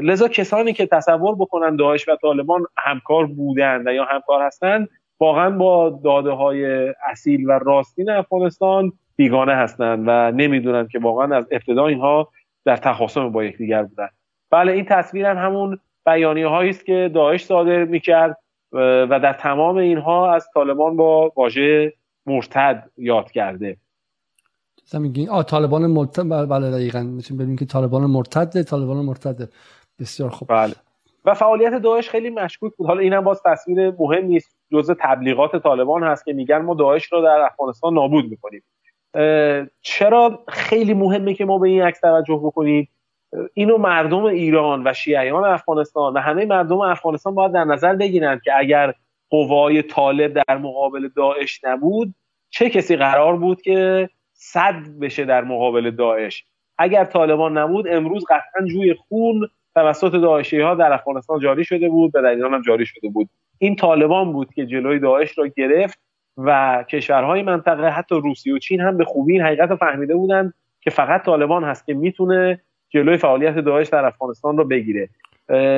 [0.00, 4.88] لذا کسانی که تصور بکنن داعش و طالبان همکار بودند یا همکار هستند
[5.20, 11.48] واقعا با داده های اصیل و راستین افغانستان بیگانه هستند و نمی‌دونن که واقعا از
[11.50, 12.28] ابتدا اینها
[12.64, 14.08] در تخاصم با یکدیگر بودن
[14.50, 18.36] بله این تصویر هم همون بیانیه هایی است که داعش صادر می‌کرد
[18.72, 21.92] و در تمام اینها از طالبان با واژه
[22.26, 23.76] مرتد یاد کرده.
[24.98, 29.48] میگین آ طالبان مرتد بله،, بله دقیقاً می‌تونیم ببینیم که طالبان مرتد طالبان مرتد.
[30.00, 30.48] بسیار خوب.
[30.48, 30.74] بله.
[31.24, 32.86] و فعالیت داعش خیلی مشکوک بود.
[32.86, 34.56] حالا اینم باز تصویر مهم نیست.
[34.72, 38.62] جزء تبلیغات طالبان هست که میگن ما داعش رو در افغانستان نابود می‌کنیم.
[39.80, 42.88] چرا خیلی مهمه که ما به این عکس توجه بکنیم؟
[43.54, 48.52] اینو مردم ایران و شیعیان افغانستان و همه مردم افغانستان باید در نظر بگیرند که
[48.58, 48.94] اگر
[49.30, 52.14] قوای طالب در مقابل داعش نبود
[52.50, 54.08] چه کسی قرار بود که
[54.42, 56.44] صد بشه در مقابل داعش.
[56.78, 62.10] اگر طالبان نبود امروز قطعا جوی خون توسط داعشی ها در افغانستان جاری شده بود
[62.14, 63.28] و در ایران هم جاری شده بود.
[63.58, 65.98] این طالبان بود که جلوی داعش را گرفت
[66.36, 70.54] و کشورهای منطقه حتی روسیه و چین هم به خوبی این حقیقت رو فهمیده بودند
[70.80, 75.08] که فقط طالبان هست که می‌تونه جلوی فعالیت داعش در افغانستان رو بگیره.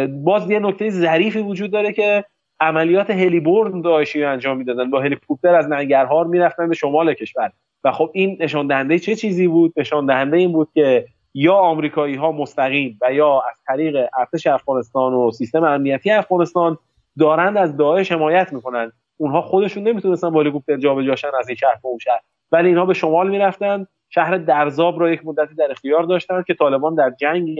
[0.08, 2.24] باز یه نکته ظریفی وجود داره که
[2.62, 4.90] عملیات هلیبورن داعشی انجام می‌دادن.
[4.90, 7.52] با هلیکوپتر از ننگرهار می‌رفتن به شمال کشور.
[7.84, 12.14] و خب این نشان دهنده چه چیزی بود؟ نشان دهنده این بود که یا آمریکایی
[12.14, 16.78] ها مستقیم و یا از طریق ارتش افغانستان و سیستم امنیتی افغانستان
[17.18, 21.88] دارند از داعش حمایت می‌کنن اونها خودشون نمی‌تونستن با هلیکوپتر جابجاشن از این شهر به
[21.88, 22.20] اون شهر.
[22.52, 23.86] ولی اینها به شمال می‌رفتن.
[24.10, 27.58] شهر درزاب رو یک مدتی در اختیار داشتن که طالبان در جنگ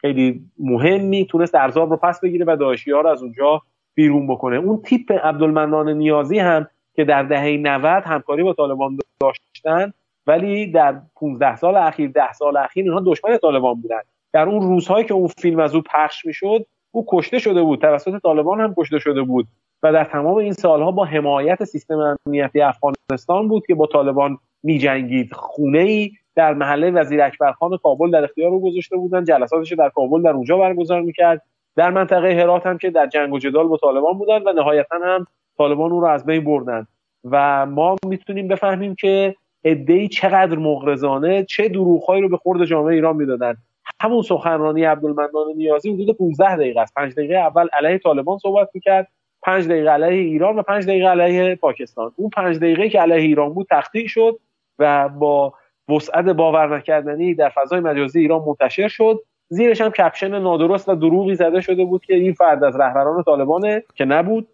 [0.00, 3.62] خیلی مهمی تونست درزاب رو پس بگیره و داعشی ها رو از اونجا
[4.00, 4.56] بیرون بکنه.
[4.56, 9.92] اون تیپ عبدالمنان نیازی هم که در دهه 90 همکاری با طالبان داشتن
[10.26, 14.00] ولی در 15 سال اخیر 10 سال اخیر اینها دشمن طالبان بودن.
[14.32, 17.80] در اون روزهایی که اون فیلم از او پخش می‌شد او کشته شده بود.
[17.80, 19.46] توسط طالبان هم کشته شده بود.
[19.82, 25.32] و در تمام این سالها با حمایت سیستم امنیتی افغانستان بود که با طالبان میجنگید.
[25.32, 29.24] خونه ای در محله وزیر اکبرخان کابل در اختیار رو گذاشته بودن.
[29.24, 31.42] جلساتش در کابل در اونجا برگزار می‌کرد.
[31.76, 35.26] در منطقه هرات هم که در جنگ و جدال با طالبان بودن و نهایتا هم
[35.58, 36.86] طالبان اون رو از بین بردن.
[37.24, 39.34] و ما می‌تونیم بفهمیم که
[39.64, 43.54] ادهی چقدر مغرضانه چه دروغهایی رو به خورد جامعه ایران می‌دادن.
[44.00, 46.94] همون سخنرانی عبدالمنان نیازی حدود 15 دقیقه است.
[46.94, 49.08] 5 دقیقه اول علیه طالبان صحبت می‌کرد
[49.42, 52.12] 5 دقیقه علیه ایران و 5 دقیقه علیه پاکستان.
[52.16, 54.38] اون 5 دقیقه که علیه ایران بود تخطیع شد
[54.78, 55.54] و با
[55.88, 59.20] وسعت باور نکردنی در فضای مجازی ایران منتشر شد.
[59.52, 63.84] زیرش هم کپشن نادرست و دروغی زده شده بود که این فرد از رهبران طالبانه
[63.94, 64.48] که نبود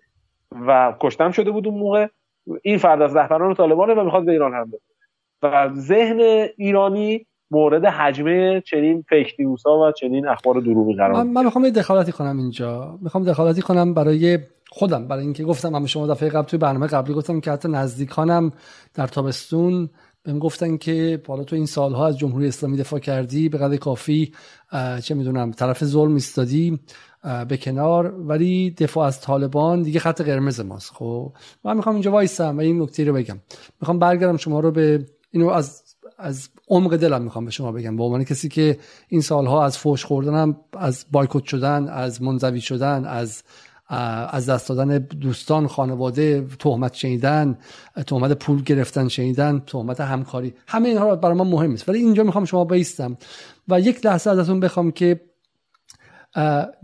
[0.67, 2.07] و کشتم شده بود اون موقع.
[2.63, 4.73] این فرد از رهبران طالبانه و می‌خواد به ایران هم
[5.43, 9.37] و ذهن ایرانی مورد حجمه چنین فیک
[9.67, 12.99] ها و چنین اخبار دروغی قرار من, من می‌خوام یه دخالتی کنم اینجا.
[13.03, 14.39] می‌خوام دخالتی کنم برای
[14.71, 18.53] خودم برای اینکه گفتم من شما دفعه قبل توی برنامه قبلی گفتم که حتی نزدیکانم
[18.95, 19.89] در تابستون
[20.27, 24.33] بهم گفتن که حالا تو این سالها از جمهوری اسلامی دفاع کردی به قدر کافی
[25.03, 26.81] چه می‌دونم طرف ظلم ایستادی
[27.49, 28.15] به کنار.
[28.21, 30.91] ولی دفاع از طالبان دیگه خط قرمز ماست.
[30.95, 31.33] خب
[31.65, 33.39] من می‌خوام اینجا وایسم و این نکته رو بگم.
[33.81, 35.83] می‌خوام برگردم شما رو به اینو از
[36.19, 37.97] از عمق دلم می‌خوام به شما بگم.
[37.97, 38.79] به عنوان کسی که
[39.09, 43.43] این سالها از فوش خوردنم از بایکوت شدن از منزوی شدن از
[43.89, 47.59] از دست دادن دوستان خانواده تهمت شنیدن
[48.07, 50.55] تهمت پول گرفتن شنیدن تهمت همکاری.
[50.67, 53.17] همه اینها برای من مهم است ولی اینجا می‌خوام شما بیستم
[53.69, 55.21] و یک لحظه ازتون بخوام که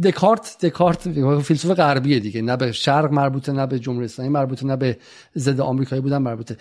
[0.05, 1.09] دکارت دکارت
[1.41, 2.43] فیلسوف غربیه دیگه.
[2.43, 4.99] نه به شرق مربوطه نه به جمهوری اسلامی مربوطه نه به
[5.37, 6.57] ضد آمریکایی بودن مربوطه.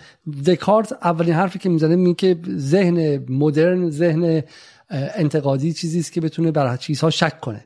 [0.46, 4.42] دکارت اولین حرفی که می‌زنه میگه که ذهن مدرن ذهن
[4.90, 7.64] انتقادی چیزی است که بتونه بر چیزها شک کنه.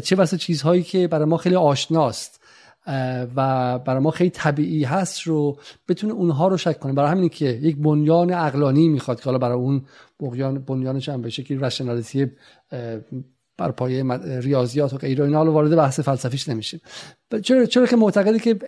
[0.00, 2.40] چه واسه چیزهایی که برای ما خیلی آشناست
[3.36, 5.58] و برای ما خیلی طبیعی هست رو
[5.88, 6.92] بتونه اونها رو شک کنه.
[6.92, 9.84] برای همینه که یک بنیان اقلانی می‌خواد که حالا برای اون
[10.20, 12.30] بنیان بنیانش هم به شکلی رشنالیتی
[13.58, 14.04] بر پایه
[14.40, 16.80] ریاضیات و غیره اینا وارد بحث فلسفیش نمیشیم.
[17.42, 18.58] چرا چرا که معتقده که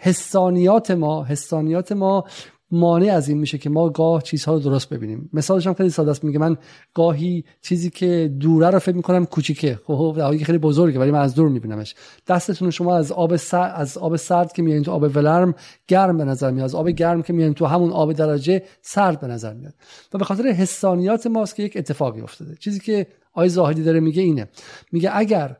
[0.00, 2.24] حسانیات ما حسانیات ما
[2.72, 5.30] مانع از این میشه که ما گاه چیزها رو درست ببینیم.
[5.32, 6.24] مثالش هم خیلی ساده است.
[6.24, 6.56] میگه من
[6.94, 9.78] گاهی چیزی که دوره رو فکر می‌کنم کوچیکه.
[9.84, 11.94] خب در خیلی بزرگه ولی من از دور میبینمش.
[12.26, 15.54] دستتون شما از آب سرد از آب سرد که میارین تو آب ولرم
[15.88, 16.64] گرم به نظر میاد.
[16.64, 19.74] از آب گرم که میارین تو همون آب درجه سرد به نظر میاد.
[20.14, 22.56] و به خاطر حسانیات ماست که یک اتفاقی افتاده.
[22.56, 24.48] چیزی که آقای زاهدی داره میگه اینه.
[24.92, 25.56] میگه اگر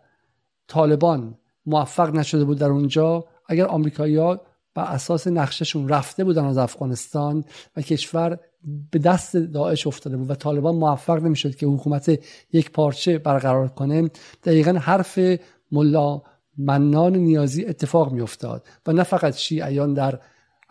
[0.69, 1.35] طالبان
[1.67, 4.41] موفق نشده بود در اونجا اگر آمریکایی‌ها
[4.75, 7.45] بر اساس نقششون رفته بودن از افغانستان
[7.77, 8.39] و کشور
[8.91, 12.21] به دست داعش افتاده بود و طالبان موفق نمی‌شد که حکومت
[12.53, 14.11] یک پارچه برقرار کنه.
[14.45, 15.19] دقیقا حرف
[15.73, 16.23] ملا
[16.59, 20.19] منان نیازی اتفاق میافتاد و نه فقط شیعیان در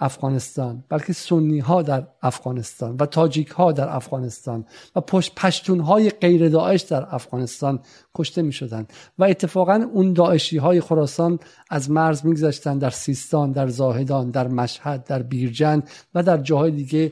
[0.02, 4.66] افغانستان بلکه سنی ها در افغانستان و تاجیک ها در افغانستان
[4.96, 7.80] و پشت پشتون های غیر داعش در افغانستان
[8.16, 8.88] کشته می شدن
[9.20, 15.04] و اتفاقا اون داعشی های خراسان از مرز میگذشتن در سیستان در زاهدان در مشهد
[15.04, 17.12] در بیرجند و در جاهای دیگه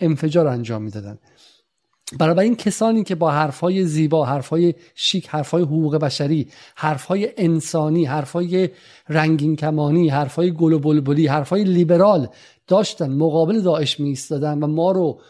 [0.00, 1.18] انفجار انجام می‌دادند.
[2.18, 8.70] برای این کسانی که با حرفهای زیبا حرفهای شیک حرفهای حقوق بشری حرفهای انسانی حرفهای
[9.08, 12.28] رنگین کمانی حرفهای گل و بلبلی حرفهای لیبرال
[12.66, 15.20] داشتن مقابل داعش می ایستادن و ما رو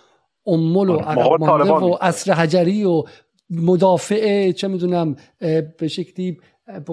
[0.47, 3.03] امول و عقب و اصر حجری و
[3.51, 5.17] مدافع چه می‌دونم
[5.79, 6.39] به شکلی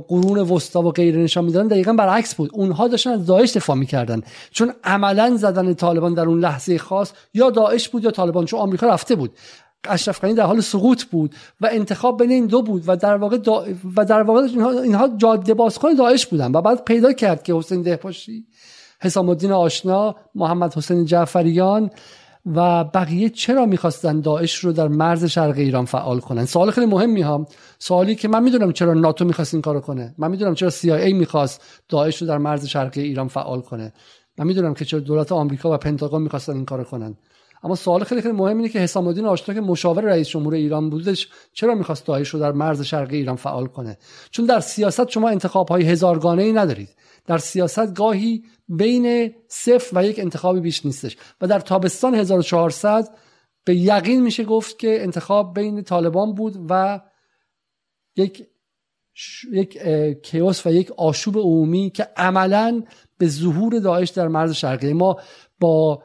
[0.07, 1.67] قرون وسطا و غیره نشان می‌دادن.
[1.67, 2.49] دقیقا برعکس بود.
[2.53, 4.21] اونها داشتن از داعش دفاع می‌کردن.
[4.51, 8.87] چون عملا زدن طالبان در اون لحظه خاص یا داعش بود یا طالبان چون آمریکا
[8.87, 9.31] رفته بود.
[9.89, 13.37] اشرف غنی در حال سقوط بود و انتخاب بین این دو بود و در واقع
[13.97, 17.81] و در واقع اینها, اینها جاده بازکن داعش بودن و بعد پیدا کرد که حسین
[17.81, 18.45] دهپاشی
[19.01, 21.89] حسام الدین آشنا محمد حسین جعفریان
[22.45, 27.21] و بقیه چرا می‌خواستن داعش رو در مرز شرق ایران فعال کنن؟ سوال خیلی مهمی
[27.21, 27.47] ها.
[27.79, 30.15] سوالی که من می‌دونم چرا ناتو می‌خواست این کارو کنه.
[30.17, 33.93] من می‌دونم چرا CIA می‌خواست داعش رو در مرز شرقی ایران فعال کنه.
[34.37, 37.15] من می‌دونم که چرا دولت آمریکا و پنتاگون می‌خواستن این کارو کنن.
[37.63, 40.89] اما سوال خیلی خیلی مهم اینه که حسام الدین آشنا که مشاور رئیس جمهور ایران
[40.89, 43.97] بودش چرا می‌خواست داعش رو در مرز شرقی ایران فعال کنه؟
[44.31, 46.89] چون در سیاست شما انتخاب های هزارگانه ای ندارید.
[47.25, 51.17] در سیاست گاهی بین صفر و یک انتخابی بیش نیستش.
[51.41, 53.15] و در تابستان 1400
[53.65, 57.01] به یقین میشه گفت که انتخاب بین طالبان بود و
[58.15, 58.47] یک
[59.51, 59.77] یک
[60.23, 62.83] کیوس و یک آشوب عمومی که عملا
[63.17, 64.93] به ظهور داعش در مرز شرقی.
[64.93, 65.19] ما
[65.59, 66.03] با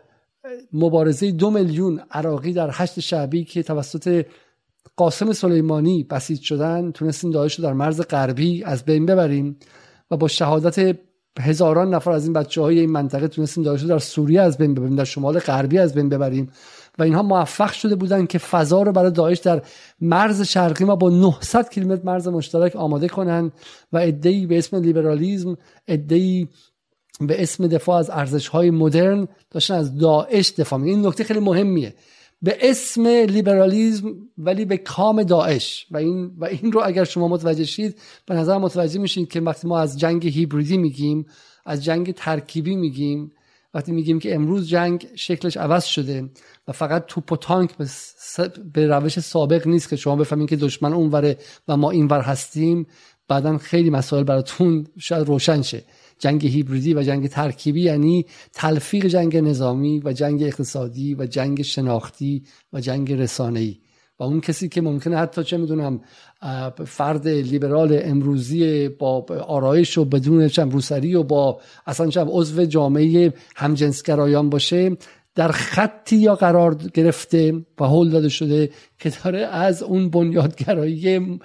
[0.73, 4.27] مبارزه دو میلیون عراقی در هشت شعبی که توسط
[4.97, 9.57] قاسم سلیمانی بسیج شدن تونستیم داعش رو در مرز غربی از بین ببریم
[10.11, 10.97] و با شهادت
[11.41, 14.97] هزاران نفر از این بچه های این منطقه تونستیم داعش در سوریه از بین ببریم
[14.97, 16.51] در شمال غربی از بین ببریم
[16.99, 19.63] و اینها موفق شده بودن که فضا رو برای داعش در
[20.01, 23.53] مرز شرقی ما با 900 کیلومتر مرز مشترک آماده کنن
[23.93, 25.57] و ادعی به اسم لیبرالیزم
[25.89, 26.49] ادعی
[27.21, 31.41] به اسم دفاع از ارزش های مدرن داشتن از داعش دفاع می این نکته خیلی
[31.41, 31.95] مهمیه.
[32.43, 35.87] به اسم لیبرالیزم ولی به کام داعش.
[35.91, 39.69] و این و این رو اگر شما متوجه شید به نظر متوجه میشید که وقتی
[39.69, 41.27] ما از جنگ هیبریدی میگیم
[41.67, 43.33] از جنگ ترکیبی میگیم
[43.75, 46.31] وقتی میگیم که امروز جنگ شکلش عوض شده
[46.69, 47.71] و فقط توپ و تانک
[48.73, 51.39] به روش سابق نیست که شما بفهمید که دشمن اونوره
[51.69, 52.87] و ما اینور هستیم
[53.29, 55.85] بعدا خیلی مسائل براتون شاید روشن شه.
[56.19, 62.43] جنگ هیبریدی و جنگ ترکیبی یعنی تلفیق جنگ نظامی و جنگ اقتصادی و جنگ شناختی
[62.73, 63.77] و جنگ رسانه‌ای.
[64.19, 66.01] و اون کسی که ممکنه حتی چه می‌دونم
[66.87, 73.33] فرد لیبرال امروزی با آرایش و بدون چم روسری و با اصلا چم عضو جامعه
[73.57, 74.97] همجنسگرایان باشه
[75.35, 81.39] در خطی یا قرار گرفته و هول داده شده که داره از اون بنیادگرایی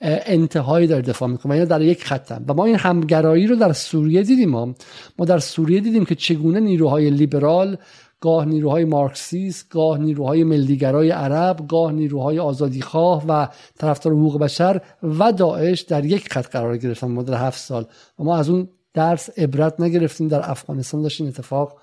[0.00, 2.44] انتهایی داره دفاع می‌کنه اینا در یک خطن.
[2.48, 4.74] و ما این همگرایی رو در سوریه دیدیم ما
[5.18, 7.76] ما در سوریه دیدیم که چگونه نیروهای لیبرال
[8.20, 13.48] گاه نیروهای مارکسیست گاه نیروهای ملیگرای عرب گاه نیروهای آزادیخواه و
[13.78, 17.86] طرفدار حقوق بشر و داعش در یک خط قرار گرفتن مدت هفت سال.
[18.18, 21.78] و ما از اون درس عبرت نگرفتیم در افغانستان داشت این اتفاق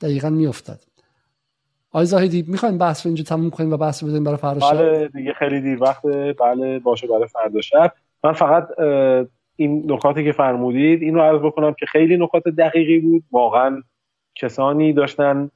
[0.00, 0.80] دقیقا میافتد
[1.92, 5.08] آقای زاهدی می‌خوایم بحث رو اینجا تموم کنیم و بحث رو برای فردا شب؟ بله
[5.08, 6.32] دیگه خیلی دیر وقته.
[6.32, 7.92] بله باشه برای فردا شب.
[8.24, 8.68] من فقط
[9.56, 13.22] این نکاتی که فرمودید این رو عرض بکنم که خیلی نکات دقیقی بود.
[13.32, 13.82] واقعا
[14.34, 15.50] کسانی داشتن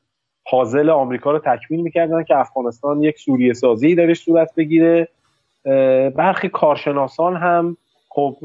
[0.47, 5.09] حاضل آمریکا رو تکمیل می‌کردن که افغانستان یک سوریه سازی درش صورت بگیره.
[6.17, 7.77] برخی کارشناسان هم
[8.09, 8.37] خب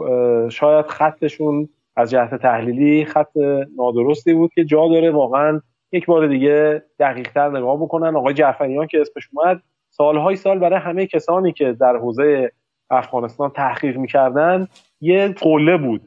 [0.50, 3.38] شاید خطشون از جهت تحلیلی خط
[3.78, 5.12] نادرستی بود که جا داره.
[5.12, 5.62] واقعا
[5.92, 8.16] یک بار دیگه دقیقتر نگاه بکنن.
[8.16, 12.52] آقای جعفریان که اسمش اومد سالهای سال برای همه کسانی که در حوزه
[12.90, 14.68] افغانستان تحقیق می‌کردن
[15.02, 16.02] یه قله بود.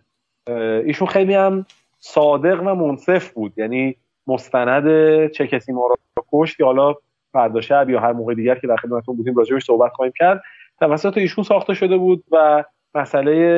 [0.84, 1.66] ایشون خیلی هم
[1.98, 3.52] صادق و منصف بود.
[3.56, 3.96] یعنی
[4.26, 4.86] مستند
[5.30, 6.94] چه کسی ما را کشت که حالا
[7.32, 10.42] فردا شب یا هر موقع دیگر که در خدمتتون بودیم راجعش صحبت خواهیم کرد.
[10.78, 12.64] توسط ایشون ساخته شده بود و
[12.94, 13.56] مسئله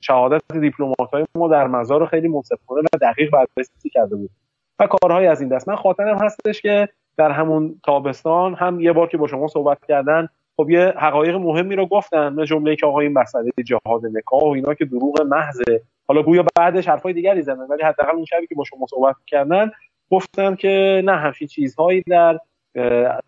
[0.00, 4.30] شهادت دیپلمات های ما در مزار خیلی منصفانه و دقیق بررسی کرده بود.
[4.78, 5.68] و کارهای از این دست.
[5.68, 10.28] من خاطرم هستش که در همون تابستان هم یه بار که با شما صحبت کردن
[10.56, 14.46] خب یه حقایق مهمی رو گفتن به جمله که آقا این مسئله جهاد نکاح و
[14.46, 15.82] اینا که دروغ محضه.
[16.08, 19.70] حالا گویا بعدش حرفای دیگری زدن ولی حداقل اون شبی که با شما صحبت کردن
[20.10, 22.38] گفتن که نه همچین چیزهایی در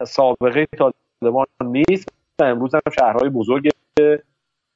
[0.05, 2.09] سابقه طالبان نیست
[2.41, 3.71] و امروز هم شهرهای بزرگ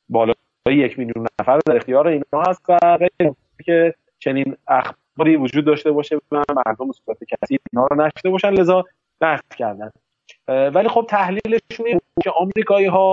[0.08, 0.34] بالای
[0.66, 2.98] یک میلیون نفر در اختیار اینا هست و
[3.64, 3.94] که
[4.24, 8.84] چنین اخباری وجود داشته باشه و مردم صورت کسی اینا رو نشته باشن لذا
[9.20, 9.90] نفت کردن.
[10.48, 13.10] ولی خب تحلیلشون این که آمریکایی ها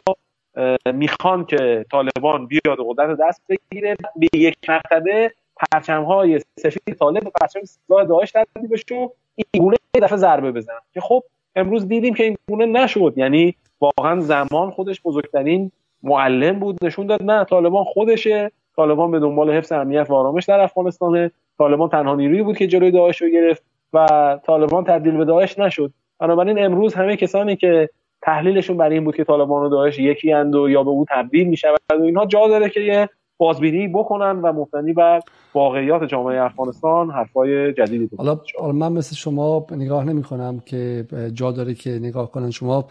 [0.94, 7.32] می‌خوان که طالبان بیاد قدرت دست بگیره به یک مرتبه پرچم های سفید طالب به
[7.42, 10.80] پرچم سیاه داعش تبدیل بشه و این گونه دفعه ضربه بزنن.
[10.94, 11.24] که خب
[11.56, 13.14] امروز دیدیم که این گونه نشد.
[13.16, 15.72] یعنی واقعا زمان خودش بزرگترین
[16.04, 18.52] معلم بود نشون داد نه طالبان خودشه.
[18.76, 22.92] طالبان به دنبال حفظ امنیت و آرامش در افغانستان طالبان تنها نیرویی بود که جلوی
[22.92, 24.08] داعش رو گرفت و
[24.46, 25.94] طالبان تبدیل به داعش نشد.
[26.20, 27.90] بنابراین امروز همه کسانی که
[28.22, 31.48] تحلیلشون برای این بود که طالبان و داعش یکی اند و یا به او تبدیل
[31.48, 35.20] می‌شود و اینها جا داره که یه بازبینی بکنن و مبتنی بر
[35.54, 38.40] واقعیات جامعه افغانستان حرفای جدیدی حالا
[38.74, 42.52] من مثل شما نگاه نمی کنم که جا داره که نگاه کنن.
[42.52, 42.88] شما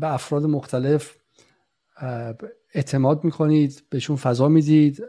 [0.00, 1.16] به افراد مختلف
[2.76, 5.02] اعتماد می‌کنید بهشون فضا می‌دید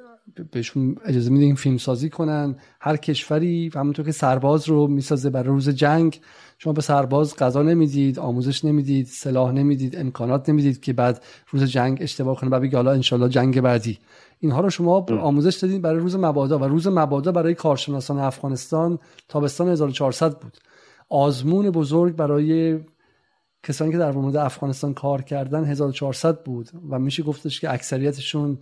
[0.52, 2.56] بهشون اجازه میدین فیلم سازی کنن.
[2.82, 6.20] هر کشوری همونطور که سرباز رو می‌سازه برای روز جنگ
[6.58, 11.98] شما به سرباز غذا نمی‌دید آموزش نمی‌دید سلاح نمی‌دید امکانات نمی‌دید که بعد روز جنگ
[12.02, 13.98] اشتباه کنه و بگی حالا انشالله جنگ بعدی.
[14.40, 19.70] اینها رو شما آموزش دادید برای روز مبادا و روز مبادا برای کارشناسان افغانستان تابستان
[19.70, 20.58] 1400 بود.
[21.10, 22.80] آزمون بزرگ برای
[23.68, 28.58] کسانی که در مورد افغانستان کار کردن 1400 بود و میشه گفتش که اکثریتشون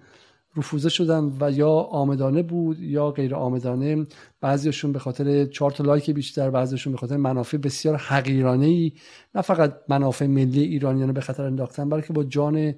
[0.57, 4.05] رفوزه شدن و یا آمدانه بود یا غیر آمدانه.
[4.41, 8.91] بعضیشون به خاطر چهار تا لایک بیشتر بعضیشون به خاطر منافع بسیار حقیرانه ای
[9.35, 12.73] نه فقط منافع ملی ایرانیان به خطر انداختن بلکه با جان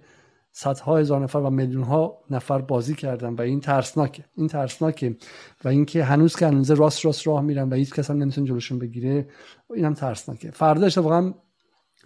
[0.51, 4.25] صدها هزار نفر و میلیون ها نفر بازی کردن و این ترسناکه.
[4.37, 5.17] این ترسناکه
[5.63, 8.79] و اینکه هنوز که هنوز راست راست راه میرن و هیچ کس هم نمی‌تونه جلوشون
[8.79, 9.27] بگیره
[9.75, 10.51] اینم ترسناکه.
[10.51, 11.33] فردا واقعا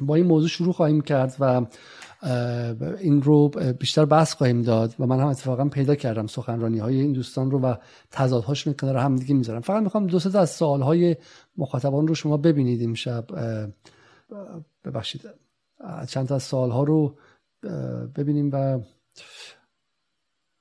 [0.02, 1.66] با این موضوع شروع خواهیم کرد و
[3.00, 3.50] این رو
[3.80, 7.60] بیشتر بحث خواهیم داد و من هم اتفاقا پیدا کردم سخنرانی های این دوستان رو
[7.60, 7.76] و
[8.12, 9.62] تضادهاشون کنار هم دیگه می‌ذارم.
[9.62, 11.16] فقط می‌خوام دو از سوال های
[11.58, 13.26] مخاطبان رو شما ببینید امشب.
[14.86, 15.22] ببخشید.
[16.08, 17.16] چند تا از سوال ها رو
[18.16, 18.80] ببینیم و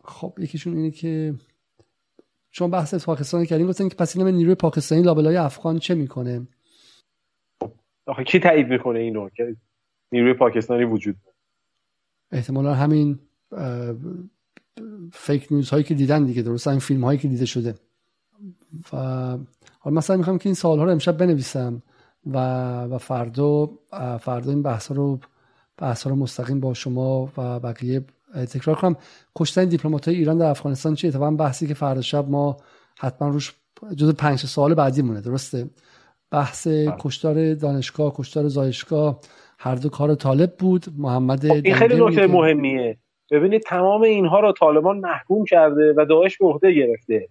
[0.05, 1.35] خب یکیشون اینه که
[2.51, 6.47] چون بحث پاکستان کردیم گفتن که پس نیروی پاکستانی لابلای افغان چه می‌کنه؟
[8.11, 9.57] آخه کی تایید می‌کنه اینو که
[10.13, 11.37] نیروی پاکستانی وجود داره؟
[12.33, 13.19] احتمالا همین
[15.13, 17.75] فیک نیوز هایی که دیدن دیگه درست این فیلم هایی که دیده شده.
[18.93, 18.97] و
[19.79, 21.83] حالا مثلا می‌خوام که این سوال ها رو امشب بنویسم
[22.27, 22.39] و
[22.85, 23.71] و فردا
[24.21, 25.21] فردا این بحث رو
[25.77, 28.05] بحث رو مستقیم با شما و بقیه
[28.35, 28.97] تکرار کنم.
[29.37, 32.57] کشتن دیپلمات های ایران در افغانستان چیه؟ طبعا بحثی که فردا شب ما
[32.99, 33.55] حتما روش
[33.97, 35.71] جز پنج سال بعدی مونه درسته؟
[36.33, 36.95] بحث بله.
[36.99, 39.19] کشتار دانشگاه کشتار زایشگاه
[39.59, 40.85] هر دو کار طالب بود.
[40.99, 42.97] محمد خب این خیلی نکته مهمیه.
[43.31, 47.29] ببینید تمام اینها رو طالبان محکوم کرده و داعش به عهده گرفته.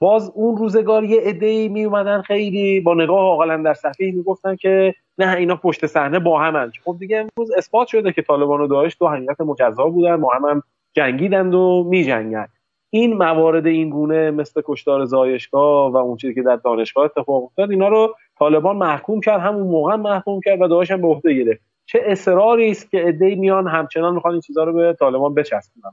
[0.00, 4.94] باز اون روزگار یه عده‌ای می اومدن خیلی با نگاه عاقلا در صفحه می‌گفتن که
[5.18, 8.96] نه اینا پشت صحنه با همن خب دیگه امروز اثبات شده که طالبان و داعش
[9.00, 10.20] دو حقیقت مجزا بودن.
[10.20, 10.62] با هم, هم
[10.92, 12.48] جنگیدند و میجنگن.
[12.90, 17.70] این موارد این گونه مثل کشتار زایشگاه و اون چیزی که در دانشگاه اتفاق افتاد
[17.70, 21.60] اینا رو طالبان محکوم کرد همون موقع محکوم کرد و داعش هم به عهده گرفت.
[21.86, 25.92] چه اصراری است که عده‌ای میان همچنان می‌خوان این چیزا رو به طالبان بچسبونن.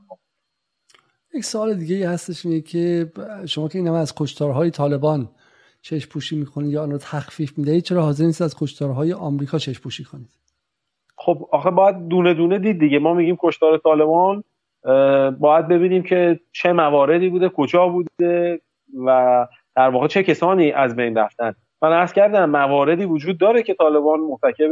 [1.34, 3.11] یک سوال دیگه هستش اینه که
[3.45, 5.30] شما که این از کشتارهای طالبان
[5.81, 9.84] چشم پوشی می‌کنید یا آن رو تخفیف می‌دهید چرا حاضر نیست از کشتارهای آمریکا چشم
[9.84, 10.30] پوشی کنید
[11.18, 12.99] خب آخه باید دونه دونه دید دیگه.
[12.99, 14.43] ما میگیم کشتار طالبان
[15.39, 18.61] باید ببینیم که چه مواردی بوده کجا بوده
[19.05, 21.55] و در واقع چه کسانی از بین رفتن.
[21.81, 24.71] من عرض کردم مواردی وجود داره که طالبان مرتکب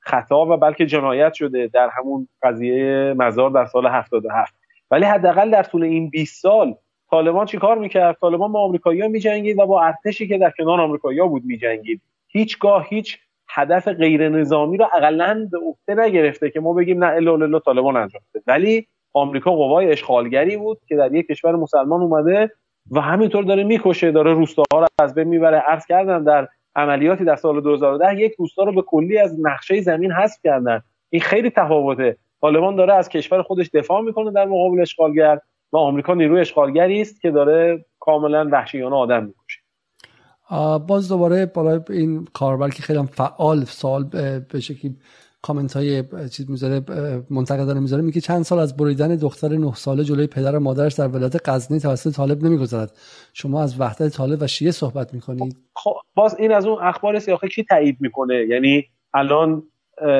[0.00, 4.54] خطا و بلکه جنایت شده در همون قضیه مزار در سال 77
[4.90, 6.74] ولی حداقل در طول این 20 سال
[7.10, 11.44] طالبان چیکار می‌کرد؟ طالبان با آمریکایی‌ها میجنگید و با ارتشی که در کنار آمریکایی‌ها بود
[11.44, 12.00] میجنگید.
[12.28, 13.18] هیچگاه هیچ
[13.48, 18.22] هدف غیر نظامی رو اقلا به عهده نگرفته که ما بگیم نه الا طالبان انجام
[18.46, 22.50] ولی آمریکا قوای اشغالگری بود که در یک کشور مسلمان اومده
[22.90, 25.56] و همینطور داره می‌کشه داره روستاها رو از بین می‌بره.
[25.56, 30.12] عرض کردم در عملیاتی در سال 2010 یک روستا رو به کلی از نقشه زمین
[30.12, 30.82] حذف کردن.
[31.10, 32.16] این خیلی تفاوته.
[32.40, 35.38] طالبان داره از کشور خودش دفاع می‌کنه در مقابل اشغالگر
[35.72, 39.60] و آمریکا نیروی اشغالگری است که داره کاملا وحشیانه آدم می‌کشه.
[40.86, 44.04] باز دوباره بالا این کاربر که خیلی فعال سوال
[44.52, 44.96] به شکلی
[45.44, 46.80] کامنت های چیز می‌ذاره
[47.30, 51.08] منتقدانه می‌ذاره میگه چند سال از بریدن دختر نه ساله جلوی پدر و مادرش در
[51.08, 52.92] ولایت غزنی توسط طالب نمیگذرد.
[53.32, 55.56] شما از وحدت طالب و شیعه صحبت می‌کنید.
[55.76, 58.84] خب باز این از اون اخبار سیاقه کی تایید می‌کنه؟ یعنی
[59.14, 59.62] الان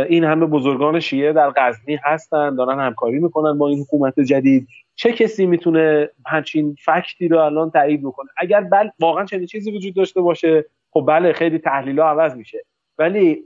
[0.09, 4.69] این همه بزرگان شیعه در غزنی هستن دارن همکاری می‌کنن با این حکومت جدید.
[4.95, 9.95] چه کسی می‌تونه همچین فکتی رو الان تایید بکنه؟ اگر بل واقعا چنین چیزی وجود
[9.95, 12.59] داشته باشه خب بله خیلی تحلیل ها عوض میشه.
[12.99, 13.45] ولی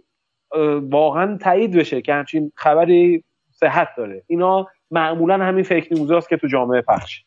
[0.91, 4.23] واقعا تایید بشه که همچین خبری صحت داره.
[4.27, 7.25] اینا معمولا همین فکر نیوز که تو جامعه پخش.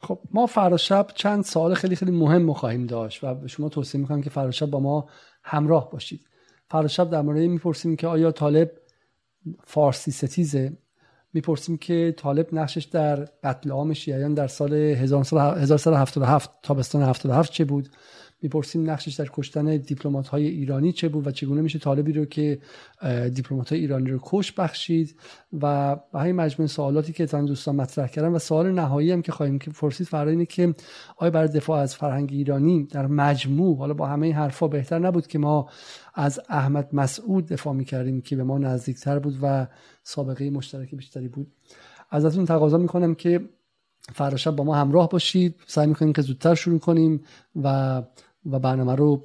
[0.00, 4.22] خب ما فردا شب چند سال خیلی خیلی مهم خواهیم داشت و شما توصیه می‌کنم
[4.22, 5.08] که فردا شب با ما
[5.42, 6.20] همراه باشید.
[6.70, 8.70] فردا شب در مورد می‌پرسیم که آیا طالب
[9.64, 10.72] فارسی ستیزه؟
[11.32, 17.88] می‌پرسیم که طالب نقشش در قتل عام شیعیان در سال 1977 تابستان 77 چه بود؟
[18.42, 22.58] می‌پرسیم نقشش در کشتن دیپلمات های ایرانی چه بود و چگونه میشه طالبی رو که
[23.34, 25.20] دیپلمات های ایرانی رو کش بخشید
[25.62, 29.58] و همین مجموع سوالاتی که تان دوستان مطرح کردن و سوال نهایی هم که خواهیم
[29.58, 30.74] که پرسید فرای اینه که
[31.16, 35.26] آیا برای دفاع از فرهنگ ایرانی در مجموع حالا با همه این حرفا بهتر نبود
[35.26, 35.68] که ما
[36.14, 39.66] از احمد مسعود دفاع می‌کردیم که به ما نزدیکتر بود و
[40.02, 41.52] سابقه مشترک بیشتری بود.
[42.10, 43.48] ازتون تقاضا می‌کنم که
[44.14, 45.54] فردا با ما همراه باشید.
[45.66, 47.20] سعی می‌کنیم که زودتر شروع کنیم
[47.62, 48.02] و
[48.50, 49.22] و برنامه رو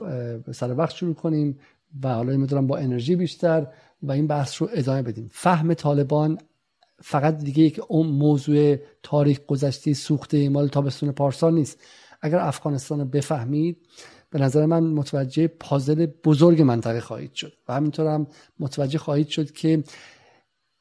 [0.51, 1.59] سر وقت شروع کنیم
[2.03, 3.67] و حالا می‌دونم با انرژی بیشتر
[4.03, 5.29] و این بحث رو ادامه بدیم.
[5.33, 6.37] فهم طالبان
[7.01, 11.79] فقط دیگه یک موضوع تاریخ گذشته سوخته مال تابستون پارسال نیست.
[12.21, 13.77] اگر افغانستان رو بفهمید
[14.29, 18.27] به نظر من متوجه پازل بزرگ منطقه خواهید شد و همینطور هم
[18.59, 19.83] متوجه خواهید شد که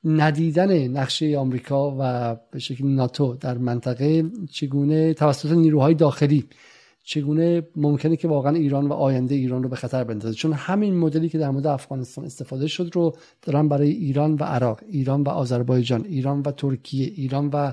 [0.05, 6.49] ندیدن نقشه آمریکا و به شکل ناتو در منطقه چگونه توسط نیروهای داخلی
[7.11, 11.29] چگونه ممکنه که واقعا ایران و آینده ایران رو به خطر بندازه؟ چون همین مدلی
[11.29, 16.05] که در مورد افغانستان استفاده شد رو دارن برای ایران و عراق ایران و آذربایجان
[16.05, 17.73] ایران و ترکیه ایران و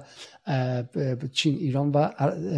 [1.31, 2.09] چین ایران و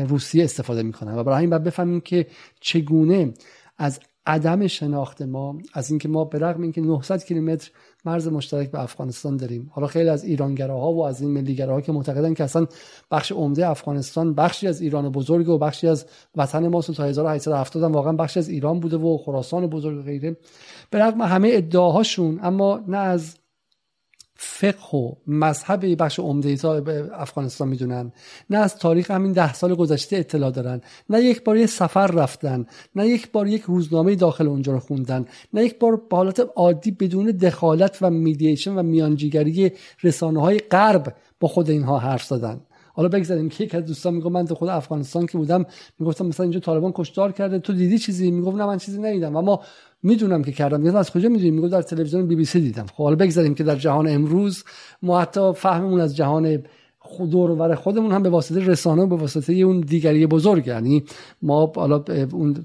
[0.07, 1.15] روسیه استفاده می‌کنن.
[1.15, 2.27] و برای همین باید بفهمیم که
[2.59, 3.33] چگونه
[3.77, 7.71] از عدم شناخت ما از اینکه ما به رغم اینکه 900 کیلومتر
[8.05, 9.71] مرز مشترک به افغانستان داریم.
[9.73, 12.65] حالا خیلی از ایرانگراها و از این ملیگراها که معتقدن که اصلا
[13.11, 16.05] بخش عمده افغانستان بخشی از ایران بزرگ و بخشی از
[16.35, 20.37] وطن ما تا 1870 واقعا بخشی از ایران بوده و خراسان بزرگ و غیره.
[20.89, 23.35] به رغم همه ادعاهاشون اما نه از
[24.41, 26.57] فقه و مذهب بخش عمده
[27.13, 28.11] افغانستان می‌دونن.
[28.49, 30.81] نه از تاریخ همین ده سال گذشته اطلاع دارن.
[31.09, 32.65] نه یک بار یه سفر رفتن.
[32.95, 35.25] نه یک بار یک روزنامه داخل اونجا رو خوندن.
[35.53, 39.71] نه یک بار به حالت عادی بدون دخالت و میدییشن و میانجیگری
[40.03, 42.61] رسانه های غرب با خود اینها حرف زدن.
[42.93, 45.65] حالا بگذاریم که یک از دوستان میگم من تو خود افغانستان که بودم
[45.99, 47.59] می‌گفتم مثلا اینجا طالبان کشتار کرده.
[47.59, 49.35] تو دیدی چیزی؟ می‌گفت نه من چیزی ندیدم.
[49.35, 49.61] اما
[50.03, 50.81] می‌دونم که کردم.
[50.81, 52.85] میگم از کجا می‌دونی؟ میگم در تلویزیون بی بی سی دیدم.
[52.85, 54.63] خب حالا بگذاریم که در جهان امروز
[55.01, 56.63] ما حتی فهممون از جهان
[57.31, 60.67] دور و خودمون هم به واسطه رسانه و به واسطه اون دیگری بزرگ.
[60.67, 61.03] یعنی
[61.41, 62.55] ما حالا اون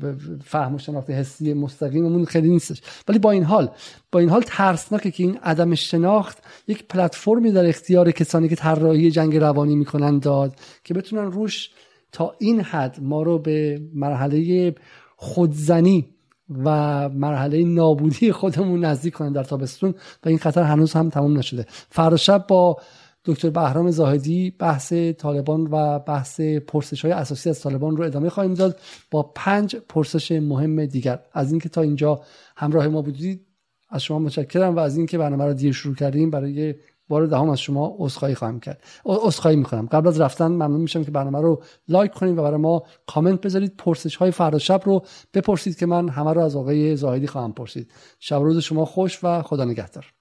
[0.44, 2.82] فهم و شناخت حسی مستقیممون خیلی نیستش.
[3.08, 3.70] ولی با این حال
[4.12, 6.38] با این حال ترسناکه که این عدم شناخت
[6.68, 10.54] یک پلتفرمی در اختیار کسانی که طراحی جنگ روانی می‌کنن داد
[10.84, 11.70] که بتونن روش
[12.12, 14.74] تا این حد ما رو به مرحله
[15.16, 16.13] خودزنی
[16.48, 19.94] و مرحله نابودی خودمون نزدیک کنن در تابستون
[20.24, 21.66] و این خطر هنوز هم تمام نشده.
[21.68, 22.76] فردا شب با
[23.24, 28.54] دکتر بهرام زاهدی بحث طالبان و بحث پرسش های اساسی از طالبان رو ادامه خواهیم
[28.54, 28.80] داد
[29.10, 31.18] با پنج پرسش مهم دیگر.
[31.32, 32.20] از اینکه تا اینجا
[32.56, 33.46] همراه ما بودید
[33.88, 36.74] از شما متشکرم و از اینکه برنامه رو دیر شروع کردیم برای
[37.08, 38.82] بار دهم از شما عذرخواهی خواهم کرد.
[39.04, 39.86] عذرخواهی می‌کنم.
[39.86, 43.76] قبل از رفتن ممنون میشم که برنامه رو لایک کنید و برای ما کامنت بذارید.
[43.76, 45.04] پرسش های فردا شب رو
[45.34, 47.92] بپرسید که من همه رو از آقای زاهدی خواهم پرسید.
[48.18, 50.12] شب روز شما خوش و خدا نگهدار.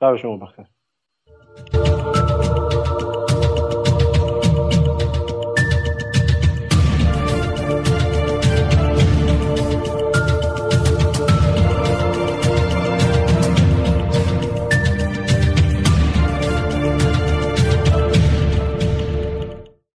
[0.00, 0.66] شب شما بخیر.